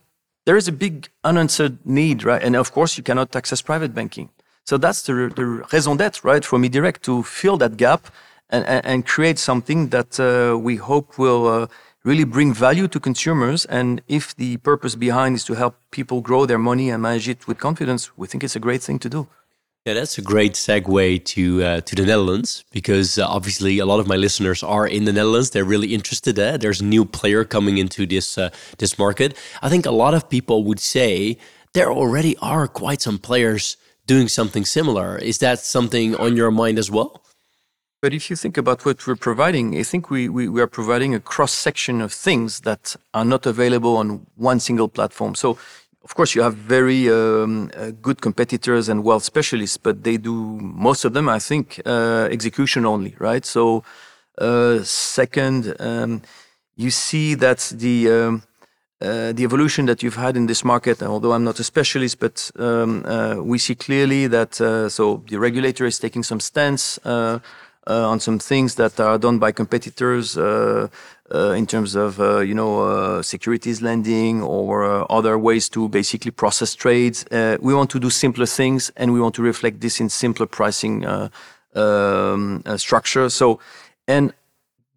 there 0.47 0.55
is 0.55 0.69
a 0.69 0.71
big 0.71 1.09
unanswered 1.25 1.77
need, 1.85 2.23
right? 2.23 2.41
And 2.41 2.55
of 2.55 2.71
course, 2.71 2.97
you 2.97 3.03
cannot 3.03 3.35
access 3.35 3.61
private 3.61 3.93
banking. 3.93 4.29
So 4.63 4.77
that's 4.77 5.01
the, 5.01 5.13
the 5.35 5.45
raison 5.73 5.97
d'etre, 5.97 6.21
right, 6.23 6.43
for 6.45 6.57
MeDirect 6.57 7.01
to 7.01 7.23
fill 7.23 7.57
that 7.57 7.75
gap 7.75 8.07
and, 8.49 8.65
and, 8.65 8.85
and 8.85 9.05
create 9.05 9.39
something 9.39 9.89
that 9.89 10.17
uh, 10.21 10.57
we 10.57 10.77
hope 10.77 11.17
will 11.17 11.47
uh, 11.47 11.67
really 12.05 12.23
bring 12.23 12.53
value 12.53 12.87
to 12.87 12.97
consumers. 12.97 13.65
And 13.65 14.01
if 14.07 14.33
the 14.37 14.55
purpose 14.69 14.95
behind 14.95 15.35
is 15.35 15.43
to 15.49 15.55
help 15.55 15.75
people 15.91 16.21
grow 16.21 16.45
their 16.45 16.57
money 16.57 16.89
and 16.91 17.03
manage 17.03 17.27
it 17.27 17.45
with 17.45 17.57
confidence, 17.59 18.17
we 18.17 18.25
think 18.27 18.41
it's 18.41 18.55
a 18.55 18.61
great 18.67 18.81
thing 18.81 18.99
to 18.99 19.09
do. 19.09 19.27
Yeah, 19.87 19.93
that's 19.93 20.17
a 20.17 20.21
great 20.21 20.55
segue 20.55 21.23
to 21.23 21.63
uh, 21.63 21.79
to 21.79 21.95
the 21.95 22.05
Netherlands 22.05 22.65
because 22.71 23.17
uh, 23.17 23.25
obviously 23.25 23.79
a 23.79 23.85
lot 23.85 24.01
of 24.01 24.05
my 24.05 24.17
listeners 24.17 24.61
are 24.61 24.85
in 24.85 25.05
the 25.05 25.13
Netherlands. 25.13 25.51
They're 25.51 25.63
really 25.63 25.93
interested. 25.93 26.37
Uh, 26.37 26.57
there's 26.57 26.81
a 26.81 26.83
new 26.83 27.05
player 27.05 27.45
coming 27.45 27.77
into 27.77 28.05
this 28.05 28.37
uh, 28.37 28.49
this 28.79 28.99
market. 28.99 29.37
I 29.61 29.69
think 29.69 29.85
a 29.85 29.91
lot 29.91 30.13
of 30.13 30.27
people 30.27 30.65
would 30.65 30.81
say 30.81 31.37
there 31.71 31.89
already 31.89 32.35
are 32.41 32.67
quite 32.67 33.01
some 33.01 33.17
players 33.17 33.77
doing 34.05 34.27
something 34.27 34.65
similar. 34.65 35.17
Is 35.19 35.37
that 35.37 35.59
something 35.59 36.17
on 36.17 36.35
your 36.35 36.51
mind 36.51 36.79
as 36.79 36.91
well? 36.91 37.23
But 38.01 38.13
if 38.13 38.29
you 38.29 38.35
think 38.35 38.57
about 38.57 38.83
what 38.85 39.07
we're 39.07 39.15
providing, 39.15 39.77
I 39.79 39.83
think 39.83 40.09
we, 40.09 40.27
we, 40.27 40.49
we, 40.49 40.61
are 40.61 40.67
providing 40.67 41.15
a 41.15 41.21
cross 41.21 41.53
section 41.53 42.01
of 42.01 42.11
things 42.11 42.59
that 42.59 42.97
are 43.13 43.25
not 43.25 43.45
available 43.45 43.95
on 43.95 44.27
one 44.35 44.59
single 44.59 44.89
platform. 44.89 45.33
So, 45.33 45.57
of 46.07 46.15
course, 46.15 46.35
you 46.35 46.41
have 46.41 46.55
very 46.55 47.09
um, 47.09 47.69
uh, 47.75 47.91
good 48.01 48.21
competitors 48.21 48.87
and 48.87 49.03
wealth 49.03 49.25
specialists, 49.25 49.75
but 49.75 50.05
they 50.05 50.15
do 50.15 50.33
most 50.61 51.03
of 51.03 51.11
them, 51.11 51.27
I 51.27 51.39
think, 51.39 51.81
uh, 51.85 52.29
execution 52.31 52.85
only, 52.85 53.13
right? 53.19 53.45
So, 53.45 53.83
uh, 54.37 54.83
second, 54.83 55.75
um, 55.81 56.21
you 56.77 56.91
see 56.91 57.35
that 57.35 57.59
the 57.75 57.97
um, 58.09 58.43
uh, 59.01 59.33
the 59.33 59.43
evolution 59.43 59.85
that 59.87 60.01
you've 60.01 60.15
had 60.15 60.37
in 60.37 60.47
this 60.47 60.63
market, 60.63 61.03
although 61.03 61.33
I'm 61.33 61.43
not 61.43 61.59
a 61.59 61.63
specialist, 61.65 62.19
but 62.21 62.51
um, 62.57 63.03
uh, 63.05 63.35
we 63.43 63.57
see 63.57 63.75
clearly 63.75 64.27
that 64.27 64.61
uh, 64.61 64.87
so 64.87 65.23
the 65.27 65.37
regulator 65.37 65.85
is 65.85 65.99
taking 65.99 66.23
some 66.23 66.39
stance 66.39 66.99
on 67.85 68.19
some 68.19 68.39
things 68.39 68.75
that 68.75 68.99
are 68.99 69.17
done 69.17 69.39
by 69.39 69.51
competitors 69.51 70.37
uh, 71.31 71.37
uh, 71.37 71.51
in 71.51 71.65
terms 71.65 71.95
of 71.95 72.19
you 72.47 72.53
know 72.53 73.21
securities 73.21 73.81
lending 73.81 74.41
or 74.41 75.11
other 75.11 75.37
ways 75.37 75.69
to 75.69 75.89
basically 75.89 76.31
process 76.31 76.75
trades. 76.75 77.25
we 77.61 77.73
want 77.73 77.89
to 77.89 77.99
do 77.99 78.09
simpler 78.09 78.45
things, 78.45 78.91
and 78.95 79.13
we 79.13 79.19
want 79.19 79.35
to 79.35 79.41
reflect 79.41 79.79
this 79.81 79.99
in 79.99 80.09
simpler 80.09 80.45
pricing 80.45 81.05
um, 81.75 82.63
structure. 82.77 83.29
So, 83.29 83.59
and 84.07 84.33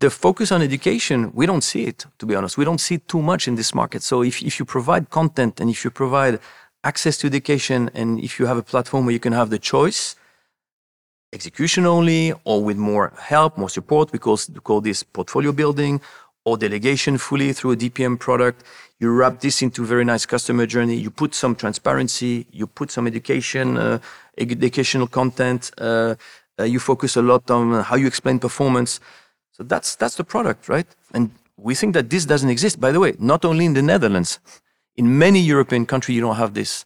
the 0.01 0.11
focus 0.11 0.51
on 0.51 0.63
education, 0.63 1.31
we 1.35 1.47
don't 1.47 1.63
see 1.63 1.85
it, 1.85 2.07
to 2.19 2.27
be 2.27 2.35
honest. 2.35 2.57
We 2.57 2.65
don't 2.65 2.81
see 2.81 2.95
it 2.95 3.07
too 3.07 3.21
much 3.21 3.47
in 3.47 3.55
this 3.55 3.75
market. 3.75 4.03
So 4.03 4.23
if, 4.23 4.43
if 4.43 4.59
you 4.59 4.65
provide 4.65 5.11
content 5.11 5.61
and 5.61 5.69
if 5.69 5.85
you 5.85 5.91
provide 5.91 6.41
access 6.85 7.19
to 7.19 7.27
education 7.27 7.91
and 7.95 8.19
if 8.19 8.41
you 8.41 8.47
have 8.47 8.57
a 8.57 8.63
platform 8.63 9.05
where 9.05 9.13
you 9.13 9.21
can 9.21 9.35
have 9.35 9.51
the 9.51 9.59
choice, 9.59 10.17
execution 11.33 11.87
only 11.87 12.33
or 12.45 12.63
with 12.63 12.77
more 12.77 13.13
help, 13.19 13.57
more 13.57 13.71
support. 13.71 14.13
We 14.13 14.19
call, 14.19 14.39
we 14.53 14.61
call 14.61 14.81
this 14.81 15.03
portfolio 15.03 15.53
building 15.53 16.01
or 16.45 16.57
delegation 16.57 17.19
fully 17.19 17.53
through 17.53 17.73
a 17.73 17.77
DPM 17.77 18.19
product. 18.19 18.65
You 18.99 19.11
wrap 19.11 19.41
this 19.41 19.63
into 19.63 19.85
very 19.85 20.05
nice 20.05 20.27
customer 20.27 20.67
journey. 20.67 20.97
You 20.97 21.11
put 21.11 21.35
some 21.35 21.55
transparency, 21.55 22.47
you 22.51 22.67
put 22.67 22.91
some 22.91 23.07
education, 23.07 23.77
uh, 23.77 23.99
educational 24.37 25.07
content. 25.07 25.71
Uh, 25.79 26.17
uh, 26.59 26.65
you 26.65 26.79
focus 26.79 27.17
a 27.17 27.23
lot 27.23 27.51
on 27.51 27.83
how 27.83 27.97
you 27.97 28.07
explain 28.07 28.39
performance. 28.39 29.01
So 29.53 29.63
that's, 29.63 29.97
that's 29.97 30.17
the 30.17 30.25
product, 30.25 30.69
right? 30.69 30.87
And 31.15 31.31
we 31.57 31.75
think 31.75 31.95
that 31.95 32.11
this 32.11 32.25
doesn't 32.27 32.51
exist. 32.51 32.81
By 32.81 32.93
the 32.93 33.01
way, 33.01 33.15
not 33.19 33.45
only 33.45 33.65
in 33.65 33.75
the 33.75 33.83
Netherlands, 33.83 34.41
in 34.97 35.19
many 35.19 35.41
European 35.41 35.87
countries, 35.87 36.17
you 36.17 36.21
don't 36.21 36.37
have 36.37 36.55
this. 36.55 36.85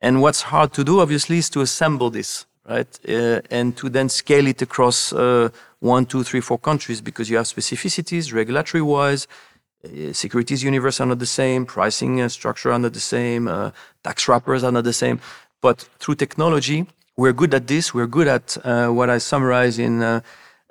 And 0.00 0.20
what's 0.20 0.42
hard 0.42 0.72
to 0.72 0.82
do, 0.82 1.00
obviously, 1.00 1.38
is 1.38 1.48
to 1.50 1.60
assemble 1.60 2.10
this 2.10 2.46
right? 2.68 2.98
Uh, 3.08 3.40
and 3.50 3.76
to 3.76 3.88
then 3.88 4.08
scale 4.08 4.46
it 4.46 4.62
across 4.62 5.12
uh, 5.12 5.48
one, 5.80 6.06
two, 6.06 6.22
three, 6.22 6.40
four 6.40 6.58
countries 6.58 7.00
because 7.00 7.28
you 7.28 7.36
have 7.36 7.46
specificities 7.46 8.32
regulatory 8.32 8.82
wise. 8.82 9.26
Uh, 9.84 10.12
securities 10.12 10.62
universe 10.62 11.00
are 11.00 11.06
not 11.06 11.18
the 11.18 11.26
same, 11.26 11.66
pricing 11.66 12.28
structure 12.28 12.70
are 12.72 12.78
not 12.78 12.92
the 12.92 13.00
same, 13.00 13.48
uh, 13.48 13.70
tax 14.04 14.28
wrappers 14.28 14.62
are 14.62 14.72
not 14.72 14.84
the 14.84 14.92
same. 14.92 15.20
But 15.60 15.80
through 15.98 16.16
technology, 16.16 16.86
we're 17.16 17.32
good 17.32 17.54
at 17.54 17.66
this. 17.66 17.92
We're 17.92 18.06
good 18.06 18.28
at 18.28 18.56
uh, 18.64 18.88
what 18.88 19.10
I 19.10 19.18
summarize 19.18 19.78
in 19.78 20.02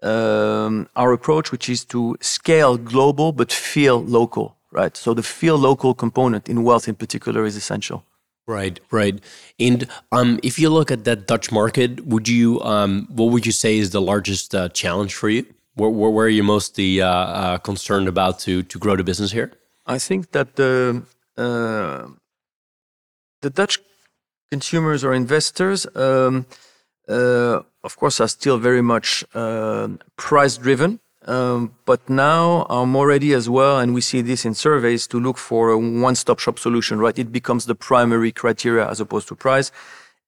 um, 0.01 0.87
our 0.95 1.11
approach, 1.13 1.51
which 1.51 1.69
is 1.69 1.85
to 1.85 2.17
scale 2.21 2.77
global 2.77 3.31
but 3.31 3.51
feel 3.51 4.03
local, 4.03 4.55
right? 4.71 4.95
So 4.97 5.13
the 5.13 5.23
feel 5.23 5.57
local 5.57 5.93
component 5.93 6.49
in 6.49 6.63
wealth 6.63 6.87
in 6.87 6.95
particular 6.95 7.45
is 7.45 7.55
essential. 7.55 8.03
Right, 8.47 8.79
right. 8.91 9.19
And 9.59 9.87
um, 10.11 10.39
if 10.43 10.57
you 10.57 10.69
look 10.69 10.91
at 10.91 11.03
that 11.05 11.27
Dutch 11.27 11.51
market, 11.51 12.05
would 12.05 12.27
you 12.27 12.59
um, 12.61 13.07
what 13.09 13.31
would 13.31 13.45
you 13.45 13.51
say 13.51 13.77
is 13.77 13.91
the 13.91 14.01
largest 14.01 14.55
uh, 14.55 14.69
challenge 14.69 15.13
for 15.13 15.29
you? 15.29 15.45
Where, 15.75 15.89
where, 15.89 16.09
where, 16.09 16.25
are 16.25 16.29
you 16.29 16.43
mostly 16.43 17.01
uh, 17.01 17.07
uh, 17.07 17.57
concerned 17.59 18.07
about 18.07 18.39
to 18.39 18.63
to 18.63 18.79
grow 18.79 18.95
the 18.95 19.03
business 19.03 19.31
here? 19.31 19.53
I 19.85 19.99
think 19.99 20.31
that 20.31 20.55
the 20.55 21.03
uh, 21.37 22.07
the 23.41 23.49
Dutch 23.49 23.79
consumers 24.51 25.03
or 25.03 25.13
investors, 25.13 25.87
um, 25.95 26.45
uh, 27.07 27.61
of 27.83 27.95
course, 27.97 28.19
are 28.19 28.27
still 28.27 28.57
very 28.57 28.81
much 28.81 29.23
uh, 29.33 29.87
price 30.17 30.57
driven. 30.57 30.99
Um, 31.31 31.73
but 31.85 32.01
now 32.09 32.65
I'm 32.69 32.93
already 33.01 33.31
as 33.33 33.47
well, 33.49 33.79
and 33.79 33.93
we 33.93 34.01
see 34.01 34.21
this 34.21 34.43
in 34.43 34.53
surveys, 34.53 35.07
to 35.07 35.17
look 35.17 35.37
for 35.37 35.69
a 35.69 35.77
one-stop 35.77 36.39
shop 36.39 36.59
solution, 36.59 36.99
right? 36.99 37.17
It 37.17 37.31
becomes 37.31 37.63
the 37.71 37.75
primary 37.89 38.33
criteria 38.41 38.85
as 38.89 38.99
opposed 38.99 39.27
to 39.29 39.35
price. 39.35 39.71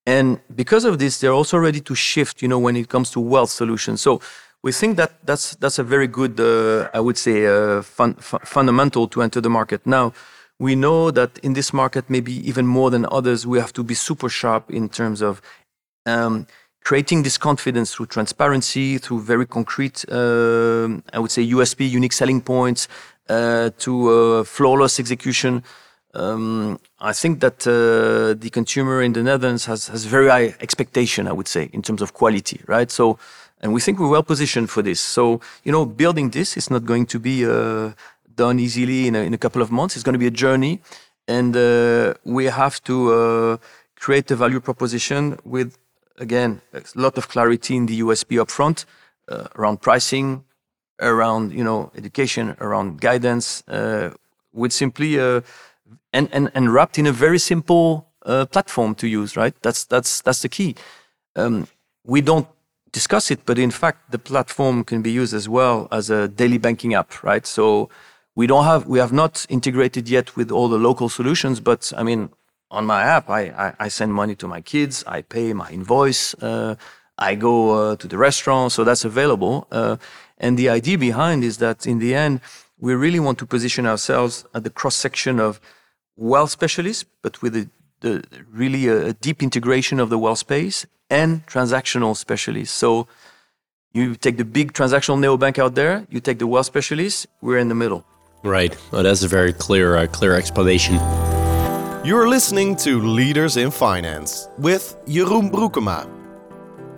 And 0.06 0.40
because 0.56 0.86
of 0.86 1.00
this, 1.00 1.20
they're 1.20 1.38
also 1.42 1.58
ready 1.58 1.82
to 1.82 1.94
shift, 1.94 2.42
you 2.42 2.48
know, 2.48 2.62
when 2.66 2.76
it 2.78 2.88
comes 2.88 3.10
to 3.12 3.20
wealth 3.20 3.50
solutions. 3.50 4.00
So 4.02 4.22
we 4.64 4.72
think 4.72 4.96
that 4.96 5.12
that's, 5.26 5.56
that's 5.56 5.78
a 5.78 5.84
very 5.84 6.08
good, 6.08 6.40
uh, 6.40 6.90
I 6.94 7.02
would 7.02 7.18
say, 7.18 7.48
uh, 7.48 7.82
fun, 7.82 8.14
fundamental 8.14 9.10
to 9.10 9.22
enter 9.22 9.42
the 9.42 9.50
market. 9.50 9.86
Now, 9.86 10.14
we 10.58 10.74
know 10.76 11.12
that 11.12 11.38
in 11.40 11.52
this 11.52 11.74
market, 11.74 12.10
maybe 12.10 12.34
even 12.48 12.66
more 12.66 12.90
than 12.90 13.06
others, 13.12 13.46
we 13.46 13.60
have 13.60 13.74
to 13.74 13.84
be 13.84 13.94
super 13.94 14.30
sharp 14.30 14.72
in 14.72 14.88
terms 14.88 15.22
of 15.22 15.42
um, 16.06 16.48
creating 16.84 17.24
this 17.24 17.38
confidence 17.38 17.94
through 17.94 18.08
transparency, 18.08 18.98
through 18.98 19.22
very 19.22 19.46
concrete, 19.46 20.06
uh, 20.10 20.90
I 21.14 21.20
would 21.20 21.32
say, 21.32 21.46
USP, 21.48 21.90
unique 21.90 22.14
selling 22.14 22.42
points, 22.42 22.88
uh, 23.30 23.70
to 23.80 23.94
uh, 24.10 24.44
flawless 24.44 25.00
execution. 25.00 25.64
Um, 26.14 26.80
I 27.00 27.14
think 27.14 27.40
that 27.40 27.66
uh, 27.66 28.38
the 28.40 28.50
consumer 28.52 29.02
in 29.02 29.14
the 29.14 29.24
Netherlands 29.24 29.66
has, 29.66 29.88
has 29.88 30.06
very 30.06 30.28
high 30.30 30.56
expectation, 30.60 31.28
I 31.28 31.32
would 31.32 31.48
say, 31.48 31.70
in 31.74 31.82
terms 31.82 32.02
of 32.02 32.14
quality, 32.14 32.62
right? 32.68 32.92
So, 32.92 33.18
and 33.62 33.74
we 33.74 33.80
think 33.80 34.00
we're 34.00 34.10
well 34.10 34.24
positioned 34.24 34.70
for 34.70 34.82
this. 34.82 35.00
So, 35.00 35.40
you 35.64 35.72
know, 35.72 35.86
building 35.86 36.32
this 36.32 36.58
is 36.58 36.70
not 36.70 36.86
going 36.86 37.06
to 37.08 37.20
be 37.20 37.46
uh, 37.46 37.94
done 38.36 38.60
easily 38.60 39.08
in 39.08 39.16
a, 39.16 39.20
in 39.20 39.34
a 39.34 39.38
couple 39.38 39.62
of 39.62 39.72
months. 39.72 39.96
It's 39.96 40.04
going 40.04 40.14
to 40.14 40.20
be 40.20 40.28
a 40.28 40.32
journey, 40.32 40.82
and 41.30 41.56
uh, 41.56 42.14
we 42.26 42.46
have 42.46 42.84
to 42.84 43.58
create 43.96 44.30
a 44.32 44.36
value 44.36 44.60
proposition 44.60 45.40
with 45.46 45.78
again, 46.18 46.62
a 46.74 46.82
lot 46.96 47.18
of 47.18 47.28
clarity 47.28 47.76
in 47.76 47.86
the 47.86 48.00
USP 48.02 48.38
upfront 48.38 48.86
uh, 49.28 49.48
around 49.56 49.82
pricing, 49.82 50.44
around 51.02 51.54
you 51.54 51.64
know 51.64 51.92
education, 51.96 52.56
around 52.60 53.02
guidance, 53.02 53.64
uh, 53.68 54.12
with 54.54 54.72
simply 54.72 55.20
uh, 55.20 55.42
and, 56.12 56.30
and 56.32 56.52
and 56.54 56.74
wrapped 56.74 56.98
in 56.98 57.08
a 57.08 57.12
very 57.12 57.40
simple 57.40 58.08
uh, 58.26 58.46
platform 58.46 58.96
to 58.96 59.08
use. 59.08 59.36
Right, 59.36 59.56
that's 59.62 59.86
that's 59.86 60.22
that's 60.22 60.42
the 60.42 60.50
key. 60.50 60.76
Um, 61.36 61.68
we 62.06 62.22
don't 62.22 62.48
discuss 62.92 63.32
it, 63.32 63.46
but 63.46 63.58
in 63.58 63.72
fact, 63.72 64.12
the 64.12 64.20
platform 64.20 64.84
can 64.84 65.02
be 65.02 65.12
used 65.12 65.34
as 65.34 65.50
well 65.50 65.88
as 65.92 66.10
a 66.10 66.28
daily 66.28 66.58
banking 66.58 66.94
app. 66.94 67.24
Right, 67.24 67.46
so 67.46 67.90
we 68.36 68.48
don't 68.48 68.66
have 68.66 68.86
we 68.88 69.00
have 69.00 69.14
not 69.14 69.46
integrated 69.50 70.10
yet 70.10 70.36
with 70.36 70.52
all 70.52 70.70
the 70.70 70.78
local 70.78 71.10
solutions, 71.10 71.60
but 71.60 71.92
I 71.98 72.04
mean 72.04 72.30
on 72.74 72.86
my 72.86 73.04
app, 73.04 73.30
I, 73.30 73.42
I, 73.66 73.86
I, 73.86 73.88
send 73.88 74.14
money 74.14 74.36
to 74.36 74.48
my 74.48 74.60
kids, 74.60 75.04
I 75.06 75.22
pay 75.22 75.54
my 75.54 75.70
invoice, 75.70 76.34
uh, 76.42 76.76
I 77.18 77.36
go 77.36 77.56
uh, 77.92 77.96
to 77.98 78.08
the 78.08 78.18
restaurant, 78.18 78.72
so 78.72 78.84
that's 78.84 79.06
available. 79.06 79.68
Uh, 79.72 79.98
and 80.40 80.58
the 80.58 80.70
idea 80.70 80.98
behind 80.98 81.44
is 81.44 81.58
that 81.60 81.86
in 81.86 82.00
the 82.00 82.16
end, 82.16 82.42
we 82.80 82.96
really 82.96 83.20
want 83.20 83.38
to 83.38 83.46
position 83.46 83.86
ourselves 83.86 84.46
at 84.56 84.64
the 84.64 84.72
cross 84.72 84.96
section 84.96 85.40
of 85.40 85.62
wealth 86.18 86.50
specialists, 86.50 87.06
but 87.22 87.42
with 87.44 87.56
a, 87.56 87.70
the 88.02 88.24
really 88.52 88.88
a, 88.88 89.14
deep 89.14 89.44
integration 89.44 90.00
of 90.00 90.10
the 90.10 90.18
wealth 90.18 90.40
space 90.40 90.86
and 91.10 91.46
transactional 91.46 92.18
specialists. 92.18 92.76
So 92.76 93.08
you 93.94 94.16
take 94.16 94.38
the 94.38 94.46
big 94.46 94.74
transactional 94.74 95.20
neobank 95.20 95.60
out 95.60 95.76
there, 95.76 96.08
you 96.10 96.20
take 96.20 96.40
the 96.40 96.48
wealth 96.48 96.66
specialists, 96.66 97.28
we're 97.40 97.60
in 97.60 97.70
the 97.70 97.76
middle. 97.76 98.04
Right. 98.44 98.76
Well, 98.92 99.04
that's 99.04 99.24
a 99.24 99.28
very 99.28 99.54
clear, 99.54 99.96
uh, 99.96 100.08
clear 100.08 100.36
explanation. 100.36 101.00
You're 102.04 102.28
listening 102.28 102.76
to 102.84 103.00
Leaders 103.00 103.56
in 103.56 103.72
Finance 103.72 104.50
with 104.58 104.98
Jeroen 105.06 105.50
Broekema. 105.50 106.06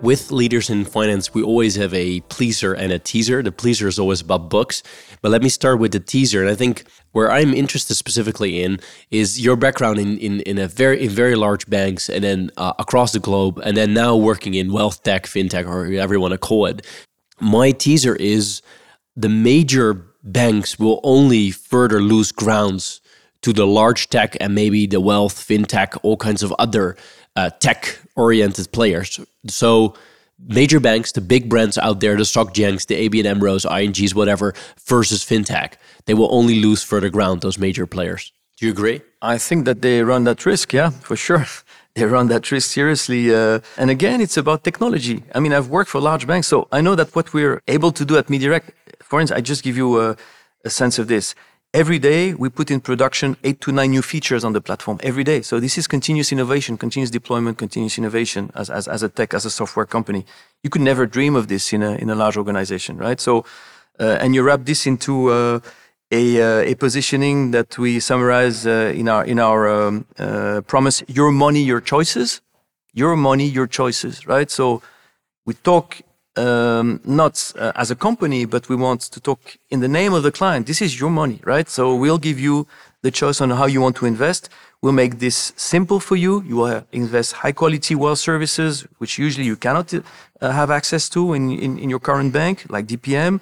With 0.02 0.32
Leaders 0.32 0.68
in 0.68 0.84
Finance, 0.84 1.32
we 1.32 1.44
always 1.44 1.76
have 1.76 1.94
a 1.94 2.22
pleaser 2.22 2.72
and 2.72 2.90
a 2.90 2.98
teaser. 2.98 3.40
The 3.40 3.52
pleaser 3.52 3.86
is 3.86 4.00
always 4.00 4.20
about 4.20 4.50
books, 4.50 4.82
but 5.22 5.30
let 5.30 5.44
me 5.44 5.48
start 5.48 5.78
with 5.78 5.92
the 5.92 6.00
teaser. 6.00 6.42
And 6.42 6.50
I 6.50 6.56
think 6.56 6.86
where 7.12 7.30
I'm 7.30 7.54
interested 7.54 7.94
specifically 7.94 8.64
in 8.64 8.80
is 9.12 9.40
your 9.40 9.54
background 9.54 10.00
in, 10.00 10.18
in, 10.18 10.40
in 10.40 10.58
a 10.58 10.66
very 10.66 11.04
in 11.04 11.10
very 11.10 11.36
large 11.36 11.70
banks 11.70 12.08
and 12.08 12.24
then 12.24 12.50
uh, 12.56 12.72
across 12.80 13.12
the 13.12 13.20
globe, 13.20 13.60
and 13.62 13.76
then 13.76 13.94
now 13.94 14.16
working 14.16 14.54
in 14.54 14.72
wealth 14.72 15.04
tech, 15.04 15.26
fintech, 15.26 15.68
or 15.68 15.84
whatever 15.84 16.14
you 16.14 16.20
want 16.20 16.32
to 16.32 16.38
call 16.38 16.66
it. 16.66 16.84
My 17.38 17.70
teaser 17.70 18.16
is 18.16 18.60
the 19.14 19.28
major 19.28 20.04
banks 20.24 20.80
will 20.80 20.98
only 21.04 21.52
further 21.52 22.00
lose 22.00 22.32
grounds 22.32 23.00
to 23.42 23.52
the 23.52 23.66
large 23.66 24.08
tech 24.08 24.36
and 24.40 24.54
maybe 24.54 24.86
the 24.86 25.00
wealth, 25.00 25.34
fintech, 25.34 25.98
all 26.02 26.16
kinds 26.16 26.42
of 26.42 26.54
other 26.58 26.96
uh, 27.36 27.50
tech 27.60 27.98
oriented 28.16 28.70
players. 28.72 29.20
So, 29.48 29.94
major 30.38 30.80
banks, 30.80 31.12
the 31.12 31.20
big 31.20 31.48
brands 31.48 31.78
out 31.78 32.00
there, 32.00 32.16
the 32.16 32.24
SocGens, 32.24 32.86
the 32.86 33.08
ABN 33.08 33.24
AMROs, 33.24 33.64
INGs, 33.64 34.14
whatever, 34.14 34.54
versus 34.86 35.24
fintech, 35.24 35.74
they 36.06 36.14
will 36.14 36.32
only 36.34 36.60
lose 36.60 36.82
further 36.82 37.10
ground, 37.10 37.40
those 37.40 37.58
major 37.58 37.86
players. 37.86 38.32
Do 38.56 38.66
you 38.66 38.72
agree? 38.72 39.02
I 39.20 39.38
think 39.38 39.66
that 39.66 39.82
they 39.82 40.02
run 40.02 40.24
that 40.24 40.46
risk, 40.46 40.72
yeah, 40.72 40.90
for 40.90 41.16
sure. 41.16 41.46
they 41.94 42.04
run 42.04 42.28
that 42.28 42.50
risk 42.50 42.70
seriously. 42.70 43.34
Uh, 43.34 43.60
and 43.76 43.90
again, 43.90 44.20
it's 44.20 44.36
about 44.36 44.64
technology. 44.64 45.22
I 45.34 45.40
mean, 45.40 45.52
I've 45.52 45.68
worked 45.68 45.90
for 45.90 46.00
large 46.00 46.26
banks, 46.26 46.46
so 46.46 46.68
I 46.72 46.80
know 46.80 46.94
that 46.94 47.14
what 47.14 47.32
we're 47.34 47.62
able 47.68 47.92
to 47.92 48.04
do 48.04 48.16
at 48.16 48.26
MeDirect, 48.28 48.70
for 49.02 49.20
instance, 49.20 49.38
I 49.38 49.40
just 49.40 49.62
give 49.62 49.76
you 49.76 50.00
a, 50.00 50.16
a 50.64 50.70
sense 50.70 50.98
of 50.98 51.08
this. 51.08 51.34
Every 51.76 51.98
day 51.98 52.32
we 52.32 52.48
put 52.48 52.70
in 52.70 52.80
production 52.80 53.36
eight 53.44 53.60
to 53.60 53.70
nine 53.70 53.90
new 53.90 54.00
features 54.00 54.44
on 54.44 54.54
the 54.54 54.62
platform 54.62 54.98
every 55.02 55.24
day. 55.24 55.42
So 55.42 55.60
this 55.60 55.76
is 55.76 55.86
continuous 55.86 56.32
innovation, 56.32 56.78
continuous 56.78 57.10
deployment, 57.10 57.58
continuous 57.58 57.98
innovation 57.98 58.50
as, 58.54 58.70
as, 58.70 58.88
as 58.88 59.02
a 59.02 59.10
tech, 59.10 59.34
as 59.34 59.44
a 59.44 59.50
software 59.50 59.84
company. 59.84 60.24
You 60.62 60.70
could 60.70 60.80
never 60.80 61.04
dream 61.04 61.36
of 61.36 61.48
this 61.48 61.74
in 61.74 61.82
a, 61.82 61.96
in 61.96 62.08
a 62.08 62.14
large 62.14 62.38
organization, 62.38 62.96
right? 62.96 63.20
So, 63.20 63.44
uh, 64.00 64.16
and 64.22 64.34
you 64.34 64.42
wrap 64.42 64.64
this 64.64 64.86
into 64.86 65.28
uh, 65.28 65.60
a, 66.10 66.40
uh, 66.40 66.70
a 66.70 66.74
positioning 66.76 67.50
that 67.50 67.76
we 67.76 68.00
summarize 68.00 68.66
uh, 68.66 68.94
in 68.96 69.06
our, 69.06 69.26
in 69.26 69.38
our 69.38 69.68
um, 69.68 70.06
uh, 70.18 70.62
promise, 70.62 71.02
your 71.08 71.30
money, 71.30 71.60
your 71.60 71.82
choices, 71.82 72.40
your 72.94 73.16
money, 73.16 73.46
your 73.46 73.66
choices, 73.66 74.26
right? 74.26 74.50
So 74.50 74.80
we 75.44 75.52
talk 75.52 76.00
um, 76.36 77.00
not 77.04 77.52
uh, 77.58 77.72
as 77.74 77.90
a 77.90 77.96
company, 77.96 78.44
but 78.44 78.68
we 78.68 78.76
want 78.76 79.00
to 79.02 79.20
talk 79.20 79.40
in 79.70 79.80
the 79.80 79.88
name 79.88 80.12
of 80.12 80.22
the 80.22 80.32
client. 80.32 80.66
This 80.66 80.82
is 80.82 81.00
your 81.00 81.10
money, 81.10 81.40
right? 81.44 81.68
So 81.68 81.94
we'll 81.94 82.18
give 82.18 82.38
you 82.38 82.66
the 83.02 83.10
choice 83.10 83.40
on 83.40 83.50
how 83.50 83.66
you 83.66 83.80
want 83.80 83.96
to 83.96 84.06
invest. 84.06 84.48
We'll 84.82 84.92
make 84.92 85.18
this 85.18 85.52
simple 85.56 86.00
for 86.00 86.16
you. 86.16 86.42
You 86.42 86.56
will 86.56 86.86
invest 86.92 87.32
high 87.34 87.52
quality 87.52 87.94
wealth 87.94 88.18
services, 88.18 88.86
which 88.98 89.18
usually 89.18 89.46
you 89.46 89.56
cannot 89.56 89.92
uh, 89.94 90.00
have 90.50 90.70
access 90.70 91.08
to 91.10 91.32
in, 91.32 91.50
in, 91.50 91.78
in 91.78 91.90
your 91.90 92.00
current 92.00 92.32
bank, 92.32 92.66
like 92.68 92.86
DPM, 92.86 93.40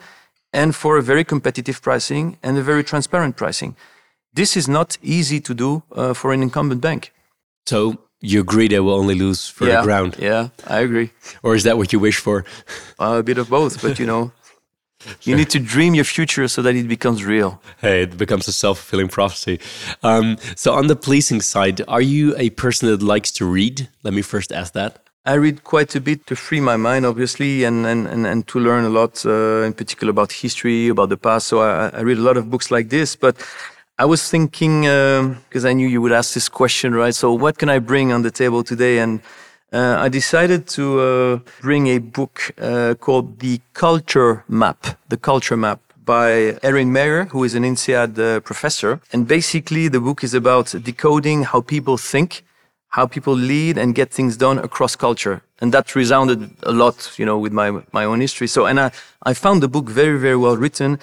and 0.53 0.75
for 0.75 0.97
a 0.97 1.03
very 1.03 1.25
competitive 1.25 1.83
pricing 1.83 2.39
and 2.43 2.57
a 2.57 2.63
very 2.63 2.85
transparent 2.85 3.37
pricing. 3.37 3.77
This 4.33 4.57
is 4.57 4.69
not 4.69 4.99
easy 5.03 5.41
to 5.41 5.55
do 5.55 5.83
uh, 5.93 6.15
for 6.15 6.33
an 6.33 6.43
incumbent 6.43 6.81
bank. 6.81 7.13
So 7.67 7.99
you 8.25 8.41
agree 8.41 8.69
they 8.69 8.81
will 8.81 8.95
only 8.95 9.15
lose 9.15 9.49
for 9.49 9.67
yeah, 9.67 9.81
the 9.81 9.87
ground. 9.87 10.17
Yeah, 10.19 10.49
I 10.67 10.81
agree. 10.81 11.11
Or 11.43 11.55
is 11.55 11.63
that 11.65 11.77
what 11.77 11.93
you 11.93 12.01
wish 12.01 12.19
for? 12.19 12.45
Uh, 12.97 13.19
a 13.19 13.23
bit 13.25 13.39
of 13.39 13.51
both, 13.51 13.83
but 13.83 13.99
you 13.99 14.07
know, 14.07 14.31
you 15.23 15.35
need 15.35 15.51
to 15.51 15.59
dream 15.59 15.95
your 15.97 16.05
future 16.05 16.47
so 16.47 16.63
that 16.63 16.77
it 16.77 16.87
becomes 16.87 17.25
real. 17.25 17.61
Hey, 17.81 18.03
it 18.03 18.17
becomes 18.17 18.47
a 18.47 18.53
self 18.53 18.79
fulfilling 18.79 19.09
prophecy. 19.09 19.59
Um, 20.05 20.37
so, 20.55 20.75
on 20.75 20.87
the 20.87 20.95
policing 20.95 21.41
side, 21.41 21.83
are 21.89 22.01
you 22.01 22.35
a 22.39 22.51
person 22.51 22.89
that 22.89 23.03
likes 23.03 23.33
to 23.33 23.45
read? 23.45 23.89
Let 24.05 24.15
me 24.15 24.23
first 24.23 24.53
ask 24.53 24.73
that. 24.75 25.01
I 25.27 25.35
read 25.35 25.65
quite 25.65 25.97
a 25.97 26.01
bit 26.01 26.27
to 26.27 26.37
free 26.37 26.61
my 26.61 26.77
mind, 26.77 27.05
obviously, 27.05 27.65
and, 27.65 27.85
and, 27.85 28.07
and, 28.07 28.27
and 28.27 28.47
to 28.49 28.61
learn 28.61 28.85
a 28.85 28.91
lot, 28.91 29.25
uh, 29.27 29.63
in 29.63 29.73
particular 29.73 30.11
about 30.11 30.31
history, 30.33 30.89
about 30.89 31.09
the 31.09 31.17
past. 31.17 31.47
So 31.49 31.61
I, 31.61 31.89
I 31.89 32.01
read 32.03 32.19
a 32.19 32.23
lot 32.23 32.37
of 32.37 32.49
books 32.49 32.71
like 32.71 32.91
this. 32.91 33.17
But 33.17 33.37
I 33.97 34.07
was 34.07 34.29
thinking, 34.29 34.81
because 34.81 35.65
um, 35.65 35.71
I 35.71 35.73
knew 35.73 35.87
you 35.87 36.03
would 36.03 36.11
ask 36.11 36.35
this 36.35 36.49
question, 36.49 36.95
right? 36.97 37.15
So, 37.15 37.33
what 37.33 37.59
can 37.59 37.69
I 37.69 37.79
bring 37.79 38.11
on 38.11 38.23
the 38.23 38.31
table 38.33 38.65
today? 38.65 38.99
And 38.99 39.21
uh, 39.73 39.99
I 40.01 40.09
decided 40.09 40.67
to 40.71 41.01
uh, 41.01 41.39
bring 41.61 41.87
a 41.87 41.99
book 41.99 42.53
uh, 42.61 42.95
called 42.99 43.39
The 43.39 43.61
Culture 43.73 44.43
Map, 44.49 44.99
The 45.11 45.17
Culture 45.17 45.57
Map 45.57 45.79
by 46.05 46.59
Erin 46.65 46.93
Meyer, 46.93 47.27
who 47.27 47.45
is 47.45 47.55
an 47.55 47.63
INSEAD 47.63 48.19
uh, 48.19 48.41
professor. 48.41 49.01
And 49.13 49.29
basically, 49.29 49.87
the 49.87 50.01
book 50.01 50.25
is 50.25 50.35
about 50.35 50.75
decoding 50.83 51.45
how 51.45 51.61
people 51.61 51.97
think, 51.97 52.43
how 52.89 53.07
people 53.07 53.35
lead 53.35 53.79
and 53.79 53.95
get 53.95 54.11
things 54.11 54.37
done 54.37 54.59
across 54.59 54.97
culture. 54.97 55.43
And 55.61 55.73
that 55.73 55.95
resounded 55.95 56.51
a 56.65 56.73
lot, 56.73 57.13
you 57.17 57.25
know, 57.25 57.39
with 57.39 57.53
my, 57.53 57.81
my 57.93 58.05
own 58.05 58.21
history. 58.21 58.49
So, 58.49 58.67
and 58.67 58.81
I, 58.81 58.91
I 59.23 59.35
found 59.35 59.63
the 59.63 59.69
book 59.69 59.89
very, 59.89 60.19
very 60.19 60.37
well 60.37 60.57
written 60.57 60.99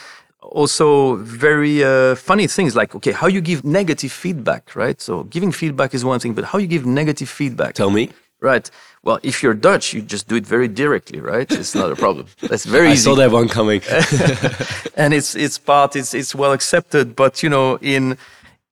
also 0.52 1.16
very 1.16 1.84
uh, 1.84 2.16
funny 2.16 2.47
things 2.47 2.76
like 2.76 2.93
okay 2.95 3.12
how 3.12 3.28
you 3.28 3.41
give 3.41 3.64
negative 3.64 4.12
feedback 4.12 4.76
right? 4.76 4.99
So 5.02 5.24
giving 5.24 5.52
feedback 5.52 5.93
is 5.93 6.04
one 6.06 6.20
thing 6.20 6.34
but 6.34 6.45
how 6.45 6.58
you 6.60 6.68
give 6.68 6.86
negative 6.86 7.30
feedback? 7.30 7.74
Tell 7.74 7.89
me. 7.89 8.10
Right. 8.39 8.70
Well 9.04 9.20
if 9.24 9.41
you're 9.41 9.54
dutch 9.54 9.93
you 9.93 10.02
just 10.02 10.28
do 10.28 10.36
it 10.36 10.45
very 10.45 10.68
directly 10.68 11.20
right? 11.20 11.49
It's 11.52 11.76
not 11.76 11.91
a 11.91 11.95
problem. 11.95 12.26
That's 12.41 12.66
very 12.66 12.88
I 12.91 12.93
easy. 12.93 13.10
i 13.10 13.14
saw 13.14 13.16
that 13.22 13.32
one 13.32 13.47
coming. 13.47 13.82
And 15.02 15.14
it's 15.14 15.36
it's 15.36 15.58
part 15.58 15.95
it's 15.95 16.14
it's 16.14 16.36
well 16.36 16.54
accepted 16.54 17.16
but 17.16 17.41
you 17.43 17.49
know 17.49 17.78
in 17.82 18.18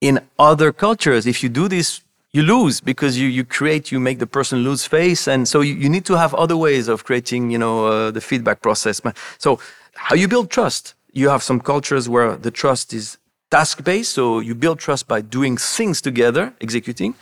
in 0.01 0.19
other 0.37 0.71
cultures 0.71 1.25
if 1.25 1.43
you 1.43 1.49
do 1.49 1.67
this 1.67 2.01
you 2.31 2.43
lose 2.43 2.79
because 2.79 3.17
you, 3.17 3.27
you 3.27 3.43
create 3.43 3.91
you 3.91 3.99
make 3.99 4.19
the 4.19 4.27
person 4.27 4.59
lose 4.59 4.85
face. 4.85 5.27
And 5.27 5.47
so 5.47 5.61
you, 5.61 5.73
you 5.73 5.89
need 5.89 6.05
to 6.05 6.15
have 6.15 6.33
other 6.35 6.55
ways 6.55 6.87
of 6.87 7.03
creating 7.03 7.49
you 7.51 7.57
know 7.57 7.87
uh, 7.87 8.11
the 8.11 8.21
feedback 8.21 8.61
process. 8.61 9.01
So 9.37 9.59
how 9.95 10.15
you 10.15 10.27
build 10.27 10.49
trust 10.51 10.93
you 11.11 11.29
have 11.29 11.43
some 11.43 11.59
cultures 11.59 12.07
where 12.07 12.35
the 12.35 12.51
trust 12.51 12.93
is 12.93 13.17
task 13.51 13.83
based, 13.83 14.13
so 14.13 14.39
you 14.39 14.55
build 14.55 14.79
trust 14.79 15.07
by 15.07 15.21
doing 15.21 15.57
things 15.57 16.01
together, 16.01 16.53
executing. 16.61 17.15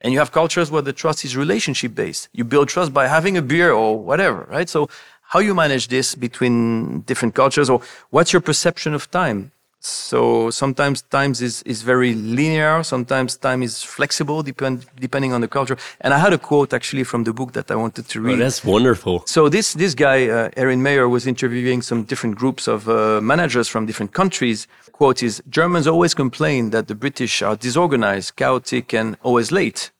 And 0.00 0.12
you 0.12 0.18
have 0.18 0.32
cultures 0.32 0.70
where 0.70 0.82
the 0.82 0.92
trust 0.92 1.24
is 1.24 1.36
relationship 1.36 1.94
based. 1.94 2.28
You 2.32 2.44
build 2.44 2.68
trust 2.68 2.92
by 2.92 3.06
having 3.08 3.36
a 3.36 3.42
beer 3.42 3.72
or 3.72 3.98
whatever, 3.98 4.46
right? 4.50 4.68
So, 4.68 4.88
how 5.28 5.40
you 5.40 5.54
manage 5.54 5.88
this 5.88 6.14
between 6.14 7.00
different 7.00 7.34
cultures, 7.34 7.70
or 7.70 7.80
what's 8.10 8.32
your 8.32 8.42
perception 8.42 8.92
of 8.94 9.10
time? 9.10 9.50
So 9.86 10.48
sometimes 10.48 11.02
times 11.02 11.42
is, 11.42 11.62
is 11.64 11.82
very 11.82 12.14
linear, 12.14 12.82
sometimes 12.82 13.36
time 13.36 13.62
is 13.62 13.82
flexible 13.82 14.42
depend, 14.42 14.86
depending 14.98 15.34
on 15.34 15.42
the 15.42 15.48
culture. 15.48 15.76
And 16.00 16.14
I 16.14 16.18
had 16.18 16.32
a 16.32 16.38
quote 16.38 16.72
actually 16.72 17.04
from 17.04 17.24
the 17.24 17.34
book 17.34 17.52
that 17.52 17.70
I 17.70 17.74
wanted 17.74 18.08
to 18.08 18.20
read. 18.22 18.36
Oh, 18.36 18.44
that's 18.44 18.64
wonderful. 18.64 19.24
So 19.26 19.50
this, 19.50 19.74
this 19.74 19.94
guy, 19.94 20.28
uh, 20.28 20.48
Erin 20.56 20.82
Meyer, 20.82 21.06
was 21.06 21.26
interviewing 21.26 21.82
some 21.82 22.04
different 22.04 22.36
groups 22.36 22.66
of 22.66 22.88
uh, 22.88 23.20
managers 23.20 23.68
from 23.68 23.84
different 23.84 24.14
countries. 24.14 24.66
Quote 24.92 25.22
is, 25.22 25.42
Germans 25.50 25.86
always 25.86 26.14
complain 26.14 26.70
that 26.70 26.88
the 26.88 26.94
British 26.94 27.42
are 27.42 27.54
disorganized, 27.54 28.36
chaotic, 28.36 28.94
and 28.94 29.18
always 29.22 29.52
late. 29.52 29.90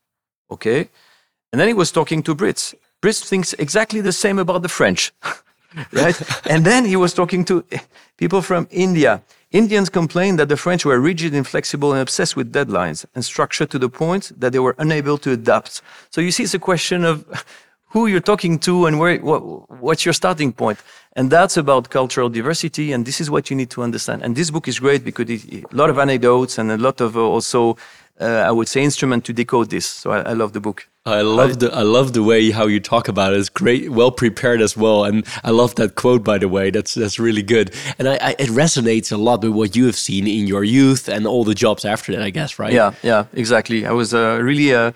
Okay. 0.51 0.89
And 1.53 1.61
then 1.61 1.69
he 1.69 1.75
was 1.75 1.93
talking 1.93 2.23
to 2.23 2.35
Brits. 2.35 2.75
Brits 3.03 3.23
thinks 3.23 3.53
exactly 3.59 4.01
the 4.01 4.13
same 4.13 4.39
about 4.39 4.63
the 4.63 4.71
French. 4.71 5.13
right? 5.93 6.47
and 6.47 6.65
then 6.65 6.85
he 6.85 6.97
was 6.97 7.13
talking 7.13 7.45
to 7.45 7.65
people 8.17 8.43
from 8.43 8.67
India. 8.71 9.23
Indians 9.55 9.89
complained 9.89 10.41
that 10.41 10.49
the 10.49 10.57
French 10.57 10.85
were 10.85 10.99
rigid, 10.99 11.29
and 11.29 11.37
inflexible, 11.39 11.93
and 11.93 12.03
obsessed 12.03 12.35
with 12.35 12.53
deadlines 12.53 13.07
and 13.15 13.25
structure 13.25 13.65
to 13.65 13.79
the 13.79 13.89
point 13.89 14.33
that 14.37 14.51
they 14.53 14.59
were 14.59 14.75
unable 14.79 15.17
to 15.19 15.31
adapt. 15.31 15.81
So 16.11 16.21
you 16.21 16.33
see, 16.33 16.43
it's 16.43 16.55
a 16.55 16.59
question 16.59 17.05
of 17.05 17.25
who 17.91 18.09
you're 18.09 18.19
talking 18.33 18.59
to 18.59 18.87
and 18.87 18.99
where, 18.99 19.17
what, 19.19 19.71
what's 19.81 20.05
your 20.05 20.13
starting 20.13 20.53
point. 20.53 20.81
And 21.13 21.31
that's 21.31 21.57
about 21.57 21.91
cultural 21.91 22.29
diversity. 22.29 22.91
And 22.91 23.07
this 23.07 23.21
is 23.21 23.31
what 23.31 23.49
you 23.49 23.55
need 23.55 23.71
to 23.71 23.85
understand. 23.85 24.25
And 24.25 24.35
this 24.35 24.51
book 24.51 24.67
is 24.67 24.81
great 24.81 25.05
because 25.05 25.31
it, 25.31 25.65
a 25.73 25.77
lot 25.77 25.89
of 25.89 26.01
anecdotes 26.01 26.59
and 26.59 26.73
a 26.73 26.77
lot 26.77 27.01
of 27.01 27.17
uh, 27.17 27.21
also 27.21 27.77
I 28.21 28.51
would 28.51 28.69
say 28.69 28.83
instrument 28.83 29.25
to 29.25 29.33
decode 29.33 29.71
this. 29.71 29.87
So 29.87 30.11
I, 30.11 30.21
I 30.21 30.33
love 30.33 30.53
the 30.53 30.61
book. 30.61 30.89
I 31.07 31.21
love 31.21 31.59
the 31.59 31.71
I 31.71 31.83
love 31.83 32.15
the 32.15 32.23
way 32.23 32.51
how 32.51 32.67
you 32.67 32.81
talk 32.81 33.09
about 33.09 33.35
it. 33.35 33.39
It's 33.39 33.51
great, 33.51 33.91
well 33.91 34.11
prepared 34.11 34.63
as 34.63 34.75
well, 34.75 35.05
and 35.05 35.27
I 35.45 35.51
love 35.51 35.75
that 35.75 35.97
quote 35.97 36.25
by 36.25 36.39
the 36.39 36.49
way. 36.49 36.71
That's 36.71 36.95
that's 36.95 37.19
really 37.19 37.43
good, 37.43 37.75
and 37.99 38.09
I, 38.09 38.15
I, 38.23 38.31
it 38.39 38.49
resonates 38.49 39.13
a 39.13 39.19
lot 39.19 39.43
with 39.43 39.53
what 39.53 39.77
you 39.77 39.85
have 39.85 39.97
seen 39.97 40.27
in 40.27 40.47
your 40.47 40.65
youth 40.65 41.07
and 41.07 41.27
all 41.27 41.45
the 41.45 41.55
jobs 41.55 41.85
after 41.85 42.13
that. 42.13 42.23
I 42.23 42.31
guess, 42.31 42.59
right? 42.59 42.73
Yeah, 42.73 42.95
yeah, 43.03 43.27
exactly. 43.35 43.85
I 43.85 43.93
was 43.93 44.15
uh, 44.15 44.39
really 44.41 44.73
uh, 44.75 44.93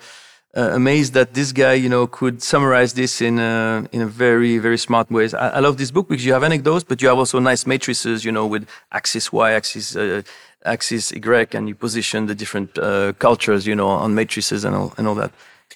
uh, 0.57 0.71
amazed 0.73 1.13
that 1.13 1.35
this 1.35 1.51
guy, 1.51 1.73
you 1.73 1.89
know, 1.89 2.07
could 2.07 2.41
summarize 2.41 2.93
this 2.93 3.21
in 3.21 3.37
a, 3.37 3.87
in 3.91 4.01
a 4.01 4.07
very 4.07 4.57
very 4.57 4.79
smart 4.79 5.11
ways. 5.11 5.35
I, 5.35 5.49
I, 5.49 5.59
love 5.59 5.77
this 5.77 5.91
book 5.91 6.07
because 6.09 6.25
you 6.25 6.33
have 6.33 6.43
anecdotes, 6.43 6.83
but 6.83 7.03
you 7.03 7.07
have 7.07 7.19
also 7.19 7.37
nice 7.37 7.67
matrices, 7.67 8.25
you 8.25 8.31
know, 8.31 8.47
with 8.47 8.67
axis 8.91 9.31
Y, 9.31 9.51
axis 9.51 9.95
uh, 9.95 10.23
axis 10.65 11.11
Y, 11.11 11.47
and 11.53 11.67
you 11.67 11.75
position 11.75 12.25
the 12.27 12.35
different 12.35 12.77
uh, 12.77 13.13
cultures, 13.13 13.65
you 13.65 13.75
know, 13.75 13.87
on 13.87 14.13
matrices 14.15 14.63
and 14.63 14.75
all, 14.75 14.93
and 14.97 15.07
all 15.07 15.15
that. 15.15 15.31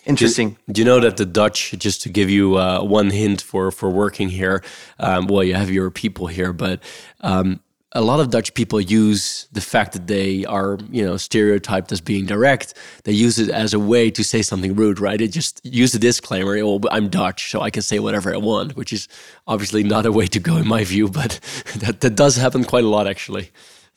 interesting. 0.06 0.58
Do, 0.68 0.74
do, 0.74 0.82
you 0.82 0.86
know 0.86 1.00
that 1.00 1.18
the 1.18 1.26
Dutch, 1.26 1.72
just 1.78 2.02
to 2.04 2.10
give 2.10 2.30
you 2.30 2.58
uh, 2.58 2.84
one 2.84 3.10
hint 3.10 3.42
for 3.42 3.72
for 3.72 3.90
working 3.90 4.30
here, 4.30 4.64
um, 5.00 5.28
well, 5.28 5.44
you 5.44 5.56
have 5.56 5.70
your 5.70 5.90
people 5.90 6.28
here, 6.28 6.54
but 6.54 6.82
um, 7.22 7.60
a 7.96 8.02
lot 8.02 8.20
of 8.20 8.30
Dutch 8.32 8.54
people 8.56 8.82
use 8.82 9.48
the 9.52 9.62
fact 9.62 9.94
that 9.94 10.08
they 10.08 10.46
are, 10.46 10.80
you 10.90 11.06
know, 11.06 11.16
stereotyped 11.16 11.92
as 11.92 12.02
being 12.02 12.26
direct. 12.26 12.74
They 13.04 13.12
use 13.12 13.38
it 13.38 13.50
as 13.50 13.74
a 13.74 13.80
way 13.80 14.10
to 14.12 14.24
say 14.24 14.42
something 14.42 14.76
rude, 14.76 15.00
right? 15.00 15.20
They 15.20 15.28
just 15.28 15.62
use 15.64 15.92
the 15.92 16.00
disclaimer, 16.00 16.58
"Oh, 16.58 16.82
I'm 16.92 17.08
Dutch, 17.10 17.52
so 17.52 17.62
I 17.62 17.70
can 17.70 17.84
say 17.84 18.00
whatever 18.00 18.34
I 18.34 18.38
want," 18.38 18.76
which 18.76 18.92
is 18.92 19.08
obviously 19.48 19.84
not 19.84 20.06
a 20.06 20.12
way 20.12 20.28
to 20.28 20.40
go 20.40 20.58
in 20.58 20.68
my 20.68 20.84
view, 20.84 21.08
but 21.08 21.40
that 21.78 22.02
that 22.02 22.16
does 22.16 22.36
happen 22.36 22.64
quite 22.64 22.84
a 22.84 22.90
lot 22.90 23.08
actually. 23.08 23.52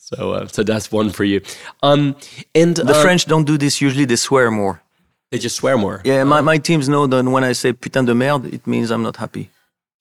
So, 0.07 0.33
uh, 0.35 0.47
so 0.47 0.63
that's 0.63 0.93
one 0.93 1.11
for 1.11 1.25
you. 1.25 1.41
Um, 1.83 2.15
and 2.55 2.77
the 2.77 2.95
uh, 2.95 3.03
French 3.03 3.27
don't 3.27 3.45
do 3.45 3.59
this. 3.59 3.81
Usually, 3.81 4.05
they 4.05 4.15
swear 4.15 4.53
more. 4.53 4.81
They 5.33 5.39
just 5.39 5.57
swear 5.57 5.77
more. 5.77 6.01
Yeah, 6.05 6.23
my, 6.23 6.41
my 6.43 6.59
teams 6.59 6.89
know 6.89 7.09
that 7.09 7.25
when 7.25 7.43
I 7.43 7.53
say 7.55 7.73
putain 7.73 8.05
de 8.05 8.15
merde, 8.15 8.47
it 8.55 8.65
means 8.69 8.93
I'm 8.93 9.03
not 9.03 9.17
happy. 9.17 9.51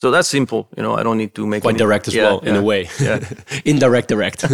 So 0.01 0.11
that's 0.11 0.27
simple. 0.27 0.67
You 0.77 0.83
know, 0.83 0.93
I 0.93 1.01
don't 1.01 1.17
need 1.17 1.33
to 1.33 1.47
make 1.47 1.63
quite 1.63 1.71
any, 1.71 1.79
direct 1.79 2.07
as 2.07 2.13
yeah, 2.13 2.23
well, 2.23 2.41
yeah, 2.43 2.49
in 2.49 2.55
a 2.57 2.61
way. 2.61 2.87
Yeah. 2.99 3.27
Indirect, 3.65 4.09
direct. 4.09 4.41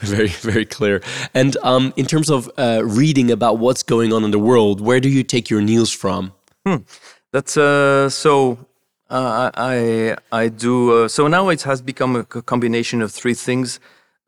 very, 0.00 0.28
very 0.28 0.64
clear. 0.64 1.02
And 1.34 1.56
um, 1.64 1.92
in 1.96 2.06
terms 2.06 2.30
of 2.30 2.48
uh, 2.58 2.82
reading 2.84 3.32
about 3.32 3.58
what's 3.58 3.82
going 3.82 4.12
on 4.12 4.22
in 4.22 4.30
the 4.30 4.38
world, 4.38 4.80
where 4.80 5.00
do 5.00 5.08
you 5.08 5.24
take 5.24 5.50
your 5.50 5.60
news 5.60 5.90
from? 5.90 6.32
Hmm. 6.64 6.76
That's 7.32 7.56
uh, 7.56 8.10
so. 8.10 8.58
Uh, 9.08 9.50
I 9.54 10.16
I 10.32 10.48
do. 10.48 11.04
Uh, 11.04 11.08
so 11.08 11.28
now 11.28 11.48
it 11.48 11.62
has 11.62 11.80
become 11.80 12.16
a 12.16 12.24
combination 12.24 13.02
of 13.02 13.12
three 13.12 13.34
things. 13.34 13.78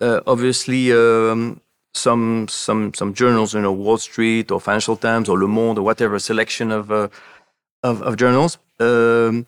Uh, 0.01 0.20
obviously, 0.26 0.93
um, 0.93 1.61
some 1.95 2.47
some 2.49 2.95
some 2.95 3.12
journals, 3.12 3.55
you 3.55 3.61
know, 3.61 3.72
Wall 3.72 3.99
Street 3.99 4.51
or 4.51 4.61
Financial 4.61 4.97
Times 4.97 5.29
or 5.29 5.39
Le 5.39 5.49
Monde 5.49 5.79
or 5.79 5.83
whatever 5.83 6.18
selection 6.18 6.70
of 6.70 6.93
uh, 6.93 7.09
of, 7.83 8.03
of, 8.03 8.16
journals. 8.16 8.59
Um, 8.79 9.47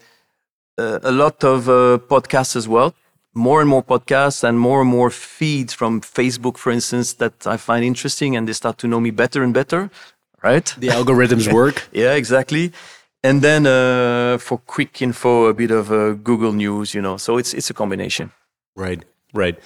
uh, 0.79 0.99
a 1.03 1.13
lot 1.13 1.45
of 1.45 1.69
uh, 1.69 1.99
podcasts 2.09 2.57
as 2.57 2.67
well. 2.67 2.95
More 3.33 3.61
and 3.61 3.71
more 3.71 3.85
podcasts 3.85 4.43
and 4.43 4.59
more 4.59 4.81
and 4.81 4.91
more 4.91 5.11
feeds 5.11 5.73
from 5.73 6.01
Facebook, 6.01 6.57
for 6.57 6.73
instance, 6.73 7.15
that 7.15 7.47
I 7.47 7.57
find 7.57 7.85
interesting, 7.85 8.35
and 8.37 8.49
they 8.49 8.53
start 8.53 8.79
to 8.79 8.89
know 8.89 8.99
me 8.99 9.13
better 9.13 9.45
and 9.45 9.55
better. 9.55 9.91
Right? 10.43 10.75
The 10.79 10.89
algorithms 10.89 11.53
work. 11.53 11.89
yeah, 11.93 12.15
exactly. 12.15 12.73
And 13.23 13.43
then 13.43 13.67
uh, 13.67 14.39
for 14.39 14.59
quick 14.59 15.03
info, 15.03 15.47
a 15.47 15.55
bit 15.55 15.71
of 15.71 15.93
uh, 15.93 16.13
Google 16.13 16.53
News. 16.53 16.95
You 16.95 17.03
know, 17.03 17.17
so 17.17 17.37
it's 17.37 17.53
it's 17.55 17.71
a 17.71 17.75
combination. 17.75 18.33
Right. 18.77 19.05
Right. 19.35 19.59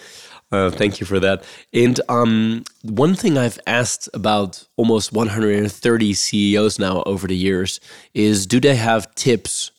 Uh, 0.53 0.71
thank 0.71 1.01
you 1.01 1.07
for 1.07 1.19
that. 1.19 1.43
And 1.73 2.01
um, 2.09 2.65
one 2.83 3.15
thing 3.15 3.37
I've 3.37 3.59
asked 3.67 4.09
about 4.15 4.69
almost 4.77 5.13
130 5.13 6.15
CEOs 6.15 6.79
now 6.79 7.03
over 7.07 7.27
the 7.27 7.37
years 7.37 7.81
is 8.13 8.47
do 8.47 8.61
they 8.61 8.77
have 8.77 9.13
tips 9.17 9.73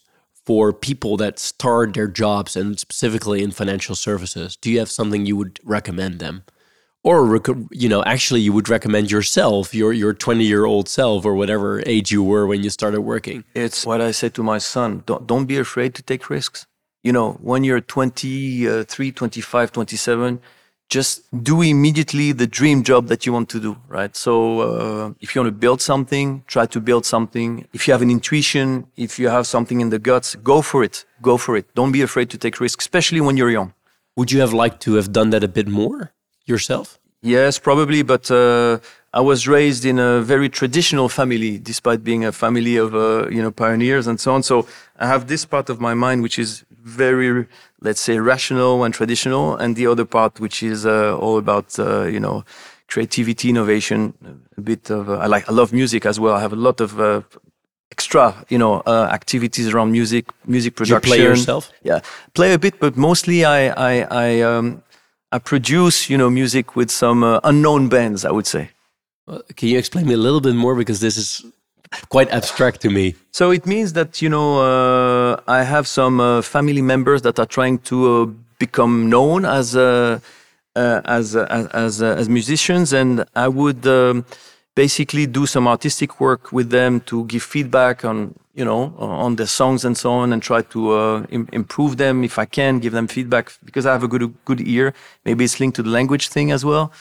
for 0.46 0.74
people 0.74 1.18
that 1.18 1.40
start 1.40 1.94
their 1.94 2.08
jobs 2.08 2.58
and 2.58 2.78
specifically 2.78 3.42
in 3.42 3.52
financial 3.52 3.96
services? 3.96 4.58
Do 4.58 4.70
you 4.70 4.80
have 4.80 4.92
something 4.92 5.26
you 5.26 5.38
would 5.38 5.60
recommend 5.64 6.20
them? 6.20 6.44
Or 7.06 7.40
you 7.70 7.88
know, 7.88 8.04
actually, 8.04 8.42
you 8.42 8.52
would 8.52 8.68
recommend 8.68 9.12
yourself, 9.12 9.76
your 9.76 9.94
your 9.94 10.12
twenty 10.12 10.44
year 10.44 10.66
old 10.66 10.90
self, 10.90 11.24
or 11.24 11.36
whatever 11.36 11.84
age 11.86 12.12
you 12.12 12.24
were 12.24 12.48
when 12.48 12.64
you 12.64 12.72
started 12.72 13.02
working. 13.02 13.44
It's 13.54 13.86
what 13.86 14.02
I 14.02 14.10
say 14.10 14.30
to 14.30 14.42
my 14.42 14.58
son: 14.58 15.04
don't 15.06 15.28
don't 15.28 15.46
be 15.46 15.58
afraid 15.60 15.94
to 15.98 16.02
take 16.02 16.32
risks. 16.32 16.66
You 17.04 17.14
know, 17.14 17.34
when 17.34 17.64
you're 17.64 17.82
23, 17.82 19.12
25, 19.12 19.72
27, 19.72 20.42
just 20.90 21.44
do 21.44 21.62
immediately 21.62 22.32
the 22.32 22.48
dream 22.48 22.82
job 22.82 23.06
that 23.10 23.28
you 23.28 23.32
want 23.32 23.50
to 23.50 23.60
do, 23.60 23.78
right? 23.88 24.16
So 24.16 24.62
uh, 24.62 25.14
if 25.22 25.36
you 25.36 25.42
want 25.42 25.54
to 25.54 25.60
build 25.60 25.82
something, 25.82 26.44
try 26.48 26.66
to 26.66 26.82
build 26.82 27.06
something. 27.06 27.68
If 27.74 27.88
you 27.88 27.92
have 27.92 28.02
an 28.02 28.10
intuition, 28.10 28.88
if 28.98 29.20
you 29.20 29.30
have 29.30 29.46
something 29.46 29.80
in 29.82 29.92
the 29.92 30.00
guts, 30.00 30.34
go 30.34 30.64
for 30.64 30.84
it. 30.84 31.06
Go 31.22 31.38
for 31.38 31.56
it. 31.56 31.68
Don't 31.76 31.92
be 31.92 32.02
afraid 32.02 32.32
to 32.32 32.40
take 32.40 32.60
risks, 32.60 32.84
especially 32.86 33.22
when 33.22 33.38
you're 33.38 33.52
young. 33.52 33.76
Would 34.16 34.32
you 34.32 34.40
have 34.40 34.54
liked 34.54 34.82
to 34.86 34.96
have 34.96 35.12
done 35.12 35.30
that 35.30 35.44
a 35.44 35.48
bit 35.48 35.68
more 35.68 36.15
yourself? 36.46 37.00
Yes, 37.22 37.58
probably, 37.58 38.04
but 38.04 38.30
uh, 38.30 38.78
I 39.12 39.22
was 39.22 39.48
raised 39.48 39.84
in 39.84 39.98
a 39.98 40.22
very 40.22 40.48
traditional 40.50 41.10
family, 41.10 41.58
despite 41.58 42.04
being 42.04 42.24
a 42.24 42.32
family 42.32 42.76
of 42.78 42.94
uh, 42.94 43.28
you 43.30 43.42
know 43.42 43.52
pioneers 43.52 44.06
and 44.08 44.20
so 44.20 44.34
on. 44.34 44.44
So 44.44 44.68
I 45.00 45.08
have 45.08 45.28
this 45.28 45.46
part 45.46 45.70
of 45.70 45.80
my 45.80 45.94
mind 45.94 46.22
which 46.22 46.38
is 46.38 46.64
very 46.86 47.48
let's 47.82 48.00
say 48.00 48.20
rational 48.20 48.84
and 48.84 48.94
traditional 48.94 49.56
and 49.56 49.76
the 49.76 49.88
other 49.88 50.06
part 50.06 50.40
which 50.40 50.62
is 50.62 50.86
uh, 50.86 51.18
all 51.18 51.38
about 51.38 51.78
uh, 51.80 52.04
you 52.04 52.20
know 52.20 52.46
creativity 52.88 53.50
innovation 53.50 54.14
a 54.58 54.62
bit 54.62 54.92
of 54.92 55.10
uh, 55.10 55.18
i 55.18 55.26
like 55.26 55.50
i 55.50 55.52
love 55.52 55.74
music 55.74 56.06
as 56.06 56.20
well 56.20 56.36
i 56.36 56.40
have 56.40 56.54
a 56.54 56.62
lot 56.68 56.80
of 56.80 57.00
uh, 57.00 57.22
extra 57.92 58.46
you 58.50 58.58
know 58.58 58.84
uh, 58.86 59.10
activities 59.12 59.68
around 59.74 59.92
music 59.92 60.26
music 60.46 60.76
production 60.76 61.10
you 61.10 61.16
play 61.16 61.24
yourself 61.24 61.72
yeah 61.84 62.00
play 62.34 62.54
a 62.54 62.60
bit 62.60 62.80
but 62.80 62.96
mostly 62.96 63.44
i 63.44 63.60
i 63.92 63.94
i 64.26 64.42
um 64.42 64.84
i 65.36 65.38
produce 65.52 65.98
you 66.12 66.18
know 66.22 66.30
music 66.42 66.66
with 66.78 66.90
some 67.04 67.20
uh, 67.24 67.50
unknown 67.52 67.84
bands 67.96 68.20
i 68.30 68.32
would 68.38 68.48
say. 68.56 68.66
Can 69.56 69.70
you 69.70 69.78
explain 69.78 70.08
me 70.08 70.14
a 70.14 70.18
little 70.18 70.42
bit 70.42 70.56
more? 70.56 70.76
Because 70.76 71.00
this 71.00 71.18
is 71.18 71.46
quite 72.10 72.30
abstract 72.30 72.82
to 72.82 72.90
me. 72.90 73.16
So 73.32 73.52
it 73.52 73.66
means 73.66 73.94
that 73.94 74.22
you 74.22 74.30
know 74.30 74.60
uh, 74.60 75.42
I 75.48 75.64
have 75.64 75.88
some 75.88 76.20
uh, 76.20 76.42
family 76.42 76.82
members 76.82 77.22
that 77.24 77.40
are 77.40 77.46
trying 77.46 77.80
to 77.90 77.98
uh, 78.22 78.26
become 78.60 79.10
known 79.10 79.46
as 79.46 79.76
uh, 79.76 80.20
uh, 80.76 81.02
as 81.06 81.36
uh, 81.36 81.70
as 81.74 82.02
as 82.02 82.30
musicians, 82.30 82.94
and 82.94 83.26
I 83.36 83.48
would 83.48 83.88
um, 83.88 84.26
basically 84.76 85.26
do 85.26 85.46
some 85.48 85.68
artistic 85.68 86.20
work 86.20 86.52
with 86.52 86.70
them 86.70 87.02
to 87.02 87.26
give 87.26 87.44
feedback 87.44 88.06
on 88.06 88.36
you 88.56 88.66
know 88.66 88.94
on 88.98 89.36
the 89.36 89.48
songs 89.48 89.86
and 89.86 89.98
so 89.98 90.12
on, 90.12 90.34
and 90.34 90.42
try 90.42 90.62
to 90.62 91.26
Im 91.30 91.48
improve 91.52 91.98
them 91.98 92.24
if 92.24 92.40
I 92.40 92.46
can, 92.46 92.80
give 92.80 92.94
them 92.94 93.08
feedback 93.08 93.52
because 93.64 93.86
I 93.86 93.92
have 93.92 94.04
a 94.04 94.08
good 94.08 94.34
good 94.46 94.62
ear. 94.62 94.94
Maybe 95.26 95.44
it's 95.44 95.60
linked 95.60 95.76
to 95.76 95.84
the 95.84 95.90
language 95.90 96.30
thing 96.30 96.52
as 96.52 96.64
well 96.64 96.92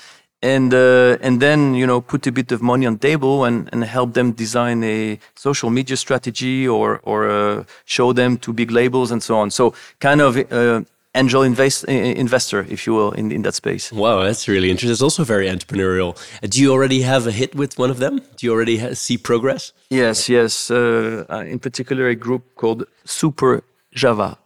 and 0.44 0.74
uh, 0.74 1.16
and 1.22 1.40
then 1.40 1.74
you 1.74 1.86
know 1.86 2.00
put 2.00 2.26
a 2.26 2.32
bit 2.32 2.52
of 2.52 2.60
money 2.60 2.86
on 2.86 2.98
table 2.98 3.44
and, 3.44 3.68
and 3.72 3.82
help 3.84 4.12
them 4.12 4.32
design 4.32 4.84
a 4.84 5.18
social 5.34 5.70
media 5.70 5.96
strategy 5.96 6.68
or 6.68 7.00
or 7.02 7.30
uh, 7.30 7.64
show 7.86 8.12
them 8.12 8.36
to 8.36 8.52
big 8.52 8.70
labels 8.70 9.10
and 9.10 9.22
so 9.22 9.38
on. 9.38 9.50
So 9.50 9.74
kind 10.00 10.20
of 10.20 10.36
uh, 10.52 10.82
angel 11.14 11.42
invest, 11.42 11.84
investor, 11.84 12.66
if 12.68 12.86
you 12.86 12.94
will, 12.94 13.12
in, 13.12 13.30
in 13.30 13.42
that 13.42 13.54
space. 13.54 13.92
Wow, 13.92 14.22
that's 14.22 14.48
really 14.48 14.70
interesting. 14.70 14.92
It's 14.92 15.02
also 15.02 15.24
very 15.24 15.46
entrepreneurial. 15.48 16.16
Uh, 16.42 16.48
do 16.48 16.60
you 16.60 16.72
already 16.72 17.02
have 17.02 17.26
a 17.26 17.32
hit 17.32 17.54
with 17.54 17.78
one 17.78 17.90
of 17.90 17.98
them? 17.98 18.18
Do 18.36 18.46
you 18.46 18.52
already 18.52 18.94
see 18.94 19.16
progress? 19.16 19.72
Yes, 19.90 20.28
yes. 20.28 20.70
Uh, 20.70 21.24
uh, 21.30 21.44
in 21.46 21.58
particular, 21.58 22.08
a 22.08 22.14
group 22.14 22.54
called 22.56 22.84
Super 23.04 23.62
Java. 23.92 24.38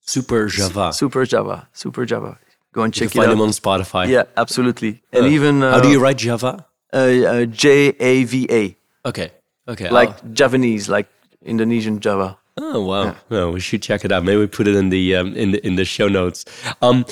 Super 0.00 0.48
Java. 0.48 0.92
Super 0.92 1.24
Java. 1.24 1.68
Super 1.72 2.04
Java. 2.06 2.38
Go 2.72 2.82
and 2.82 2.92
check 2.92 3.14
you 3.14 3.22
it 3.22 3.24
find 3.24 3.32
them 3.32 3.40
on 3.40 3.50
Spotify. 3.50 4.08
Yeah, 4.08 4.24
absolutely. 4.36 5.02
And 5.12 5.24
uh, 5.24 5.28
even 5.28 5.62
uh, 5.62 5.72
how 5.72 5.80
do 5.80 5.88
you 5.88 5.98
write 5.98 6.18
Java? 6.18 6.66
Uh, 6.92 6.96
uh 6.96 7.44
J 7.46 7.94
A 7.98 8.24
V 8.24 8.46
A. 8.50 8.76
Okay. 9.08 9.30
Okay. 9.66 9.90
Like 9.90 10.10
I'll... 10.10 10.30
Javanese, 10.32 10.88
like 10.88 11.08
Indonesian 11.42 12.00
Java. 12.00 12.38
Oh 12.56 12.80
wow! 12.80 13.04
Yeah. 13.04 13.14
No, 13.30 13.50
we 13.50 13.60
should 13.60 13.82
check 13.82 14.04
it 14.04 14.12
out. 14.12 14.24
Maybe 14.24 14.38
we 14.38 14.46
put 14.46 14.66
it 14.66 14.74
in 14.74 14.88
the 14.88 15.14
um, 15.16 15.34
in 15.34 15.50
the 15.52 15.66
in 15.66 15.76
the 15.76 15.84
show 15.84 16.08
notes. 16.08 16.44
Um, 16.80 17.04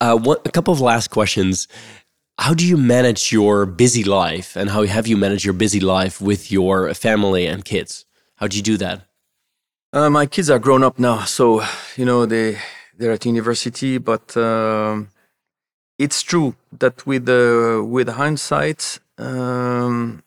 uh, 0.00 0.16
one, 0.16 0.38
a 0.44 0.50
couple 0.50 0.72
of 0.74 0.80
last 0.80 1.10
questions. 1.10 1.68
How 2.38 2.54
do 2.54 2.66
you 2.66 2.76
manage 2.76 3.32
your 3.32 3.66
busy 3.66 4.04
life, 4.04 4.56
and 4.56 4.70
how 4.70 4.82
have 4.84 5.06
you 5.06 5.16
managed 5.16 5.44
your 5.44 5.54
busy 5.54 5.80
life 5.80 6.20
with 6.20 6.50
your 6.52 6.92
family 6.94 7.46
and 7.46 7.64
kids? 7.64 8.04
How 8.36 8.46
do 8.46 8.56
you 8.56 8.62
do 8.62 8.76
that? 8.78 9.02
Uh, 9.92 10.08
my 10.08 10.26
kids 10.26 10.48
are 10.50 10.58
grown 10.58 10.82
up 10.82 10.98
now, 10.98 11.24
so 11.24 11.62
you 11.96 12.04
know 12.04 12.26
they 12.26 12.58
they're 12.96 13.12
at 13.12 13.24
university, 13.24 13.98
but 13.98 14.36
um, 14.36 15.08
it's 15.98 16.22
true 16.22 16.54
that 16.78 17.06
with 17.06 17.28
uh, 17.28 17.82
with 17.84 18.08
hindsight, 18.08 19.00
um, 19.18 20.22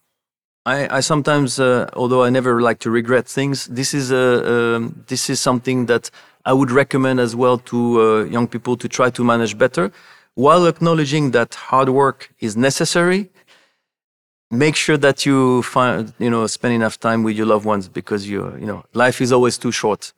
I, 0.65 0.97
I, 0.97 0.99
sometimes, 1.01 1.59
uh, 1.59 1.89
although 1.93 2.23
I 2.23 2.29
never 2.29 2.61
like 2.61 2.79
to 2.79 2.89
regret 2.89 3.27
things, 3.27 3.65
this 3.67 3.93
is 3.93 4.11
a 4.11 4.75
um, 4.75 5.03
this 5.07 5.29
is 5.29 5.41
something 5.41 5.87
that 5.87 6.09
I 6.45 6.53
would 6.53 6.71
recommend 6.71 7.19
as 7.19 7.35
well 7.35 7.57
to 7.71 8.01
uh, 8.01 8.23
young 8.23 8.47
people 8.47 8.77
to 8.77 8.87
try 8.87 9.09
to 9.09 9.23
manage 9.25 9.57
better, 9.57 9.91
while 10.35 10.65
acknowledging 10.65 11.31
that 11.31 11.55
hard 11.55 11.89
work 11.89 12.33
is 12.39 12.55
necessary. 12.55 13.29
Make 14.51 14.75
sure 14.75 14.97
that 14.97 15.25
you 15.25 15.63
find 15.63 16.13
you 16.17 16.29
know 16.29 16.47
spend 16.47 16.73
enough 16.73 16.97
time 16.97 17.23
with 17.23 17.35
your 17.35 17.47
loved 17.47 17.65
ones 17.65 17.89
because 17.89 18.29
you 18.29 18.55
you 18.57 18.65
know 18.65 18.85
life 18.93 19.19
is 19.19 19.33
always 19.33 19.57
too 19.57 19.71
short. 19.71 20.13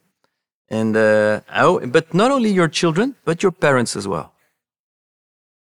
And 0.69 0.95
uh, 0.95 1.41
but 1.87 2.13
not 2.13 2.29
only 2.31 2.51
your 2.51 2.67
children 2.67 3.15
but 3.25 3.41
your 3.41 3.51
parents 3.51 3.95
as 3.95 4.07
well. 4.07 4.33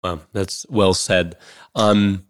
Wow 0.02 0.20
that's 0.32 0.64
well 0.70 0.94
said. 0.94 1.36
Um, 1.74 2.24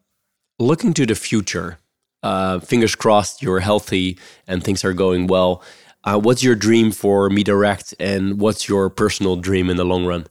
looking 0.58 0.92
to 0.94 1.06
the 1.06 1.14
future 1.14 1.78
uh, 2.22 2.58
fingers 2.60 2.94
crossed 2.94 3.42
you're 3.42 3.60
healthy 3.60 4.18
and 4.46 4.62
things 4.62 4.84
are 4.84 4.92
going 4.92 5.26
well 5.26 5.62
uh, 6.04 6.18
what's 6.18 6.42
your 6.42 6.56
dream 6.56 6.90
for 6.90 7.30
MeDirect 7.30 7.94
and 8.00 8.40
what's 8.40 8.68
your 8.68 8.90
personal 8.90 9.36
dream 9.36 9.70
in 9.70 9.76
the 9.76 9.84
long 9.84 10.04
run 10.06 10.26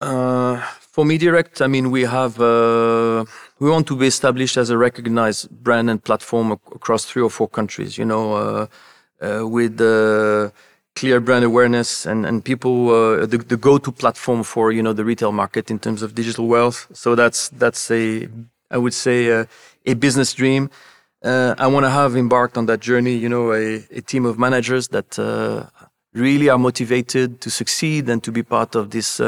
uh, 0.00 0.56
for 0.80 1.04
MeDirect, 1.04 1.60
I 1.62 1.66
mean, 1.66 1.90
we 1.90 2.02
have 2.02 2.40
uh, 2.40 3.24
we 3.58 3.70
want 3.70 3.86
to 3.88 3.96
be 3.96 4.06
established 4.06 4.56
as 4.56 4.70
a 4.70 4.78
recognized 4.78 5.50
brand 5.50 5.90
and 5.90 6.02
platform 6.02 6.52
ac- 6.52 6.60
across 6.74 7.04
three 7.04 7.22
or 7.22 7.30
four 7.30 7.48
countries. 7.48 7.98
You 7.98 8.06
know, 8.06 8.68
uh, 9.22 9.46
with 9.46 9.78
clear 10.96 11.20
brand 11.20 11.44
awareness 11.44 12.06
and 12.06 12.26
and 12.26 12.44
people 12.44 12.86
the, 13.26 13.38
the 13.38 13.56
go-to 13.56 13.92
platform 13.92 14.42
for 14.42 14.72
you 14.72 14.82
know 14.82 14.92
the 14.92 15.04
retail 15.04 15.32
market 15.32 15.70
in 15.70 15.78
terms 15.78 16.02
of 16.02 16.14
digital 16.14 16.48
wealth. 16.48 16.88
So 16.92 17.14
that's 17.14 17.50
that's 17.50 17.90
a 17.90 18.28
I 18.70 18.78
would 18.78 18.94
say 18.94 19.46
a 19.86 19.94
business 19.94 20.32
dream. 20.34 20.70
Uh, 21.22 21.54
I 21.58 21.66
want 21.66 21.84
to 21.84 21.90
have 21.90 22.16
embarked 22.16 22.56
on 22.56 22.66
that 22.66 22.80
journey. 22.80 23.14
You 23.14 23.28
know, 23.28 23.52
a, 23.52 23.84
a 23.90 24.00
team 24.00 24.24
of 24.26 24.38
managers 24.38 24.88
that 24.88 25.18
really 26.12 26.48
are 26.48 26.58
motivated 26.58 27.40
to 27.40 27.50
succeed 27.50 28.08
and 28.08 28.22
to 28.24 28.32
be 28.32 28.42
part 28.42 28.74
of 28.74 28.90
this 28.90 29.20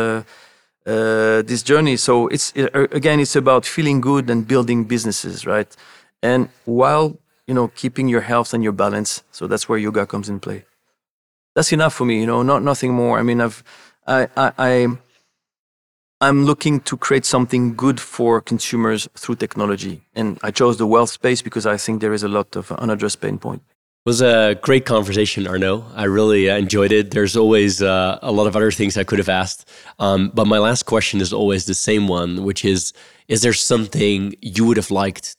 uh, 0.87 1.43
this 1.43 1.63
journey. 1.63 1.97
So 1.97 2.29
it's 2.29 2.53
uh, 2.57 2.87
again, 2.93 3.21
it's 3.21 3.37
about 3.37 3.65
feeling 3.67 4.01
good 4.01 4.29
and 4.31 4.47
building 4.47 4.85
businesses, 4.85 5.47
right? 5.47 5.75
And 6.23 6.49
while 6.65 7.17
you 7.47 7.55
know 7.55 7.69
keeping 7.69 8.09
your 8.09 8.23
health 8.23 8.55
and 8.55 8.63
your 8.63 8.73
balance. 8.73 9.23
So 9.31 9.47
that's 9.47 9.69
where 9.69 9.79
yoga 9.79 10.07
comes 10.07 10.29
in 10.29 10.41
play. 10.41 10.65
That's 11.55 11.73
enough 11.73 11.95
for 11.95 12.05
me, 12.07 12.21
you 12.21 12.27
know, 12.27 12.43
not 12.43 12.63
nothing 12.63 12.95
more. 12.95 13.19
I 13.19 13.23
mean, 13.23 13.41
I've 13.41 13.63
I 14.07 14.29
I, 14.37 14.53
I 14.59 14.89
I'm 16.23 16.45
looking 16.45 16.79
to 16.83 16.97
create 16.97 17.25
something 17.25 17.75
good 17.75 17.99
for 17.99 18.41
consumers 18.41 19.09
through 19.16 19.35
technology, 19.35 20.03
and 20.14 20.39
I 20.45 20.53
chose 20.53 20.77
the 20.77 20.87
wealth 20.87 21.11
space 21.11 21.43
because 21.43 21.66
I 21.66 21.77
think 21.77 22.01
there 22.01 22.12
is 22.12 22.23
a 22.23 22.29
lot 22.29 22.55
of 22.55 22.70
unaddressed 22.70 23.20
pain 23.20 23.39
point 23.39 23.62
It 24.07 24.09
was 24.12 24.23
a 24.23 24.55
great 24.62 24.85
conversation, 24.87 25.49
Arnaud. 25.49 25.85
I 25.97 26.05
really 26.05 26.49
uh, 26.49 26.57
enjoyed 26.57 26.93
it. 26.93 27.11
There's 27.11 27.37
always 27.37 27.83
uh, 27.83 28.20
a 28.23 28.31
lot 28.31 28.47
of 28.47 28.55
other 28.55 28.70
things 28.70 28.97
I 28.97 29.03
could 29.03 29.18
have 29.18 29.29
asked. 29.43 29.68
Um, 29.99 30.31
but 30.33 30.47
my 30.47 30.59
last 30.59 30.85
question 30.85 31.20
is 31.20 31.33
always 31.33 31.64
the 31.66 31.75
same 31.75 32.07
one, 32.07 32.45
which 32.45 32.64
is 32.64 32.93
Is 33.27 33.41
there 33.43 33.57
something 33.73 34.35
you 34.41 34.64
would 34.66 34.77
have 34.77 34.93
liked, 34.93 35.37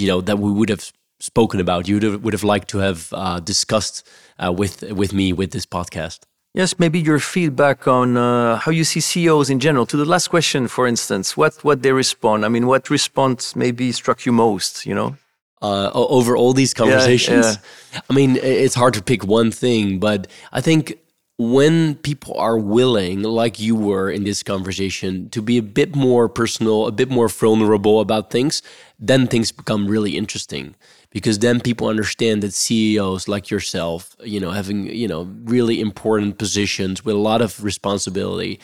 you 0.00 0.06
know, 0.06 0.20
that 0.20 0.38
we 0.38 0.52
would 0.52 0.68
have 0.68 0.92
spoken 1.18 1.58
about, 1.66 1.88
you 1.88 1.94
would 1.96 2.06
have, 2.08 2.22
would 2.22 2.34
have 2.38 2.48
liked 2.54 2.68
to 2.68 2.78
have 2.78 3.00
uh, 3.12 3.40
discussed 3.40 4.06
uh, 4.38 4.52
with, 4.60 4.74
with 5.00 5.12
me 5.12 5.32
with 5.32 5.50
this 5.50 5.66
podcast? 5.66 6.29
Yes, 6.52 6.78
maybe 6.78 6.98
your 6.98 7.20
feedback 7.20 7.86
on 7.86 8.16
uh, 8.16 8.56
how 8.56 8.72
you 8.72 8.82
see 8.84 9.00
CEOs 9.00 9.50
in 9.50 9.60
general. 9.60 9.86
To 9.86 9.96
the 9.96 10.04
last 10.04 10.28
question, 10.28 10.66
for 10.66 10.86
instance, 10.86 11.36
what, 11.36 11.62
what 11.62 11.82
they 11.82 11.92
respond. 11.92 12.44
I 12.44 12.48
mean, 12.48 12.66
what 12.66 12.90
response 12.90 13.54
maybe 13.54 13.92
struck 13.92 14.26
you 14.26 14.32
most, 14.32 14.84
you 14.84 14.94
know? 14.94 15.16
uh, 15.62 15.90
over 15.92 16.36
all 16.36 16.52
these 16.52 16.74
conversations. 16.74 17.46
Yeah, 17.46 17.56
yeah. 17.92 18.00
I 18.08 18.14
mean, 18.14 18.36
it's 18.36 18.74
hard 18.74 18.94
to 18.94 19.02
pick 19.02 19.24
one 19.24 19.50
thing, 19.50 19.98
but 19.98 20.26
I 20.52 20.60
think 20.60 20.98
when 21.38 21.94
people 21.96 22.34
are 22.38 22.58
willing, 22.58 23.22
like 23.22 23.58
you 23.58 23.74
were 23.74 24.10
in 24.10 24.24
this 24.24 24.42
conversation, 24.42 25.28
to 25.30 25.42
be 25.42 25.58
a 25.58 25.62
bit 25.62 25.94
more 25.94 26.28
personal, 26.28 26.86
a 26.86 26.92
bit 26.92 27.10
more 27.10 27.28
vulnerable 27.28 28.00
about 28.00 28.30
things, 28.30 28.62
then 28.98 29.26
things 29.26 29.52
become 29.52 29.86
really 29.86 30.16
interesting. 30.16 30.74
Because 31.10 31.40
then 31.40 31.60
people 31.60 31.88
understand 31.88 32.42
that 32.42 32.54
CEOs 32.54 33.26
like 33.26 33.50
yourself, 33.50 34.14
you 34.22 34.38
know, 34.38 34.52
having, 34.52 34.86
you 34.86 35.08
know, 35.08 35.22
really 35.42 35.80
important 35.80 36.38
positions 36.38 37.04
with 37.04 37.16
a 37.16 37.18
lot 37.18 37.42
of 37.42 37.64
responsibility, 37.64 38.60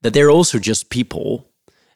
that 0.00 0.14
they're 0.14 0.30
also 0.30 0.58
just 0.58 0.90
people. 0.90 1.48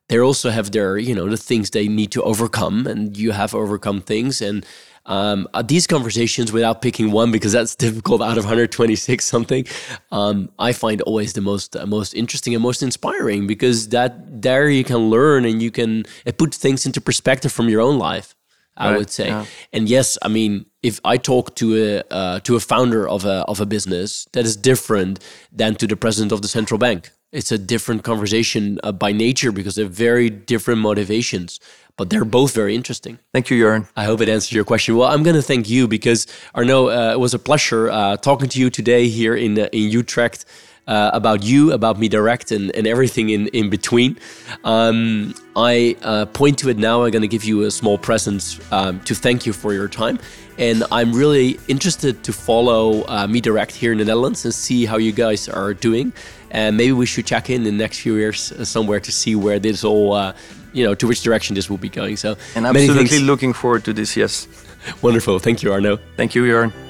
They 0.08 0.20
also 0.20 0.50
have 0.50 0.70
their 0.70 0.98
you 0.98 1.14
know 1.14 1.28
the 1.28 1.36
things 1.36 1.70
they 1.70 1.88
need 1.88 2.12
to 2.12 2.22
overcome 2.22 2.86
and 2.86 3.16
you 3.16 3.32
have 3.32 3.54
overcome 3.54 4.00
things. 4.00 4.40
And 4.40 4.64
um, 5.06 5.48
uh, 5.54 5.62
these 5.62 5.86
conversations 5.86 6.52
without 6.52 6.82
picking 6.82 7.10
one 7.10 7.32
because 7.32 7.52
that's 7.52 7.74
difficult 7.86 8.22
out 8.22 8.38
of 8.38 8.44
126 8.44 9.24
something 9.24 9.64
um, 10.10 10.50
i 10.58 10.72
find 10.72 11.00
always 11.02 11.32
the 11.32 11.40
most 11.40 11.76
uh, 11.76 11.86
most 11.86 12.12
interesting 12.14 12.54
and 12.54 12.62
most 12.62 12.82
inspiring 12.82 13.46
because 13.46 13.88
that 13.90 14.42
there 14.42 14.68
you 14.68 14.84
can 14.84 15.08
learn 15.08 15.44
and 15.44 15.62
you 15.62 15.70
can 15.70 16.04
it 16.24 16.38
puts 16.38 16.56
things 16.56 16.86
into 16.86 17.00
perspective 17.00 17.52
from 17.52 17.68
your 17.68 17.80
own 17.80 17.98
life 17.98 18.34
I 18.76 18.90
right, 18.90 18.98
would 18.98 19.10
say, 19.10 19.28
yeah. 19.28 19.46
and 19.72 19.88
yes, 19.88 20.18
I 20.22 20.28
mean, 20.28 20.66
if 20.82 21.00
I 21.04 21.16
talk 21.16 21.54
to 21.56 21.66
a 21.76 22.02
uh, 22.10 22.40
to 22.40 22.56
a 22.56 22.60
founder 22.60 23.08
of 23.08 23.24
a 23.24 23.44
of 23.48 23.60
a 23.60 23.66
business, 23.66 24.26
that 24.32 24.44
is 24.44 24.56
different 24.56 25.20
than 25.50 25.74
to 25.76 25.86
the 25.86 25.96
president 25.96 26.32
of 26.32 26.42
the 26.42 26.48
central 26.48 26.78
bank 26.78 27.10
it's 27.32 27.50
a 27.50 27.58
different 27.58 28.04
conversation 28.04 28.78
uh, 28.84 28.92
by 28.92 29.10
nature 29.10 29.50
because 29.50 29.74
they're 29.74 29.86
very 29.86 30.30
different 30.30 30.80
motivations 30.80 31.58
but 31.96 32.10
they're 32.10 32.24
both 32.24 32.54
very 32.54 32.74
interesting. 32.74 33.18
Thank 33.32 33.50
you, 33.50 33.62
Jeroen. 33.62 33.88
I 33.96 34.04
hope 34.04 34.20
it 34.20 34.28
answers 34.28 34.52
your 34.52 34.64
question. 34.64 34.96
Well, 34.96 35.08
I'm 35.08 35.22
going 35.22 35.36
to 35.36 35.42
thank 35.42 35.68
you 35.68 35.88
because 35.88 36.26
Arnaud, 36.54 36.88
uh, 36.90 37.12
it 37.12 37.20
was 37.20 37.32
a 37.32 37.38
pleasure 37.38 37.90
uh, 37.90 38.16
talking 38.18 38.48
to 38.50 38.60
you 38.60 38.70
today 38.70 39.08
here 39.08 39.34
in 39.34 39.58
uh, 39.58 39.68
in 39.72 39.90
Utrecht. 39.90 40.44
Uh, 40.86 41.10
about 41.12 41.42
you, 41.42 41.72
about 41.72 41.98
MeDirect, 41.98 42.54
and, 42.54 42.70
and 42.76 42.86
everything 42.86 43.30
in, 43.30 43.48
in 43.48 43.68
between. 43.68 44.16
Um, 44.62 45.34
I 45.56 45.96
uh, 46.02 46.26
point 46.26 46.58
to 46.60 46.68
it 46.68 46.78
now. 46.78 47.02
I'm 47.02 47.10
going 47.10 47.22
to 47.22 47.28
give 47.28 47.42
you 47.42 47.62
a 47.62 47.72
small 47.72 47.98
present 47.98 48.60
um, 48.70 49.00
to 49.00 49.14
thank 49.16 49.46
you 49.46 49.52
for 49.52 49.72
your 49.72 49.88
time. 49.88 50.20
And 50.58 50.84
I'm 50.92 51.12
really 51.12 51.58
interested 51.66 52.22
to 52.22 52.32
follow 52.32 53.02
uh, 53.02 53.26
MeDirect 53.26 53.72
here 53.72 53.90
in 53.90 53.98
the 53.98 54.04
Netherlands 54.04 54.44
and 54.44 54.54
see 54.54 54.86
how 54.86 54.96
you 54.96 55.10
guys 55.10 55.48
are 55.48 55.74
doing 55.74 56.12
and 56.50 56.76
maybe 56.76 56.92
we 56.92 57.06
should 57.06 57.26
check 57.26 57.50
in, 57.50 57.66
in 57.66 57.76
the 57.76 57.82
next 57.84 58.00
few 58.00 58.16
years 58.16 58.52
uh, 58.52 58.64
somewhere 58.64 59.00
to 59.00 59.12
see 59.12 59.34
where 59.34 59.58
this 59.58 59.84
all, 59.84 60.14
uh, 60.14 60.32
you 60.72 60.84
know, 60.84 60.94
to 60.94 61.06
which 61.06 61.22
direction 61.22 61.54
this 61.54 61.68
will 61.68 61.78
be 61.78 61.88
going. 61.88 62.16
So, 62.16 62.36
and 62.54 62.66
I'm 62.66 62.76
absolutely 62.76 63.20
looking 63.20 63.52
forward 63.52 63.84
to 63.84 63.92
this. 63.92 64.16
Yes. 64.16 64.48
Wonderful. 65.02 65.38
Thank 65.38 65.62
you, 65.62 65.72
Arnaud. 65.72 65.98
Thank 66.16 66.34
you, 66.34 66.44
Jeroen. 66.44 66.85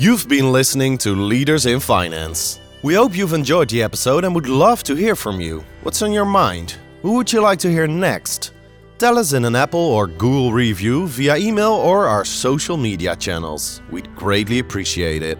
You've 0.00 0.28
been 0.28 0.52
listening 0.52 0.96
to 0.98 1.12
Leaders 1.12 1.66
in 1.66 1.80
Finance. 1.80 2.60
We 2.84 2.94
hope 2.94 3.16
you've 3.16 3.32
enjoyed 3.32 3.68
the 3.68 3.82
episode 3.82 4.22
and 4.24 4.32
would 4.32 4.48
love 4.48 4.84
to 4.84 4.94
hear 4.94 5.16
from 5.16 5.40
you. 5.40 5.64
What's 5.82 6.02
on 6.02 6.12
your 6.12 6.24
mind? 6.24 6.76
Who 7.02 7.14
would 7.14 7.32
you 7.32 7.40
like 7.40 7.58
to 7.58 7.68
hear 7.68 7.88
next? 7.88 8.52
Tell 8.98 9.18
us 9.18 9.32
in 9.32 9.44
an 9.44 9.56
Apple 9.56 9.80
or 9.80 10.06
Google 10.06 10.52
review 10.52 11.08
via 11.08 11.36
email 11.36 11.72
or 11.72 12.06
our 12.06 12.24
social 12.24 12.76
media 12.76 13.16
channels. 13.16 13.82
We'd 13.90 14.14
greatly 14.14 14.60
appreciate 14.60 15.24
it. 15.24 15.36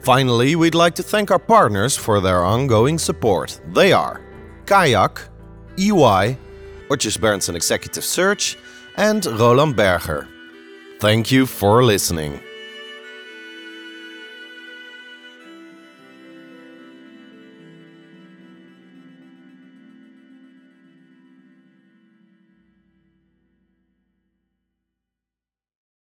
Finally, 0.00 0.56
we'd 0.56 0.74
like 0.74 0.96
to 0.96 1.04
thank 1.04 1.30
our 1.30 1.38
partners 1.38 1.96
for 1.96 2.20
their 2.20 2.44
ongoing 2.44 2.98
support. 2.98 3.60
They 3.68 3.92
are 3.92 4.20
Kayak, 4.66 5.20
EY, 5.78 6.36
Odgers 6.88 7.16
Berndtson 7.16 7.54
Executive 7.54 8.04
Search, 8.04 8.58
and 8.96 9.24
Roland 9.24 9.76
Berger. 9.76 10.26
Thank 10.98 11.30
you 11.30 11.46
for 11.46 11.84
listening. 11.84 12.40